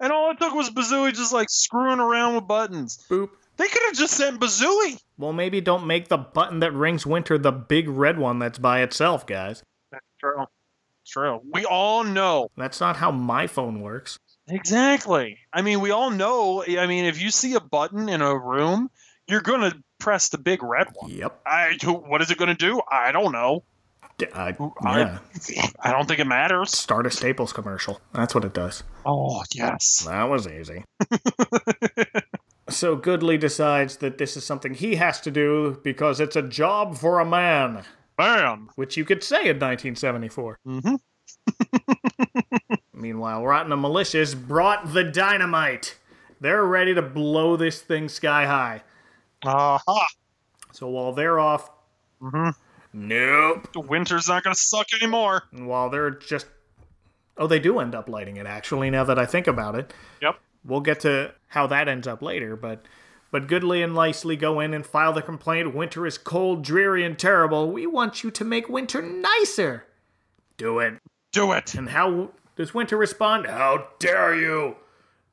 And 0.00 0.12
all 0.12 0.30
it 0.30 0.38
took 0.38 0.54
was 0.54 0.70
Bazooey 0.70 1.12
just 1.14 1.32
like 1.32 1.50
screwing 1.50 2.00
around 2.00 2.34
with 2.34 2.48
buttons. 2.48 3.04
Boop. 3.10 3.28
They 3.58 3.68
could 3.68 3.82
have 3.84 3.94
just 3.94 4.14
sent 4.14 4.40
Bazooey. 4.40 4.98
Well, 5.18 5.34
maybe 5.34 5.60
don't 5.60 5.86
make 5.86 6.08
the 6.08 6.16
button 6.16 6.60
that 6.60 6.72
rings 6.72 7.04
Winter 7.04 7.36
the 7.36 7.52
big 7.52 7.88
red 7.88 8.18
one 8.18 8.38
that's 8.38 8.58
by 8.58 8.80
itself, 8.80 9.26
guys. 9.26 9.62
That's 9.92 10.04
true. 10.18 10.46
True. 11.06 11.40
We 11.52 11.66
all 11.66 12.04
know. 12.04 12.48
That's 12.56 12.80
not 12.80 12.96
how 12.96 13.10
my 13.10 13.46
phone 13.46 13.82
works. 13.82 14.18
Exactly. 14.48 15.38
I 15.52 15.60
mean, 15.60 15.80
we 15.80 15.90
all 15.90 16.10
know. 16.10 16.64
I 16.64 16.86
mean, 16.86 17.04
if 17.04 17.20
you 17.20 17.30
see 17.30 17.54
a 17.54 17.60
button 17.60 18.08
in 18.08 18.22
a 18.22 18.36
room, 18.36 18.90
you're 19.28 19.42
going 19.42 19.70
to 19.70 19.76
press 19.98 20.30
the 20.30 20.38
big 20.38 20.62
red 20.62 20.88
one. 20.94 21.10
Yep. 21.10 21.40
I, 21.44 21.76
what 21.84 22.22
is 22.22 22.30
it 22.30 22.38
going 22.38 22.48
to 22.48 22.54
do? 22.54 22.80
I 22.90 23.12
don't 23.12 23.32
know. 23.32 23.64
D- 24.20 24.26
I- 24.34 24.56
yeah. 24.84 25.18
I 25.80 25.90
don't 25.92 26.06
think 26.06 26.20
it 26.20 26.26
matters. 26.26 26.76
Start 26.76 27.06
a 27.06 27.10
Staples 27.10 27.52
commercial. 27.52 28.00
That's 28.12 28.34
what 28.34 28.44
it 28.44 28.52
does. 28.54 28.82
Oh, 29.06 29.42
yes. 29.54 30.04
That 30.06 30.24
was 30.24 30.46
easy. 30.46 30.84
so 32.68 32.96
Goodly 32.96 33.38
decides 33.38 33.96
that 33.98 34.18
this 34.18 34.36
is 34.36 34.44
something 34.44 34.74
he 34.74 34.96
has 34.96 35.20
to 35.22 35.30
do 35.30 35.80
because 35.82 36.20
it's 36.20 36.36
a 36.36 36.42
job 36.42 36.96
for 36.96 37.18
a 37.20 37.24
man, 37.24 37.84
Bam. 38.16 38.70
which 38.76 38.96
you 38.96 39.04
could 39.04 39.22
say 39.24 39.40
in 39.48 39.58
1974. 39.58 40.58
Mm-hmm. 40.66 40.94
Meanwhile, 42.92 43.44
Rotten 43.46 43.72
and 43.72 43.80
Malicious 43.80 44.34
brought 44.34 44.92
the 44.92 45.04
dynamite. 45.04 45.96
They're 46.40 46.64
ready 46.64 46.94
to 46.94 47.02
blow 47.02 47.56
this 47.56 47.80
thing 47.80 48.08
sky 48.08 48.46
high. 48.46 48.82
Aha. 49.44 50.08
So 50.72 50.88
while 50.88 51.12
they're 51.12 51.38
off, 51.40 51.70
Mhm. 52.22 52.54
Nope. 52.92 53.72
The 53.72 53.80
winter's 53.80 54.28
not 54.28 54.42
going 54.42 54.54
to 54.54 54.60
suck 54.60 54.88
anymore. 55.00 55.44
While 55.52 55.90
they're 55.90 56.10
just, 56.10 56.46
oh, 57.36 57.46
they 57.46 57.58
do 57.60 57.78
end 57.78 57.94
up 57.94 58.08
lighting 58.08 58.36
it. 58.36 58.46
Actually, 58.46 58.90
now 58.90 59.04
that 59.04 59.18
I 59.18 59.26
think 59.26 59.46
about 59.46 59.76
it, 59.76 59.92
Yep. 60.20 60.38
we'll 60.64 60.80
get 60.80 61.00
to 61.00 61.32
how 61.48 61.66
that 61.68 61.88
ends 61.88 62.06
up 62.08 62.20
later. 62.22 62.56
But, 62.56 62.84
but 63.30 63.46
Goodly 63.46 63.82
and 63.82 63.94
Nicely 63.94 64.36
go 64.36 64.58
in 64.60 64.74
and 64.74 64.84
file 64.84 65.12
the 65.12 65.22
complaint. 65.22 65.74
Winter 65.74 66.06
is 66.06 66.18
cold, 66.18 66.64
dreary, 66.64 67.04
and 67.04 67.18
terrible. 67.18 67.70
We 67.70 67.86
want 67.86 68.24
you 68.24 68.30
to 68.32 68.44
make 68.44 68.68
Winter 68.68 69.00
nicer. 69.02 69.84
Do 70.56 70.80
it. 70.80 70.94
Do 71.32 71.52
it. 71.52 71.74
And 71.74 71.90
how 71.90 72.30
does 72.56 72.74
Winter 72.74 72.96
respond? 72.96 73.46
How 73.46 73.86
dare 74.00 74.34
you! 74.34 74.76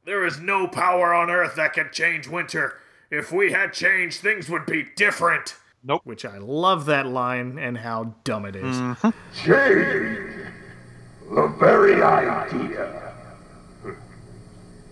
There 0.05 0.25
is 0.25 0.39
no 0.39 0.67
power 0.67 1.13
on 1.13 1.29
Earth 1.29 1.55
that 1.55 1.73
can 1.73 1.89
change 1.91 2.27
Winter. 2.29 2.77
If 3.09 3.31
we 3.31 3.51
had 3.51 3.73
change, 3.73 4.19
things 4.19 4.47
would 4.49 4.65
be 4.65 4.85
different. 4.95 5.55
Nope. 5.87 6.01
Which 6.03 6.25
I 6.25 6.37
love 6.37 6.85
that 6.87 7.07
line 7.07 7.57
and 7.57 7.77
how 7.77 8.15
dumb 8.25 8.45
it 8.45 8.57
is. 8.57 8.77
Change. 9.41 10.19
The 11.33 11.47
very 11.57 12.03
idea. 12.03 13.13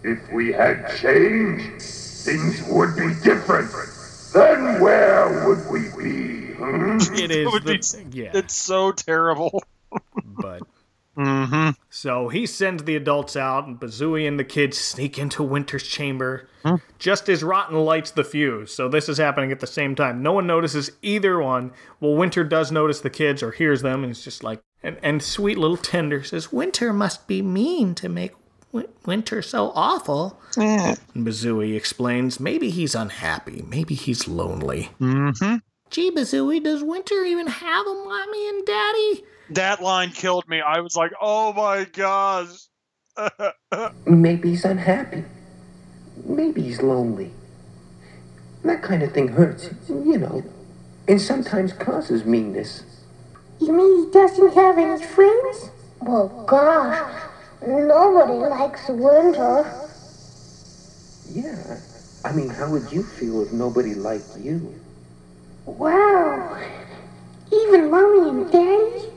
If 0.03 0.31
we 0.31 0.53
had 0.53 0.95
change, 0.95 1.81
things 1.81 2.63
would 2.69 2.95
be 2.95 3.13
different. 3.23 3.71
Then 4.33 4.79
where 4.79 5.47
would 5.49 5.69
we 5.69 5.81
be? 6.01 6.53
hmm? 6.53 6.97
It 7.13 7.31
is. 7.31 7.47
would 7.51 7.65
be- 7.65 7.81
yeah, 8.17 8.31
It's 8.33 8.55
so 8.55 8.93
terrible. 8.93 9.63
but 10.25 10.61
Mm-hmm. 11.17 11.69
so 11.89 12.27
he 12.29 12.45
sends 12.45 12.83
the 12.83 12.95
adults 12.95 13.35
out, 13.35 13.67
and 13.67 13.79
Bazooey 13.79 14.27
and 14.27 14.37
the 14.39 14.43
kids 14.43 14.77
sneak 14.77 15.17
into 15.17 15.43
Winter's 15.43 15.83
chamber 15.87 16.47
Hmm. 16.63 16.75
just 16.97 17.29
as 17.29 17.43
Rotten 17.43 17.77
lights 17.77 18.11
the 18.11 18.23
fuse. 18.23 18.73
So 18.73 18.89
this 18.89 19.07
is 19.07 19.17
happening 19.19 19.51
at 19.51 19.59
the 19.59 19.67
same 19.67 19.93
time. 19.95 20.23
No 20.23 20.33
one 20.33 20.47
notices 20.47 20.91
either 21.01 21.39
one. 21.39 21.71
Well, 21.99 22.15
Winter 22.15 22.43
does 22.43 22.71
notice 22.71 23.01
the 23.01 23.09
kids 23.09 23.43
or 23.43 23.51
hears 23.51 23.81
them, 23.83 24.03
and 24.03 24.07
he's 24.13 24.23
just 24.23 24.43
like, 24.43 24.61
and, 24.83 24.97
and 25.03 25.21
sweet 25.21 25.57
little 25.57 25.77
Tender 25.77 26.23
says, 26.23 26.51
Winter 26.51 26.91
must 26.91 27.27
be 27.27 27.41
mean 27.41 27.93
to 27.95 28.09
make 28.09 28.33
Win- 28.71 28.87
Winter 29.05 29.41
so 29.41 29.71
awful. 29.75 30.39
And 30.57 30.97
Bazooey 31.15 31.75
explains, 31.77 32.39
maybe 32.39 32.69
he's 32.71 32.95
unhappy, 32.95 33.63
maybe 33.67 33.93
he's 33.95 34.27
lonely. 34.27 34.89
Mm-hmm. 34.99 35.57
Gee, 35.91 36.11
Bazooey, 36.11 36.63
does 36.63 36.83
Winter 36.83 37.23
even 37.23 37.47
have 37.47 37.85
a 37.85 37.93
mommy 37.93 38.49
and 38.49 38.65
daddy? 38.65 39.23
That 39.49 39.81
line 39.81 40.11
killed 40.11 40.47
me. 40.47 40.61
I 40.61 40.79
was 40.79 40.95
like, 40.95 41.11
oh 41.21 41.53
my 41.53 41.85
gosh. 41.85 42.67
Maybe 44.05 44.49
he's 44.49 44.65
unhappy. 44.65 45.23
Maybe 46.23 46.63
he's 46.63 46.81
lonely. 46.81 47.31
That 48.63 48.81
kind 48.81 49.03
of 49.03 49.13
thing 49.13 49.27
hurts, 49.27 49.69
you 49.87 50.17
know, 50.17 50.43
and 51.07 51.21
sometimes 51.21 51.71
causes 51.73 52.25
meanness. 52.25 52.83
You 53.59 53.71
mean 53.71 54.05
he 54.05 54.11
doesn't 54.11 54.53
have 54.55 54.77
any 54.77 55.03
friends? 55.05 55.69
Well, 56.01 56.27
gosh, 56.47 57.21
nobody 57.61 58.33
likes 58.33 58.89
winter. 58.89 59.71
Yeah. 61.29 61.79
I 62.23 62.31
mean, 62.31 62.49
how 62.49 62.71
would 62.71 62.91
you 62.91 63.03
feel 63.03 63.43
if 63.43 63.53
nobody 63.53 63.93
liked 63.93 64.35
you? 64.39 64.73
Wow, 65.65 66.57
even 67.51 67.91
mommy 67.91 68.29
and 68.29 68.51
daddy? 68.51 69.14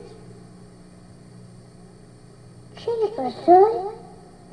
Gee, 2.89 3.07
Bazooey, 3.15 3.93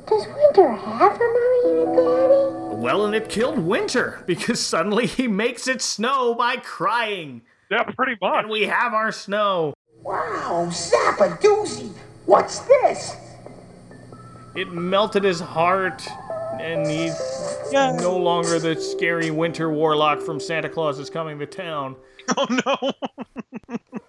does 0.07 0.27
winter 0.27 0.71
have 0.71 1.15
a 1.15 1.19
mommy 1.19 1.81
and 1.81 1.95
daddy? 1.95 2.75
Well, 2.81 3.05
and 3.05 3.15
it 3.15 3.29
killed 3.29 3.57
Winter 3.57 4.23
because 4.27 4.59
suddenly 4.63 5.07
he 5.07 5.27
makes 5.27 5.67
it 5.67 5.81
snow 5.81 6.35
by 6.35 6.57
crying. 6.57 7.41
Yeah, 7.71 7.83
pretty 7.83 8.15
much. 8.21 8.43
And 8.43 8.49
we 8.51 8.63
have 8.67 8.93
our 8.93 9.11
snow. 9.11 9.73
Wow, 10.03 10.67
Zappa 10.69 11.41
doozy! 11.41 11.91
What's 12.25 12.59
this? 12.59 13.15
It 14.55 14.71
melted 14.71 15.23
his 15.23 15.39
heart. 15.39 16.07
and 16.59 16.89
he's 16.89 17.19
no 17.71 18.15
longer 18.17 18.59
the 18.59 18.75
scary 18.79 19.31
winter 19.31 19.71
warlock 19.71 20.21
from 20.21 20.39
Santa 20.39 20.69
Claus 20.69 20.99
is 20.99 21.09
Coming 21.09 21.39
to 21.39 21.45
Town. 21.47 21.95
Oh 22.37 22.45
no. 22.65 22.91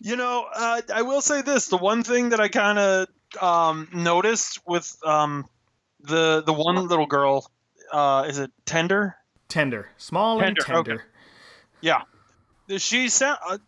you 0.00 0.16
know, 0.16 0.46
uh, 0.54 0.82
I 0.92 1.02
will 1.02 1.20
say 1.20 1.42
this: 1.42 1.68
the 1.68 1.76
one 1.76 2.02
thing 2.02 2.30
that 2.30 2.40
I 2.40 2.48
kind 2.48 2.78
of 2.78 3.08
um, 3.40 3.88
noticed 3.92 4.60
with 4.66 4.96
um, 5.04 5.48
the 6.00 6.42
the 6.42 6.52
one 6.52 6.88
little 6.88 7.06
girl, 7.06 7.50
uh, 7.92 8.26
is 8.28 8.38
it 8.38 8.50
Tender? 8.64 9.16
Tender, 9.48 9.88
small 9.96 10.38
Tender, 10.38 10.48
and 10.48 10.66
tender. 10.66 10.92
okay. 10.92 11.02
Yeah, 11.80 12.02
she 12.78 13.08
sound. 13.08 13.38
Uh, 13.48 13.58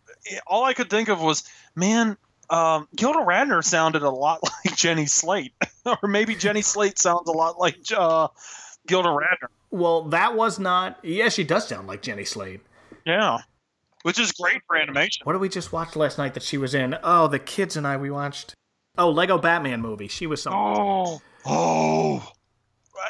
all 0.47 0.63
I 0.63 0.73
could 0.73 0.89
think 0.89 1.09
of 1.09 1.21
was, 1.21 1.43
man, 1.75 2.17
um, 2.49 2.87
Gilda 2.95 3.19
Radner 3.19 3.63
sounded 3.63 4.03
a 4.03 4.09
lot 4.09 4.41
like 4.65 4.75
Jenny 4.75 5.05
Slate, 5.05 5.53
or 5.85 6.07
maybe 6.07 6.35
Jenny 6.35 6.61
Slate 6.61 6.99
sounds 6.99 7.27
a 7.27 7.33
lot 7.33 7.59
like 7.59 7.77
uh, 7.95 8.29
Gilda 8.87 9.09
Radner. 9.09 9.47
Well, 9.71 10.03
that 10.09 10.35
was 10.35 10.59
not. 10.59 10.99
Yeah, 11.03 11.29
she 11.29 11.43
does 11.43 11.67
sound 11.67 11.87
like 11.87 12.01
Jenny 12.01 12.25
Slate. 12.25 12.61
Yeah, 13.05 13.39
which 14.03 14.19
is 14.19 14.31
great 14.31 14.61
for 14.67 14.77
animation. 14.77 15.21
What 15.25 15.33
did 15.33 15.41
we 15.41 15.49
just 15.49 15.73
watch 15.73 15.95
last 15.95 16.17
night 16.17 16.35
that 16.35 16.43
she 16.43 16.57
was 16.57 16.75
in? 16.75 16.95
Oh, 17.03 17.27
the 17.27 17.39
kids 17.39 17.75
and 17.75 17.87
I 17.87 17.97
we 17.97 18.11
watched. 18.11 18.53
Oh, 18.97 19.09
Lego 19.09 19.39
Batman 19.39 19.81
movie. 19.81 20.07
She 20.07 20.27
was 20.27 20.43
something. 20.43 20.61
Oh, 20.61 21.21
oh. 21.45 22.31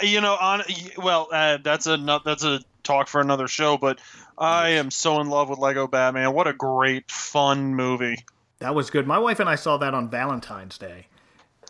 You 0.01 0.21
know, 0.21 0.35
on 0.39 0.63
well, 0.97 1.27
uh, 1.31 1.57
that's 1.61 1.87
a 1.87 1.97
that's 2.23 2.43
a 2.43 2.61
talk 2.83 3.07
for 3.07 3.19
another 3.19 3.47
show. 3.47 3.77
But 3.77 3.99
I 4.37 4.69
am 4.69 4.89
so 4.89 5.19
in 5.19 5.29
love 5.29 5.49
with 5.49 5.59
Lego 5.59 5.87
Batman. 5.87 6.33
What 6.33 6.47
a 6.47 6.53
great, 6.53 7.11
fun 7.11 7.75
movie. 7.75 8.25
That 8.59 8.75
was 8.75 8.89
good. 8.89 9.05
My 9.05 9.19
wife 9.19 9.39
and 9.39 9.49
I 9.49 9.55
saw 9.55 9.77
that 9.77 9.93
on 9.93 10.09
Valentine's 10.09 10.77
Day. 10.77 11.07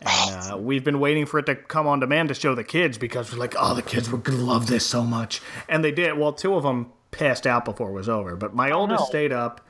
And 0.02 0.52
uh, 0.52 0.56
we've 0.58 0.84
been 0.84 1.00
waiting 1.00 1.24
for 1.26 1.38
it 1.38 1.46
to 1.46 1.54
come 1.54 1.86
on 1.86 2.00
demand 2.00 2.28
to 2.28 2.34
show 2.34 2.54
the 2.54 2.64
kids 2.64 2.98
because 2.98 3.32
we're 3.32 3.38
like, 3.38 3.54
oh, 3.58 3.74
the 3.74 3.82
kids 3.82 4.10
would 4.10 4.28
love 4.28 4.66
this 4.66 4.84
so 4.84 5.02
much. 5.02 5.40
And 5.68 5.84
they 5.84 5.92
did. 5.92 6.18
Well, 6.18 6.32
two 6.32 6.54
of 6.54 6.62
them 6.62 6.92
passed 7.16 7.46
out 7.46 7.64
before 7.64 7.90
it 7.90 7.94
was 7.94 8.08
over, 8.08 8.36
but 8.36 8.54
my 8.54 8.70
oldest 8.70 9.06
stayed 9.06 9.32
up 9.32 9.60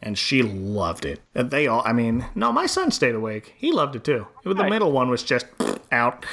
and 0.00 0.16
she 0.16 0.42
loved 0.42 1.04
it. 1.04 1.20
And 1.34 1.50
they 1.50 1.66
all, 1.66 1.82
I 1.84 1.92
mean, 1.92 2.24
no, 2.34 2.52
my 2.52 2.66
son 2.66 2.90
stayed 2.90 3.14
awake. 3.14 3.54
He 3.56 3.72
loved 3.72 3.96
it 3.96 4.04
too. 4.04 4.26
The 4.44 4.54
middle 4.54 4.92
one 4.92 5.10
was 5.10 5.22
just 5.22 5.46
out. 5.90 6.24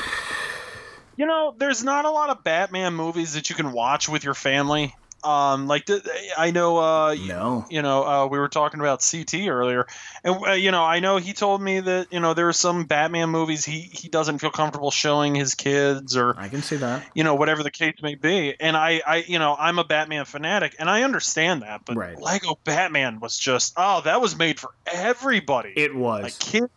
You 1.17 1.25
know, 1.25 1.55
there's 1.57 1.83
not 1.83 2.05
a 2.05 2.11
lot 2.11 2.29
of 2.29 2.43
Batman 2.43 2.93
movies 2.93 3.33
that 3.33 3.49
you 3.49 3.55
can 3.55 3.71
watch 3.71 4.09
with 4.09 4.23
your 4.23 4.33
family. 4.33 4.95
Um, 5.25 5.67
like 5.67 5.89
I 6.37 6.51
know, 6.51 6.77
uh, 6.77 7.15
No. 7.15 7.65
you 7.69 7.81
know, 7.81 8.03
uh, 8.05 8.25
we 8.27 8.37
were 8.37 8.47
talking 8.47 8.79
about 8.79 9.03
CT 9.09 9.47
earlier, 9.49 9.87
and 10.23 10.35
uh, 10.47 10.51
you 10.51 10.69
know, 10.71 10.83
I 10.83 10.99
know 10.99 11.17
he 11.17 11.33
told 11.33 11.61
me 11.61 11.79
that 11.79 12.13
you 12.13 12.19
know 12.19 12.33
there 12.35 12.47
are 12.47 12.53
some 12.53 12.85
Batman 12.85 13.29
movies 13.29 13.65
he 13.65 13.79
he 13.81 14.07
doesn't 14.07 14.37
feel 14.39 14.51
comfortable 14.51 14.91
showing 14.91 15.33
his 15.33 15.55
kids 15.55 16.15
or 16.15 16.35
I 16.37 16.47
can 16.47 16.61
see 16.61 16.75
that. 16.77 17.03
you 17.15 17.23
know 17.23 17.33
whatever 17.35 17.63
the 17.63 17.71
case 17.71 17.95
may 18.03 18.15
be. 18.15 18.53
And 18.59 18.77
I 18.77 19.01
I 19.05 19.15
you 19.27 19.39
know 19.39 19.55
I'm 19.57 19.79
a 19.79 19.83
Batman 19.83 20.25
fanatic, 20.25 20.75
and 20.79 20.89
I 20.89 21.03
understand 21.03 21.63
that, 21.63 21.81
but 21.85 21.95
Right. 21.97 22.19
Lego 22.21 22.59
Batman 22.63 23.19
was 23.19 23.37
just 23.37 23.73
oh 23.77 24.01
that 24.01 24.21
was 24.21 24.37
made 24.37 24.59
for 24.59 24.69
everybody, 24.85 25.73
It 25.75 25.95
was. 25.95 26.23
like 26.23 26.37
kids, 26.39 26.69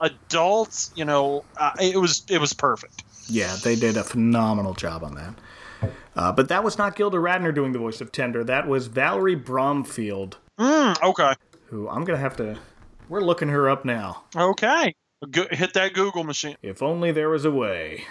adults, 0.00 0.92
you 0.94 1.04
know, 1.04 1.44
uh, 1.56 1.70
it 1.80 1.96
was 1.96 2.24
it 2.28 2.40
was 2.40 2.52
perfect. 2.52 3.02
Yeah, 3.28 3.56
they 3.64 3.74
did 3.74 3.96
a 3.96 4.04
phenomenal 4.04 4.74
job 4.74 5.02
on 5.02 5.14
that. 5.16 5.34
Uh, 6.16 6.32
but 6.32 6.48
that 6.48 6.64
was 6.64 6.78
not 6.78 6.96
Gilda 6.96 7.18
Radner 7.18 7.54
doing 7.54 7.72
the 7.72 7.78
voice 7.78 8.00
of 8.00 8.10
Tender. 8.10 8.42
That 8.42 8.66
was 8.66 8.86
Valerie 8.86 9.34
Bromfield, 9.34 10.38
Mm, 10.58 11.00
okay. 11.02 11.34
who 11.66 11.88
I'm 11.88 12.04
going 12.04 12.16
to 12.16 12.22
have 12.22 12.36
to. 12.38 12.56
We're 13.08 13.20
looking 13.20 13.48
her 13.48 13.68
up 13.68 13.84
now. 13.84 14.24
Okay. 14.34 14.94
Go, 15.30 15.46
hit 15.50 15.74
that 15.74 15.92
Google 15.92 16.24
machine. 16.24 16.56
If 16.62 16.82
only 16.82 17.12
there 17.12 17.28
was 17.28 17.44
a 17.44 17.50
way. 17.50 18.04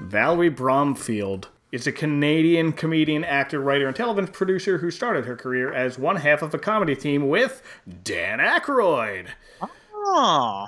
Valerie 0.00 0.48
Bromfield 0.50 1.48
is 1.72 1.86
a 1.86 1.92
Canadian 1.92 2.72
comedian, 2.72 3.24
actor, 3.24 3.58
writer, 3.58 3.86
and 3.86 3.96
television 3.96 4.30
producer 4.30 4.78
who 4.78 4.90
started 4.90 5.24
her 5.24 5.34
career 5.34 5.72
as 5.72 5.98
one 5.98 6.16
half 6.16 6.42
of 6.42 6.52
a 6.52 6.58
comedy 6.58 6.94
team 6.94 7.28
with 7.28 7.62
Dan 8.04 8.38
Aykroyd. 8.38 9.28
Oh, 9.94 10.66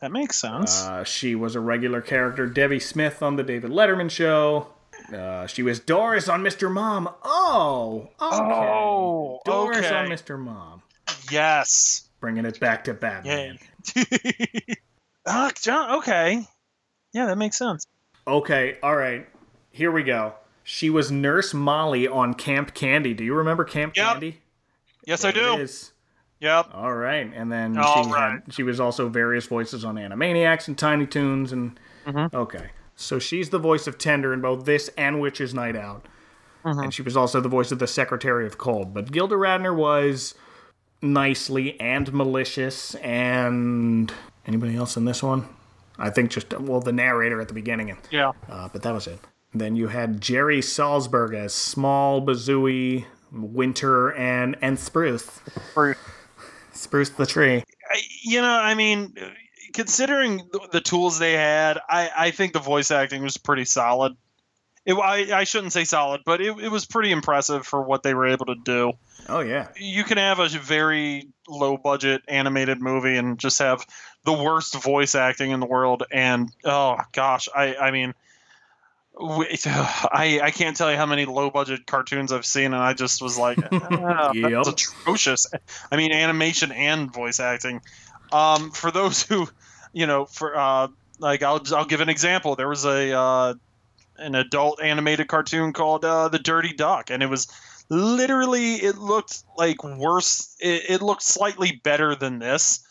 that 0.00 0.10
makes 0.10 0.36
sense. 0.36 0.82
Uh, 0.82 1.04
she 1.04 1.34
was 1.36 1.54
a 1.54 1.60
regular 1.60 2.00
character, 2.00 2.46
Debbie 2.46 2.80
Smith, 2.80 3.22
on 3.22 3.36
the 3.36 3.44
David 3.44 3.70
Letterman 3.70 4.10
show. 4.10 4.66
Uh, 5.14 5.46
she 5.46 5.62
was 5.62 5.78
Doris 5.80 6.28
on 6.28 6.42
Mr. 6.42 6.70
Mom. 6.70 7.08
Oh, 7.22 8.08
okay. 8.20 8.36
Oh, 8.36 9.40
Doris 9.44 9.78
okay. 9.78 9.94
on 9.94 10.08
Mr. 10.08 10.38
Mom. 10.38 10.82
yes. 11.30 12.08
Bringing 12.20 12.44
it 12.44 12.58
back 12.60 12.84
to. 12.84 12.94
Batman. 12.94 13.58
John, 15.62 15.98
okay. 15.98 16.44
Yeah, 17.12 17.26
that 17.26 17.38
makes 17.38 17.56
sense. 17.56 17.86
Okay, 18.26 18.76
all 18.82 18.96
right. 18.96 19.26
Here 19.70 19.90
we 19.90 20.02
go. 20.02 20.34
She 20.62 20.90
was 20.90 21.10
Nurse 21.10 21.52
Molly 21.54 22.06
on 22.06 22.34
Camp 22.34 22.74
Candy. 22.74 23.14
Do 23.14 23.24
you 23.24 23.34
remember 23.34 23.64
Camp 23.64 23.96
Yep. 23.96 24.06
Candy? 24.06 24.40
Yes, 25.06 25.24
I 25.24 25.32
There 25.32 25.42
it 25.52 25.56
do. 25.56 25.62
is. 25.62 25.92
Yep. 26.40 26.70
All 26.72 26.94
right, 26.94 27.30
and 27.34 27.50
then 27.52 27.76
All 27.76 28.04
she 28.04 28.10
right. 28.10 28.40
had 28.44 28.52
she 28.54 28.62
was 28.62 28.80
also 28.80 29.08
various 29.08 29.46
voices 29.46 29.84
on 29.84 29.96
Animaniacs 29.96 30.68
and 30.68 30.76
Tiny 30.78 31.06
Toons 31.06 31.52
and 31.52 31.78
Mm-hmm. 32.06 32.34
okay, 32.34 32.70
so 32.96 33.18
she's 33.18 33.50
the 33.50 33.58
voice 33.58 33.86
of 33.86 33.98
Tender 33.98 34.32
in 34.32 34.40
both 34.40 34.64
this 34.64 34.88
and 34.96 35.20
Witch's 35.20 35.52
Night 35.52 35.76
Out, 35.76 36.06
Mm-hmm. 36.64 36.80
and 36.80 36.94
she 36.94 37.02
was 37.02 37.14
also 37.16 37.40
the 37.42 37.48
voice 37.50 37.72
of 37.72 37.78
the 37.78 37.86
Secretary 37.86 38.46
of 38.46 38.56
Cold. 38.58 38.94
But 38.94 39.12
Gilda 39.12 39.34
Radner 39.34 39.74
was 39.76 40.34
nicely 41.02 41.78
and 41.80 42.12
malicious, 42.12 42.94
and 42.96 44.12
anybody 44.46 44.76
else 44.76 44.96
in 44.96 45.04
this 45.04 45.22
one? 45.22 45.46
I 45.98 46.08
think 46.10 46.30
just 46.30 46.58
well 46.58 46.80
the 46.80 46.92
narrator 46.92 47.40
at 47.40 47.48
the 47.48 47.54
beginning, 47.54 47.90
and 47.90 47.98
Yeah. 48.10 48.32
uh, 48.48 48.68
but 48.72 48.82
that 48.82 48.94
was 48.94 49.06
it. 49.06 49.18
Then 49.52 49.74
you 49.74 49.88
had 49.88 50.20
Jerry 50.20 50.60
Salzberg 50.60 51.34
as 51.34 51.52
Small, 51.52 52.24
Bazooey, 52.24 53.04
Winter, 53.32 54.14
and 54.14 54.56
and 54.62 54.78
Spruce. 54.78 55.40
Bruce. 55.74 55.98
Spruce 56.72 57.10
the 57.10 57.26
tree. 57.26 57.64
You 58.22 58.40
know, 58.40 58.48
I 58.48 58.74
mean, 58.74 59.14
considering 59.72 60.48
the, 60.52 60.68
the 60.70 60.80
tools 60.80 61.18
they 61.18 61.32
had, 61.32 61.80
I, 61.88 62.10
I 62.16 62.30
think 62.30 62.52
the 62.52 62.60
voice 62.60 62.92
acting 62.92 63.22
was 63.22 63.36
pretty 63.36 63.64
solid. 63.64 64.16
It, 64.86 64.94
I, 64.94 65.40
I 65.40 65.44
shouldn't 65.44 65.72
say 65.72 65.84
solid, 65.84 66.22
but 66.24 66.40
it, 66.40 66.56
it 66.58 66.70
was 66.70 66.86
pretty 66.86 67.10
impressive 67.10 67.66
for 67.66 67.82
what 67.82 68.02
they 68.04 68.14
were 68.14 68.28
able 68.28 68.46
to 68.46 68.54
do. 68.64 68.92
Oh 69.28 69.40
yeah. 69.40 69.68
You 69.76 70.04
can 70.04 70.16
have 70.16 70.38
a 70.38 70.48
very 70.48 71.28
low 71.48 71.76
budget 71.76 72.22
animated 72.28 72.80
movie 72.80 73.16
and 73.16 73.36
just 73.36 73.58
have 73.58 73.84
the 74.24 74.32
worst 74.32 74.80
voice 74.80 75.16
acting 75.16 75.50
in 75.50 75.58
the 75.58 75.66
world, 75.66 76.04
and 76.12 76.50
oh 76.64 76.98
gosh, 77.12 77.48
I 77.54 77.74
I 77.74 77.90
mean. 77.90 78.14
We- 79.20 79.48
I, 79.66 80.40
I 80.42 80.50
can't 80.50 80.76
tell 80.76 80.90
you 80.90 80.96
how 80.96 81.06
many 81.06 81.24
low 81.26 81.50
budget 81.50 81.86
cartoons 81.86 82.32
I've 82.32 82.46
seen, 82.46 82.66
and 82.66 82.76
I 82.76 82.92
just 82.94 83.20
was 83.22 83.36
like, 83.38 83.58
"Ah, 83.72 84.32
Yep. 84.34 84.50
that's 84.52 84.68
atrocious. 84.68 85.46
I 85.90 85.96
mean, 85.96 86.12
animation 86.12 86.72
and 86.72 87.12
voice 87.12 87.40
acting. 87.40 87.80
Um, 88.32 88.70
for 88.70 88.90
those 88.90 89.22
who, 89.22 89.48
you 89.92 90.06
know, 90.06 90.24
for 90.24 90.56
uh, 90.56 90.88
like 91.18 91.42
I'll 91.42 91.62
I'll 91.74 91.84
give 91.84 92.00
an 92.00 92.08
example. 92.08 92.56
There 92.56 92.68
was 92.68 92.84
a 92.84 93.12
uh, 93.12 93.54
an 94.16 94.34
adult 94.34 94.80
animated 94.82 95.28
cartoon 95.28 95.72
called 95.72 96.04
uh, 96.04 96.28
The 96.28 96.38
Dirty 96.38 96.72
Duck, 96.72 97.10
and 97.10 97.22
it 97.22 97.26
was 97.26 97.48
literally 97.88 98.74
it 98.76 98.98
looked 98.98 99.42
like 99.58 99.82
worse. 99.82 100.54
It, 100.60 100.84
it 100.88 101.02
looked 101.02 101.22
slightly 101.22 101.80
better 101.82 102.14
than 102.14 102.38
this, 102.38 102.86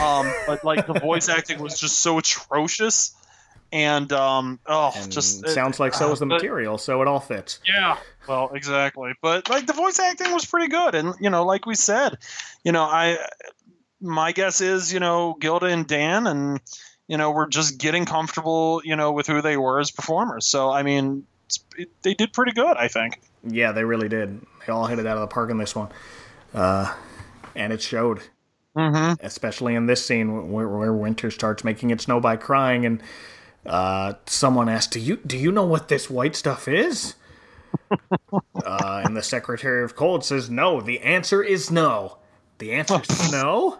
um, 0.00 0.30
but 0.46 0.62
like 0.64 0.86
the 0.86 0.92
voice 1.00 1.28
acting 1.28 1.58
was 1.60 1.78
just 1.80 1.98
so 1.98 2.18
atrocious. 2.18 3.14
And 3.74 4.12
um, 4.12 4.60
oh, 4.66 4.92
And 4.94 5.10
just 5.10 5.48
sounds 5.48 5.80
like 5.80 5.94
so 5.94 6.12
is 6.12 6.20
the 6.20 6.26
but- 6.26 6.36
material, 6.36 6.78
so 6.78 7.02
it 7.02 7.08
all 7.08 7.18
fits. 7.20 7.58
yeah. 7.66 7.96
Well, 8.28 8.52
exactly. 8.54 9.12
But 9.20 9.50
like 9.50 9.66
the 9.66 9.72
voice 9.74 9.98
acting 9.98 10.32
was 10.32 10.46
pretty 10.46 10.68
good, 10.68 10.94
and 10.94 11.12
you 11.20 11.28
know, 11.28 11.44
like 11.44 11.66
we 11.66 11.74
said, 11.74 12.16
you 12.62 12.70
know, 12.72 12.84
I 12.84 13.18
my 14.00 14.30
guess 14.32 14.60
is 14.62 14.92
you 14.92 15.00
know 15.00 15.36
Gilda 15.40 15.66
and 15.66 15.86
Dan, 15.86 16.26
and 16.28 16.60
you 17.08 17.18
know 17.18 17.32
we're 17.32 17.48
just 17.48 17.76
getting 17.78 18.06
comfortable, 18.06 18.80
you 18.84 18.94
know, 18.96 19.10
with 19.12 19.26
who 19.26 19.42
they 19.42 19.56
were 19.56 19.80
as 19.80 19.90
performers. 19.90 20.46
So 20.46 20.70
I 20.70 20.84
mean, 20.84 21.26
it, 21.76 21.90
they 22.02 22.14
did 22.14 22.32
pretty 22.32 22.52
good, 22.52 22.76
I 22.78 22.88
think. 22.88 23.20
Yeah, 23.42 23.72
they 23.72 23.84
really 23.84 24.08
did. 24.08 24.40
They 24.66 24.72
all 24.72 24.86
hit 24.86 24.98
it 25.00 25.06
out 25.06 25.16
of 25.18 25.20
the 25.20 25.34
park 25.34 25.50
in 25.50 25.58
this 25.58 25.74
one, 25.74 25.88
uh, 26.54 26.94
and 27.56 27.72
it 27.72 27.82
showed. 27.82 28.20
Mm-hmm. 28.76 29.24
Especially 29.24 29.74
in 29.76 29.86
this 29.86 30.04
scene 30.04 30.50
where, 30.50 30.66
where 30.66 30.92
Winter 30.92 31.30
starts 31.30 31.62
making 31.62 31.90
it 31.90 32.00
snow 32.00 32.20
by 32.20 32.36
crying, 32.36 32.86
and 32.86 33.02
uh, 33.66 34.14
someone 34.26 34.68
asks, 34.68 34.92
"Do 34.92 35.00
you 35.00 35.16
do 35.26 35.36
you 35.36 35.52
know 35.52 35.64
what 35.64 35.88
this 35.88 36.10
white 36.10 36.36
stuff 36.36 36.68
is?" 36.68 37.14
uh, 38.30 39.02
and 39.04 39.16
the 39.16 39.22
Secretary 39.22 39.84
of 39.84 39.96
Cold 39.96 40.24
says, 40.24 40.50
"No. 40.50 40.80
The 40.80 41.00
answer 41.00 41.42
is 41.42 41.70
no. 41.70 42.18
The 42.58 42.72
answer 42.72 43.00
is 43.00 43.18
snow." 43.28 43.78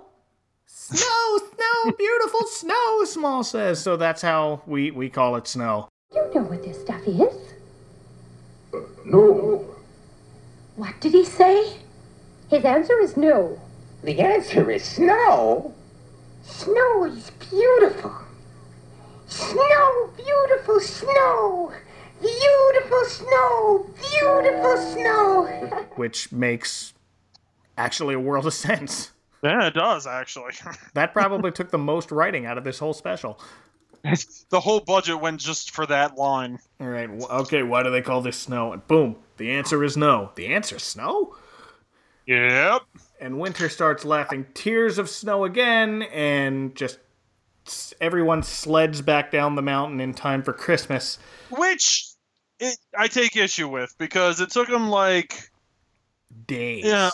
Snow, 0.67 1.39
snow, 1.39 1.93
beautiful 1.97 2.47
snow, 2.47 3.05
Small 3.05 3.43
says. 3.43 3.81
So 3.81 3.97
that's 3.97 4.21
how 4.21 4.61
we, 4.67 4.91
we 4.91 5.09
call 5.09 5.37
it 5.37 5.47
snow. 5.47 5.89
You 6.13 6.31
know 6.35 6.43
what 6.43 6.63
this 6.63 6.79
stuff 6.81 7.01
is. 7.07 7.55
No. 9.07 9.65
What 10.77 11.01
did 11.01 11.13
he 11.13 11.25
say? 11.25 11.79
His 12.51 12.65
answer 12.65 12.99
is 13.01 13.17
no. 13.17 13.59
The 14.03 14.21
answer 14.21 14.71
is 14.71 14.85
snow. 14.85 15.75
Snow 16.43 17.05
is 17.05 17.31
beautiful. 17.51 18.15
Snow, 19.39 20.11
beautiful 20.17 20.79
snow. 20.81 21.73
Beautiful 22.21 23.05
snow. 23.07 23.91
Beautiful 24.11 24.77
snow. 24.77 25.87
which 25.97 26.31
makes 26.31 26.95
actually 27.77 28.15
a 28.15 28.21
world 28.21 28.47
of 28.47 28.55
sense. 28.55 29.11
Yeah, 29.43 29.67
it 29.67 29.75
does 29.75 30.07
actually. 30.07 30.53
That 30.95 31.13
probably 31.13 31.51
took 31.51 31.71
the 31.71 31.79
most 31.79 32.13
writing 32.13 32.47
out 32.47 32.59
of 32.59 32.65
this 32.65 32.79
whole 32.79 32.95
special. 32.95 33.41
the 34.51 34.61
whole 34.61 34.81
budget 34.81 35.21
went 35.21 35.41
just 35.41 35.73
for 35.73 35.85
that 35.87 36.17
line. 36.17 36.61
All 36.81 36.87
right, 36.87 37.11
okay, 37.11 37.65
why 37.65 37.83
do 37.83 37.91
they 37.91 38.03
call 38.03 38.21
this 38.21 38.37
snow? 38.37 38.73
And 38.73 38.87
boom, 38.87 39.17
the 39.39 39.51
answer 39.51 39.83
is 39.83 39.97
no. 39.97 40.31
The 40.37 40.47
answer 40.47 40.77
is 40.77 40.85
snow? 40.85 41.35
Yep. 42.27 42.83
And 43.21 43.39
Winter 43.41 43.69
starts 43.69 44.05
laughing 44.05 44.47
tears 44.55 44.99
of 44.99 45.09
snow 45.11 45.45
again, 45.45 46.03
and 46.05 46.75
just 46.77 46.99
s- 46.99 47.04
everyone 48.01 48.43
sleds 48.43 49.01
back 49.01 49.31
down 49.31 49.55
the 49.55 49.63
mountain 49.63 50.01
in 50.01 50.15
time 50.15 50.43
for 50.43 50.53
Christmas. 50.53 51.19
Which 51.51 52.07
it, 52.61 52.77
I 52.97 53.09
take 53.09 53.37
issue 53.37 53.69
with 53.69 53.95
because 53.99 54.41
it 54.41 54.51
took 54.51 54.69
them 54.69 54.89
like 54.89 55.51
Days. 56.47 56.85
yeah 56.85 57.11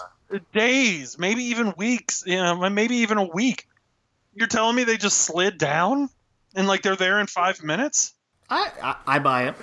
days, 0.53 1.19
maybe 1.19 1.45
even 1.45 1.75
weeks. 1.77 2.23
Yeah, 2.27 2.69
maybe 2.69 2.97
even 2.97 3.19
a 3.19 3.25
week. 3.25 3.67
You're 4.35 4.47
telling 4.47 4.77
me 4.77 4.85
they 4.85 4.97
just 4.97 5.19
slid 5.19 5.59
down 5.59 6.09
and 6.55 6.69
like 6.69 6.83
they're 6.83 6.97
there 6.97 7.21
in 7.21 7.27
five 7.27 7.63
minutes? 7.63 8.15
I, 8.49 8.71
I 8.83 8.97
I 9.07 9.19
buy 9.19 9.49
it. 9.49 9.57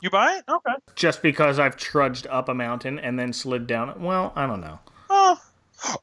You 0.00 0.10
buy 0.10 0.36
it? 0.36 0.44
Okay. 0.48 0.74
Just 0.96 1.22
because 1.22 1.58
I've 1.58 1.76
trudged 1.76 2.26
up 2.26 2.48
a 2.48 2.54
mountain 2.54 2.98
and 2.98 3.18
then 3.18 3.32
slid 3.32 3.66
down 3.66 3.88
it. 3.88 4.00
Well, 4.00 4.32
I 4.34 4.46
don't 4.46 4.60
know. 4.60 4.80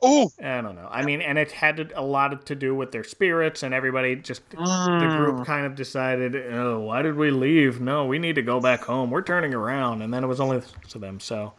Oh, 0.02 0.32
I 0.44 0.62
don't 0.62 0.76
know. 0.76 0.88
I 0.92 1.04
mean, 1.04 1.22
and 1.22 1.38
it 1.38 1.52
had 1.52 1.92
a 1.96 2.02
lot 2.02 2.46
to 2.48 2.56
do 2.56 2.76
with 2.76 2.92
their 2.92 3.04
spirits, 3.04 3.64
and 3.64 3.74
everybody 3.74 4.16
just 4.18 4.48
the 4.50 4.58
Mm. 4.58 5.18
group 5.18 5.46
kind 5.46 5.66
of 5.66 5.76
decided, 5.76 6.36
oh, 6.54 6.80
why 6.80 7.02
did 7.02 7.16
we 7.16 7.32
leave? 7.32 7.80
No, 7.80 8.06
we 8.06 8.20
need 8.20 8.36
to 8.36 8.42
go 8.42 8.60
back 8.60 8.82
home. 8.84 9.10
We're 9.10 9.22
turning 9.22 9.54
around, 9.54 10.02
and 10.02 10.14
then 10.14 10.24
it 10.24 10.28
was 10.28 10.40
only 10.42 10.62
to 10.90 11.00
them. 11.00 11.20
So 11.20 11.54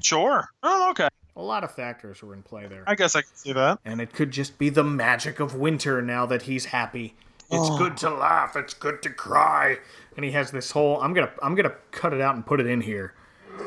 sure. 0.00 0.48
Oh, 0.62 0.90
okay. 0.90 1.08
a 1.36 1.42
lot 1.42 1.62
of 1.62 1.70
factors 1.72 2.20
were 2.22 2.34
in 2.34 2.42
play 2.42 2.66
there, 2.66 2.82
I 2.86 2.94
guess 2.96 3.14
I 3.14 3.20
can 3.22 3.34
see 3.34 3.52
that. 3.52 3.78
and 3.84 4.00
it 4.00 4.12
could 4.12 4.30
just 4.32 4.58
be 4.58 4.70
the 4.70 4.82
magic 4.82 5.38
of 5.38 5.54
winter 5.54 6.02
now 6.02 6.26
that 6.26 6.42
he's 6.42 6.64
happy. 6.66 7.14
It's 7.50 7.68
Oh. 7.70 7.78
good 7.78 7.96
to 7.98 8.10
laugh. 8.10 8.56
It's 8.56 8.74
good 8.74 9.02
to 9.02 9.10
cry, 9.10 9.78
and 10.16 10.24
he 10.24 10.32
has 10.32 10.50
this 10.50 10.70
whole. 10.72 11.00
I'm 11.00 11.12
gonna 11.14 11.30
I'm 11.42 11.54
gonna 11.54 11.74
cut 11.92 12.12
it 12.12 12.20
out 12.20 12.34
and 12.34 12.44
put 12.44 12.60
it 12.60 12.66
in 12.66 12.80
here. 12.80 13.14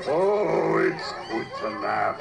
Oh, 0.08 0.78
it's 0.78 1.14
good 1.32 1.48
to 1.60 1.70
laugh. 1.80 2.20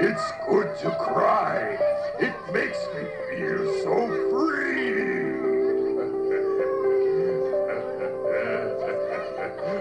It's 0.00 0.30
good 0.48 0.78
to 0.78 0.90
cry. 0.90 1.76
It 2.20 2.32
makes 2.52 2.78
me 2.94 3.02
feel 3.28 3.82
so 3.82 4.06
free. 4.30 4.94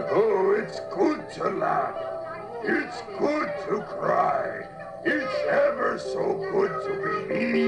oh, 0.11 0.55
it's 0.57 0.79
good 0.91 1.29
to 1.35 1.49
laugh. 1.51 1.95
It's 2.63 3.03
good 3.19 3.53
to 3.69 3.83
cry. 3.83 4.67
It's 5.05 5.47
ever 5.49 5.99
so 5.99 6.33
good 6.51 6.71
to 6.87 6.93
be 7.29 7.45
me. 7.45 7.67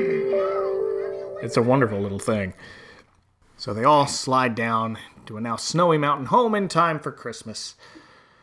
It's 1.43 1.55
a 1.55 1.61
wonderful 1.61 2.01
little 2.01 2.17
thing. 2.17 2.55
So 3.57 3.75
they 3.75 3.83
all 3.83 4.07
slide 4.07 4.55
down 4.55 4.97
to 5.27 5.37
a 5.37 5.41
now 5.41 5.55
snowy 5.55 5.99
mountain 5.99 6.25
home 6.25 6.55
in 6.55 6.67
time 6.67 6.99
for 6.99 7.11
Christmas. 7.11 7.75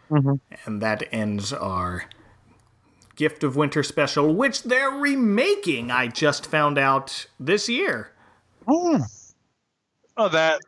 Mm-hmm. 0.08 0.34
And 0.64 0.80
that 0.80 1.02
ends 1.10 1.52
our 1.52 2.04
Gift 3.16 3.42
of 3.42 3.56
Winter 3.56 3.82
special, 3.82 4.34
which 4.34 4.62
they're 4.62 4.90
remaking, 4.90 5.90
I 5.90 6.06
just 6.08 6.46
found 6.46 6.78
out 6.78 7.26
this 7.40 7.68
year. 7.68 8.12
Oh, 10.16 10.28
that 10.28 10.60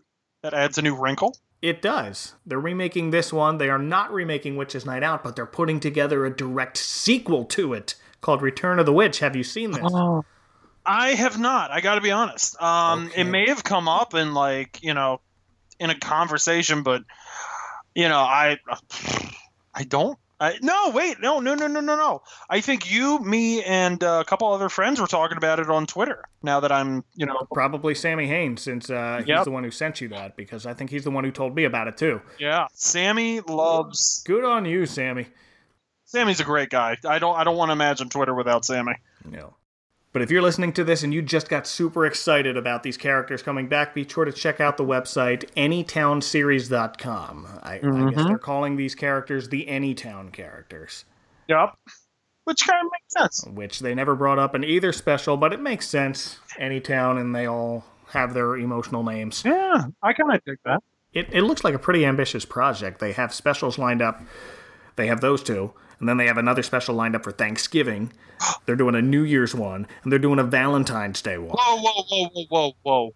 that 0.43 0.55
adds 0.55 0.79
a 0.79 0.83
new 0.83 0.97
wrinkle. 0.99 1.37
It 1.61 1.83
does. 1.83 2.35
They're 2.47 2.61
remaking 2.61 3.11
this 3.11 3.33
one. 3.33 3.59
They 3.59 3.69
are 3.69 3.79
not 3.79 4.13
remaking 4.13 4.57
Witch's 4.57 4.87
Night 4.87 5.03
Out, 5.03 5.25
but 5.25 5.35
they're 5.35 5.47
putting 5.47 5.81
together 5.81 6.25
a 6.25 6.35
direct 6.35 6.77
sequel 6.77 7.45
to 7.47 7.75
it 7.75 7.97
called 8.21 8.43
Return 8.43 8.79
of 8.79 8.87
the 8.87 8.93
Witch. 8.93 9.19
Have 9.19 9.35
you 9.35 9.43
seen 9.43 9.73
this? 9.73 9.93
I 10.87 11.11
have 11.11 11.39
not. 11.39 11.71
I 11.71 11.81
got 11.81 11.97
to 11.97 12.01
be 12.01 12.13
honest. 12.13 12.61
Um, 12.63 13.07
Okay. 13.07 13.23
it 13.23 13.25
may 13.25 13.49
have 13.49 13.65
come 13.65 13.89
up 13.89 14.15
in 14.15 14.35
like 14.35 14.83
you 14.83 14.95
know, 14.95 15.21
in 15.81 15.91
a 15.91 15.99
conversation, 15.99 16.83
but 16.83 17.03
you 17.95 18.09
know, 18.09 18.21
I, 18.21 18.59
I 19.75 19.83
don't. 19.85 20.19
I, 20.41 20.57
no, 20.63 20.91
wait, 20.91 21.21
no, 21.21 21.41
no, 21.41 21.55
no, 21.57 21.67
no, 21.67 21.81
no, 21.81 21.97
no. 21.97 22.23
I 22.49 22.61
think 22.61 22.91
you, 22.93 23.19
me, 23.19 23.63
and 23.65 24.03
uh, 24.05 24.19
a 24.21 24.25
couple 24.25 24.53
other 24.53 24.69
friends 24.69 25.01
were 25.01 25.07
talking 25.09 25.37
about 25.37 25.59
it 25.59 25.69
on 25.69 25.87
Twitter. 25.87 26.25
Now 26.45 26.61
that 26.61 26.71
I'm, 26.71 27.05
you 27.17 27.27
know, 27.27 27.47
Probably 27.53 27.95
Sammy 27.97 28.27
Haines, 28.29 28.63
since 28.63 28.89
uh, 28.89 29.17
he's 29.19 29.27
Yep. 29.29 29.45
the 29.45 29.51
one 29.51 29.65
who 29.65 29.71
sent 29.73 30.01
you 30.01 30.09
that, 30.11 30.37
because 30.37 30.65
I 30.65 30.75
think 30.75 30.91
he's 30.91 31.03
the 31.05 31.11
one 31.11 31.25
who 31.25 31.33
told 31.33 31.57
me 31.57 31.65
about 31.65 31.89
it 31.89 31.97
too. 31.97 32.21
yeah, 32.39 32.67
Sammy 32.73 33.41
loves. 33.41 34.23
Good 34.27 34.45
on 34.45 34.65
you, 34.65 34.87
Sammy. 34.87 35.27
Sammy's 36.05 36.41
a 36.41 36.45
great 36.45 36.71
guy. 36.71 36.97
I 37.05 37.19
don't, 37.19 37.37
I 37.37 37.45
don't 37.45 37.57
want 37.57 37.71
to 37.71 37.73
imagine 37.73 38.09
Twitter 38.09 38.35
without 38.35 38.65
Sammy. 38.65 38.95
No. 39.25 39.55
But 40.13 40.23
if 40.23 40.31
you're 40.31 40.43
listening 40.43 40.73
to 40.75 40.85
this 40.85 41.03
and 41.03 41.13
you 41.13 41.21
just 41.21 41.49
got 41.49 41.67
super 41.67 42.07
excited 42.07 42.57
about 42.57 42.83
these 42.83 42.97
characters 42.97 43.43
coming 43.43 43.69
back, 43.69 43.95
be 43.95 44.09
sure 44.09 44.25
to 44.25 44.33
check 44.33 44.61
out 44.61 44.77
the 44.77 44.85
website 44.85 45.45
anytownseries.com. 45.55 47.47
I, 47.63 47.75
I 47.75 47.79
guess 47.79 47.85
mm-hmm. 47.85 48.29
they're 48.29 48.39
calling 48.39 48.77
these 48.77 48.95
characters 48.95 49.49
the 49.51 49.67
Anytown 49.67 50.33
characters, 50.33 51.05
Yep. 51.49 51.77
Which 52.45 52.67
kind 52.67 52.87
of 52.87 52.91
makes 52.91 53.13
sense. 53.13 53.45
which 53.55 53.81
they 53.81 53.95
never 53.95 54.15
brought 54.15 54.39
up 54.39 54.55
in 54.55 54.65
either 54.65 54.91
special, 54.93 55.37
but 55.37 55.53
it 55.53 55.61
makes 55.61 55.87
sense. 55.87 56.39
Anytown, 56.59 57.21
and 57.21 57.35
they 57.35 57.45
all 57.47 57.85
have 58.13 58.33
their 58.33 58.57
emotional 58.57 59.03
names. 59.03 59.43
Yeah, 59.45 59.85
I 60.03 60.15
kind 60.15 60.33
of 60.33 60.43
dig 60.45 60.59
that. 60.65 60.83
It, 61.13 61.29
it 61.31 61.43
looks 61.43 61.63
like 61.63 61.75
a 61.75 61.79
pretty 61.79 62.07
ambitious 62.07 62.47
project. 62.47 63.01
They 63.01 63.13
have 63.13 63.35
specials 63.35 63.77
lined 63.77 64.01
up. 64.01 64.23
They 64.97 65.09
have 65.09 65.21
those 65.21 65.43
two, 65.43 65.75
and 66.01 66.09
then 66.09 66.17
they 66.17 66.27
have 66.27 66.39
another 66.39 66.63
special 66.63 66.95
lined 66.95 67.17
up 67.17 67.25
for 67.25 67.33
Thanksgiving. 67.33 68.13
They're 68.67 68.77
doing 68.77 68.95
a 68.95 69.03
New 69.03 69.23
Year's 69.23 69.55
one, 69.55 69.87
and 70.03 70.13
they're 70.13 70.19
doing 70.19 70.39
a 70.39 70.45
Valentine's 70.45 71.21
Day 71.23 71.39
one. 71.39 71.57
Whoa, 71.59 71.77
whoa, 71.77 72.03
whoa, 72.09 72.29
whoa, 72.33 72.45
whoa, 72.49 72.73
whoa. 72.83 73.15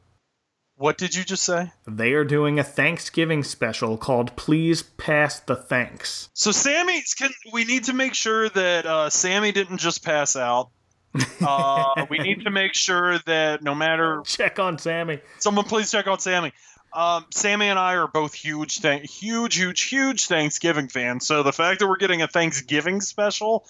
What 0.76 0.99
did 0.99 1.14
you 1.14 1.22
just 1.22 1.45
say? 1.45 1.70
They 1.87 2.12
are 2.12 2.24
doing 2.24 2.59
a 2.59 2.64
Thanksgiving 2.64 3.45
special 3.45 3.97
called 3.97 4.35
Please 4.35 4.83
Pass 4.83 5.39
the 5.39 5.55
Thanks. 5.55 6.28
So 6.35 6.51
Sammy, 6.51 7.05
can 7.16 7.30
we 7.53 7.64
need 7.64 7.85
to 7.85 7.93
make 7.93 8.14
sure 8.14 8.49
that 8.49 8.85
uh, 8.87 9.09
Sammy 9.11 9.53
didn't 9.53 9.78
just 9.78 10.05
pass 10.05 10.35
out. 10.37 10.70
Uh, 11.45 12.07
we 12.09 12.18
need 12.18 12.45
to 12.45 12.51
make 12.51 12.72
sure 12.72 13.18
that 13.26 13.62
no 13.62 13.74
matter 13.74 14.22
Check 14.24 14.59
on 14.59 14.78
Sammy. 14.78 15.20
someone, 15.41 15.64
please 15.64 15.91
check 15.91 16.07
on 16.07 16.18
Sammy. 16.20 16.53
Um, 16.95 17.24
Sammy 17.30 17.68
and 17.68 17.78
I 17.78 17.95
are 17.97 18.07
both 18.07 18.34
huge, 18.34 18.80
th- 18.82 19.11
huge, 19.11 19.57
huge, 19.57 19.80
huge 19.82 20.26
Thanksgiving 20.26 20.88
fans. 20.88 21.26
So 21.26 21.43
the 21.43 21.53
fact 21.53 21.80
that 21.80 21.86
we're 21.88 21.97
getting 21.97 22.20
a 22.22 22.28
Thanksgiving 22.28 23.01
special, 23.01 23.66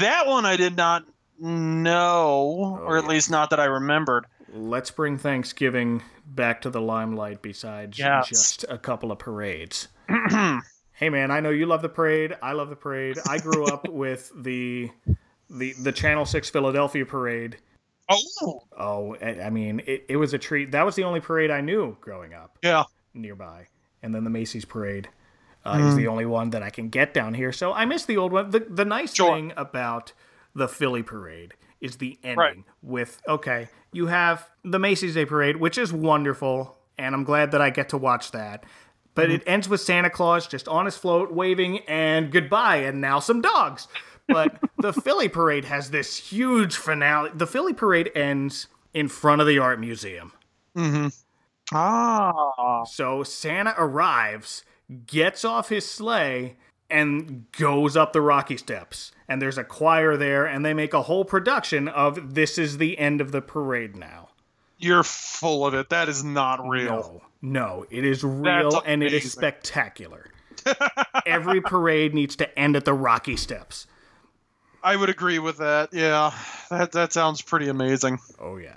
that 0.00 0.26
one 0.26 0.44
I 0.44 0.56
did 0.56 0.76
not 0.76 1.04
know, 1.38 2.78
or 2.84 2.96
at 2.98 3.06
least 3.06 3.30
not 3.30 3.50
that 3.50 3.60
I 3.60 3.66
remembered. 3.66 4.26
Let's 4.52 4.90
bring 4.90 5.18
Thanksgiving 5.18 6.02
back 6.26 6.62
to 6.62 6.70
the 6.70 6.80
limelight 6.80 7.42
besides 7.42 7.98
Yes. 7.98 8.28
just 8.28 8.64
a 8.68 8.78
couple 8.78 9.12
of 9.12 9.18
parades. 9.18 9.88
hey 10.92 11.08
man, 11.10 11.30
I 11.30 11.40
know 11.40 11.50
you 11.50 11.66
love 11.66 11.82
the 11.82 11.88
parade. 11.88 12.36
I 12.42 12.52
love 12.52 12.68
the 12.70 12.76
parade. 12.76 13.18
I 13.28 13.38
grew 13.38 13.66
up 13.66 13.88
with 13.88 14.32
the 14.36 14.90
the 15.50 15.74
the 15.80 15.92
Channel 15.92 16.24
6 16.26 16.50
Philadelphia 16.50 17.04
parade. 17.06 17.58
Oh, 18.08 18.62
Oh, 18.78 19.16
I 19.20 19.50
mean, 19.50 19.82
it, 19.86 20.06
it 20.08 20.16
was 20.16 20.32
a 20.34 20.38
treat. 20.38 20.70
That 20.72 20.84
was 20.86 20.94
the 20.94 21.04
only 21.04 21.20
parade 21.20 21.50
I 21.50 21.60
knew 21.60 21.96
growing 22.00 22.34
up 22.34 22.58
yeah. 22.62 22.84
nearby. 23.14 23.66
And 24.02 24.14
then 24.14 24.24
the 24.24 24.30
Macy's 24.30 24.64
parade 24.64 25.08
uh, 25.64 25.78
is 25.88 25.96
the 25.96 26.06
only 26.06 26.26
one 26.26 26.50
that 26.50 26.62
I 26.62 26.70
can 26.70 26.88
get 26.88 27.12
down 27.12 27.34
here. 27.34 27.50
So 27.52 27.72
I 27.72 27.84
miss 27.84 28.04
the 28.04 28.16
old 28.16 28.32
one. 28.32 28.50
The, 28.50 28.60
the 28.60 28.84
nice 28.84 29.14
Sure. 29.14 29.34
thing 29.34 29.52
about 29.56 30.12
the 30.54 30.68
Philly 30.68 31.02
parade 31.02 31.54
is 31.80 31.96
the 31.96 32.18
ending 32.22 32.38
Right. 32.38 32.56
with, 32.82 33.20
okay, 33.28 33.68
you 33.92 34.06
have 34.06 34.48
the 34.64 34.78
Macy's 34.78 35.14
Day 35.14 35.24
parade, 35.26 35.56
which 35.56 35.76
is 35.76 35.92
wonderful. 35.92 36.78
And 36.98 37.14
I'm 37.14 37.24
glad 37.24 37.50
that 37.50 37.60
I 37.60 37.70
get 37.70 37.88
to 37.90 37.98
watch 37.98 38.30
that. 38.30 38.64
But 39.14 39.30
it 39.30 39.42
ends 39.46 39.66
with 39.68 39.80
Santa 39.80 40.10
Claus 40.10 40.46
just 40.46 40.68
on 40.68 40.84
his 40.84 40.96
float, 40.98 41.32
waving, 41.32 41.78
and 41.88 42.30
goodbye, 42.30 42.76
and 42.76 43.00
now 43.00 43.18
some 43.18 43.40
dogs. 43.40 43.88
But 44.28 44.58
the 44.78 44.92
Philly 44.92 45.28
parade 45.28 45.64
has 45.66 45.90
this 45.90 46.16
huge 46.16 46.76
finale. 46.76 47.30
The 47.34 47.46
Philly 47.46 47.72
parade 47.72 48.10
ends 48.14 48.66
in 48.92 49.08
front 49.08 49.40
of 49.40 49.46
the 49.46 49.58
art 49.58 49.78
museum. 49.80 50.32
Ah, 51.72 52.84
So 52.84 53.22
Santa 53.22 53.74
arrives, 53.76 54.62
gets 55.06 55.44
off 55.44 55.68
his 55.68 55.88
sleigh, 55.88 56.56
and 56.88 57.50
goes 57.52 57.96
up 57.96 58.12
the 58.12 58.20
rocky 58.20 58.56
steps. 58.56 59.10
And 59.28 59.42
there's 59.42 59.58
a 59.58 59.64
choir 59.64 60.16
there, 60.16 60.46
and 60.46 60.64
they 60.64 60.74
make 60.74 60.94
a 60.94 61.02
whole 61.02 61.24
production 61.24 61.88
of 61.88 62.34
this 62.34 62.58
is 62.58 62.78
the 62.78 62.98
end 62.98 63.20
of 63.20 63.32
the 63.32 63.42
parade 63.42 63.96
now. 63.96 64.28
you're 64.78 65.02
full 65.02 65.66
of 65.66 65.74
it. 65.74 65.88
That 65.88 66.08
is 66.08 66.22
not 66.22 66.66
real. 66.68 67.22
No, 67.40 67.50
no, 67.60 67.86
it 67.90 68.04
is 68.04 68.22
real 68.22 68.82
and 68.84 69.02
it 69.02 69.12
is 69.14 69.32
spectacular. 69.32 70.30
Every 71.24 71.60
parade 71.62 72.14
needs 72.14 72.36
to 72.36 72.58
end 72.58 72.76
at 72.76 72.84
the 72.84 72.92
rocky 72.94 73.36
steps. 73.36 73.86
I 74.86 74.94
would 74.94 75.10
agree 75.10 75.40
with 75.40 75.58
that. 75.58 75.88
Yeah, 75.92 76.32
that 76.70 76.92
that 76.92 77.12
sounds 77.12 77.42
pretty 77.42 77.66
amazing. 77.68 78.20
Oh 78.40 78.56
yeah. 78.56 78.76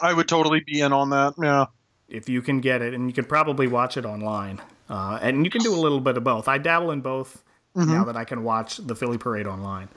I 0.00 0.12
would 0.12 0.28
totally 0.28 0.60
be 0.60 0.80
in 0.80 0.92
on 0.92 1.10
that. 1.10 1.34
Yeah. 1.36 1.66
If 2.08 2.28
you 2.28 2.42
can 2.42 2.60
get 2.60 2.80
it, 2.80 2.94
and 2.94 3.08
you 3.08 3.12
can 3.12 3.24
probably 3.24 3.66
watch 3.66 3.96
it 3.96 4.04
online, 4.04 4.60
uh, 4.88 5.18
and 5.20 5.44
you 5.44 5.50
can 5.50 5.62
do 5.62 5.74
a 5.74 5.80
little 5.80 5.98
bit 5.98 6.16
of 6.16 6.22
both. 6.22 6.46
I 6.46 6.58
dabble 6.58 6.92
in 6.92 7.00
both 7.00 7.42
now 7.74 8.04
that 8.04 8.16
I 8.16 8.24
can 8.24 8.44
watch 8.44 8.76
the 8.76 8.94
Philly 8.94 9.18
Parade 9.18 9.48
online. 9.48 9.88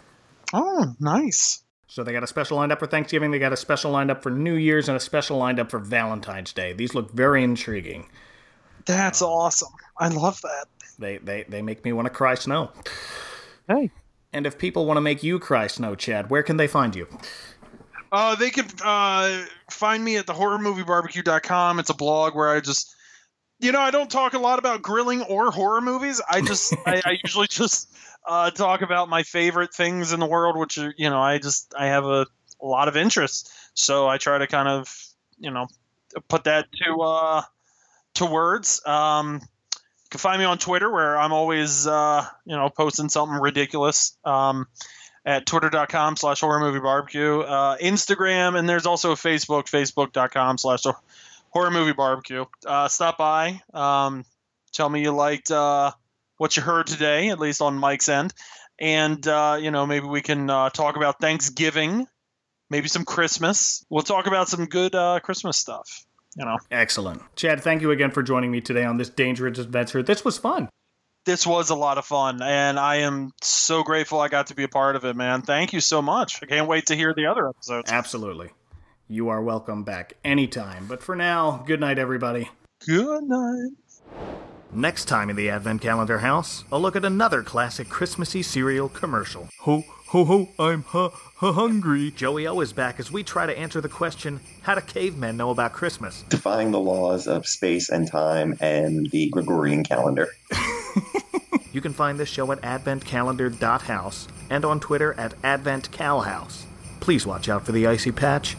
Oh, 0.51 0.95
nice. 0.99 1.61
So 1.87 2.03
they 2.03 2.11
got 2.11 2.23
a 2.23 2.27
special 2.27 2.57
lined 2.57 2.71
up 2.71 2.79
for 2.79 2.87
Thanksgiving, 2.87 3.29
they 3.29 3.37
got 3.37 3.53
a 3.53 3.57
special 3.57 3.91
lined 3.91 4.09
up 4.09 4.23
for 4.23 4.31
New 4.31 4.55
Year's, 4.55 4.89
and 4.89 4.97
a 4.97 4.99
special 4.99 5.37
lined 5.37 5.59
up 5.59 5.69
for 5.69 5.77
Valentine's 5.77 6.53
Day. 6.53 6.73
These 6.73 6.95
look 6.95 7.11
very 7.11 7.43
intriguing. 7.43 8.09
That's 8.85 9.21
awesome. 9.21 9.73
I 9.99 10.07
love 10.07 10.41
that. 10.41 10.65
They 10.97 11.17
they 11.17 11.43
they 11.47 11.61
make 11.61 11.85
me 11.85 11.93
want 11.93 12.07
to 12.07 12.13
cry 12.13 12.33
snow. 12.33 12.71
Hey. 13.67 13.91
And 14.36 14.45
if 14.45 14.57
people 14.57 14.86
want 14.86 14.97
to 14.97 15.01
make 15.01 15.23
you 15.23 15.39
cry 15.39 15.67
snow, 15.67 15.95
Chad, 15.95 16.29
where 16.29 16.43
can 16.43 16.57
they 16.57 16.67
find 16.67 16.93
you? 16.93 17.07
Uh, 18.11 18.36
they 18.36 18.49
can 18.49 18.67
uh, 18.83 19.45
find 19.71 20.03
me 20.03 20.17
at 20.17 20.27
the 20.27 20.33
horrormoviebarbecue.com. 20.33 21.79
It's 21.79 21.89
a 21.89 21.93
blog 21.93 22.36
where 22.36 22.49
I 22.49 22.59
just, 22.59 22.93
you 23.59 23.71
know, 23.71 23.79
I 23.79 23.91
don't 23.91 24.11
talk 24.11 24.33
a 24.33 24.38
lot 24.38 24.59
about 24.59 24.81
grilling 24.81 25.21
or 25.21 25.51
horror 25.51 25.79
movies. 25.79 26.21
I 26.29 26.41
just, 26.41 26.75
I, 26.86 27.01
I 27.05 27.17
usually 27.23 27.47
just 27.47 27.95
uh, 28.27 28.51
talk 28.51 28.81
about 28.81 29.07
my 29.07 29.23
favorite 29.23 29.73
things 29.73 30.11
in 30.11 30.19
the 30.19 30.25
world, 30.25 30.57
which 30.57 30.77
are, 30.79 30.93
you 30.97 31.09
know, 31.09 31.21
I 31.21 31.38
just, 31.38 31.73
I 31.77 31.88
have 31.88 32.03
a, 32.03 32.27
a 32.61 32.65
lot 32.65 32.89
of 32.89 32.97
interest. 32.97 33.49
So 33.73 34.09
I 34.09 34.17
try 34.17 34.38
to 34.38 34.47
kind 34.47 34.67
of, 34.67 34.93
you 35.39 35.49
know, 35.49 35.67
put 36.27 36.43
that 36.43 36.67
to, 36.83 37.01
uh, 37.01 37.41
to 38.15 38.25
words. 38.25 38.86
Um, 38.86 39.39
can 40.16 40.20
find 40.22 40.39
me 40.39 40.45
on 40.45 40.57
Twitter 40.57 40.89
where 40.89 41.18
I'm 41.18 41.34
always, 41.34 41.86
uh, 41.86 42.26
you 42.45 42.55
know, 42.55 42.70
posting 42.70 43.09
something 43.09 43.38
ridiculous. 43.38 44.18
Um, 44.24 44.68
at 45.28 45.47
twitter.com 45.47 46.16
slash 46.16 46.39
horror 46.39 46.59
movie 46.59 46.80
barbecue 46.80 47.39
uh, 47.39 47.78
instagram 47.78 48.55
and 48.55 48.70
there's 48.70 48.86
also 48.86 49.16
facebook 49.16 49.63
facebook.com 49.63 50.59
slash 50.59 50.84
horror 51.49 51.72
movie 51.72 51.93
barbecue. 51.93 52.45
Uh, 52.63 52.88
stop 52.88 53.18
by 53.18 53.59
um, 53.74 54.24
tell 54.72 54.88
me 54.88 55.01
you 55.01 55.11
liked 55.11 55.49
uh, 55.49 55.91
what 56.38 56.55
you 56.55 56.61
heard 56.61 56.86
today 56.86 57.30
at 57.30 57.39
least 57.39 57.59
on 57.59 57.76
mike's 57.76 58.07
end. 58.07 58.36
And 58.78 59.28
uh, 59.28 59.57
you 59.59 59.72
know 59.72 59.88
maybe 59.88 60.05
we 60.05 60.22
can 60.22 60.47
uh, 60.47 60.70
talk 60.70 60.95
about 60.95 61.20
thanksgiving 61.20 62.05
maybe 62.70 62.88
some 62.88 63.03
christmas. 63.03 63.84
We'll 63.89 64.03
talk 64.03 64.28
about 64.28 64.47
some 64.47 64.68
good 64.68 64.93
christmas 65.24 65.57
stuff 65.57 66.05
you 66.36 66.45
know 66.45 66.57
Excellent. 66.71 67.21
Chad, 67.36 67.61
thank 67.61 67.81
you 67.81 67.91
again 67.91 68.11
for 68.11 68.23
joining 68.23 68.51
me 68.51 68.61
today 68.61 68.83
on 68.86 68.97
this 68.97 69.09
dangerous 69.09 69.57
adventure. 69.59 70.03
This 70.03 70.23
was 70.25 70.38
fun. 70.38 70.69
this 71.25 71.45
was 71.47 71.69
a 71.69 71.75
lot 71.75 71.97
of 71.97 72.05
fun 72.05 72.41
and 72.43 72.77
i 72.79 72.97
am 72.97 73.31
so 73.41 73.81
grateful 73.83 74.19
i 74.19 74.27
got 74.27 74.47
to 74.47 74.55
be 74.55 74.63
a 74.63 74.67
part 74.67 74.95
of 74.95 75.03
it 75.05 75.15
man 75.15 75.41
thank 75.41 75.73
you 75.73 75.79
so 75.81 75.99
much 76.01 76.39
i 76.43 76.45
can't 76.45 76.67
wait 76.67 76.86
to 76.86 76.95
hear 76.95 77.13
the 77.15 77.25
other 77.25 77.47
episodes 77.49 77.91
Absolutely. 77.91 78.49
You 79.07 79.29
are 79.29 79.41
welcome 79.41 79.83
back 79.83 80.13
anytime. 80.23 80.88
But 80.88 81.03
for 81.03 81.15
now, 81.15 81.63
good 81.67 81.79
night, 81.79 81.99
everybody. 81.99 82.49
good 82.88 83.23
night 83.23 83.69
Next 84.71 85.05
time 85.05 85.29
in 85.29 85.36
the 85.36 85.49
Advent 85.49 85.81
Calendar 85.81 86.19
House, 86.19 86.63
a 86.71 86.77
look 86.79 86.95
at 86.95 87.05
another 87.05 87.43
classic 87.43 87.88
Christmassy 87.88 88.41
cereal 88.41 88.89
commercial. 88.89 89.47
Ho, 89.61 89.83
ho, 90.07 90.25
ho, 90.25 90.49
I'm 90.59 90.81
hu- 90.83 91.09
hu- 91.09 91.24
hungry. 91.53 92.11
Joey 92.11 92.47
O 92.47 92.59
is 92.59 92.73
back 92.73 92.99
as 92.99 93.11
we 93.11 93.23
try 93.23 93.45
to 93.45 93.57
answer 93.57 93.81
the 93.81 93.89
question 93.89 94.39
how 94.63 94.75
do 94.75 94.81
cavemen 94.81 95.37
know 95.37 95.49
about 95.51 95.73
Christmas? 95.73 96.23
defying 96.29 96.71
the 96.71 96.79
laws 96.79 97.27
of 97.27 97.45
space 97.47 97.89
and 97.89 98.07
time 98.07 98.57
and 98.59 99.09
the 99.11 99.29
Gregorian 99.29 99.83
calendar. 99.83 100.29
You 101.75 101.81
can 101.81 101.91
find 101.91 102.17
this 102.17 102.29
show 102.29 102.49
at 102.53 102.61
adventcalendar.house 102.61 104.29
and 104.49 104.63
on 104.63 104.79
Twitter 104.79 105.13
at 105.15 105.33
adventcalhouse. 105.41 106.63
Please 107.01 107.25
watch 107.27 107.49
out 107.49 107.65
for 107.65 107.73
the 107.73 107.85
icy 107.85 108.13
patch 108.13 108.55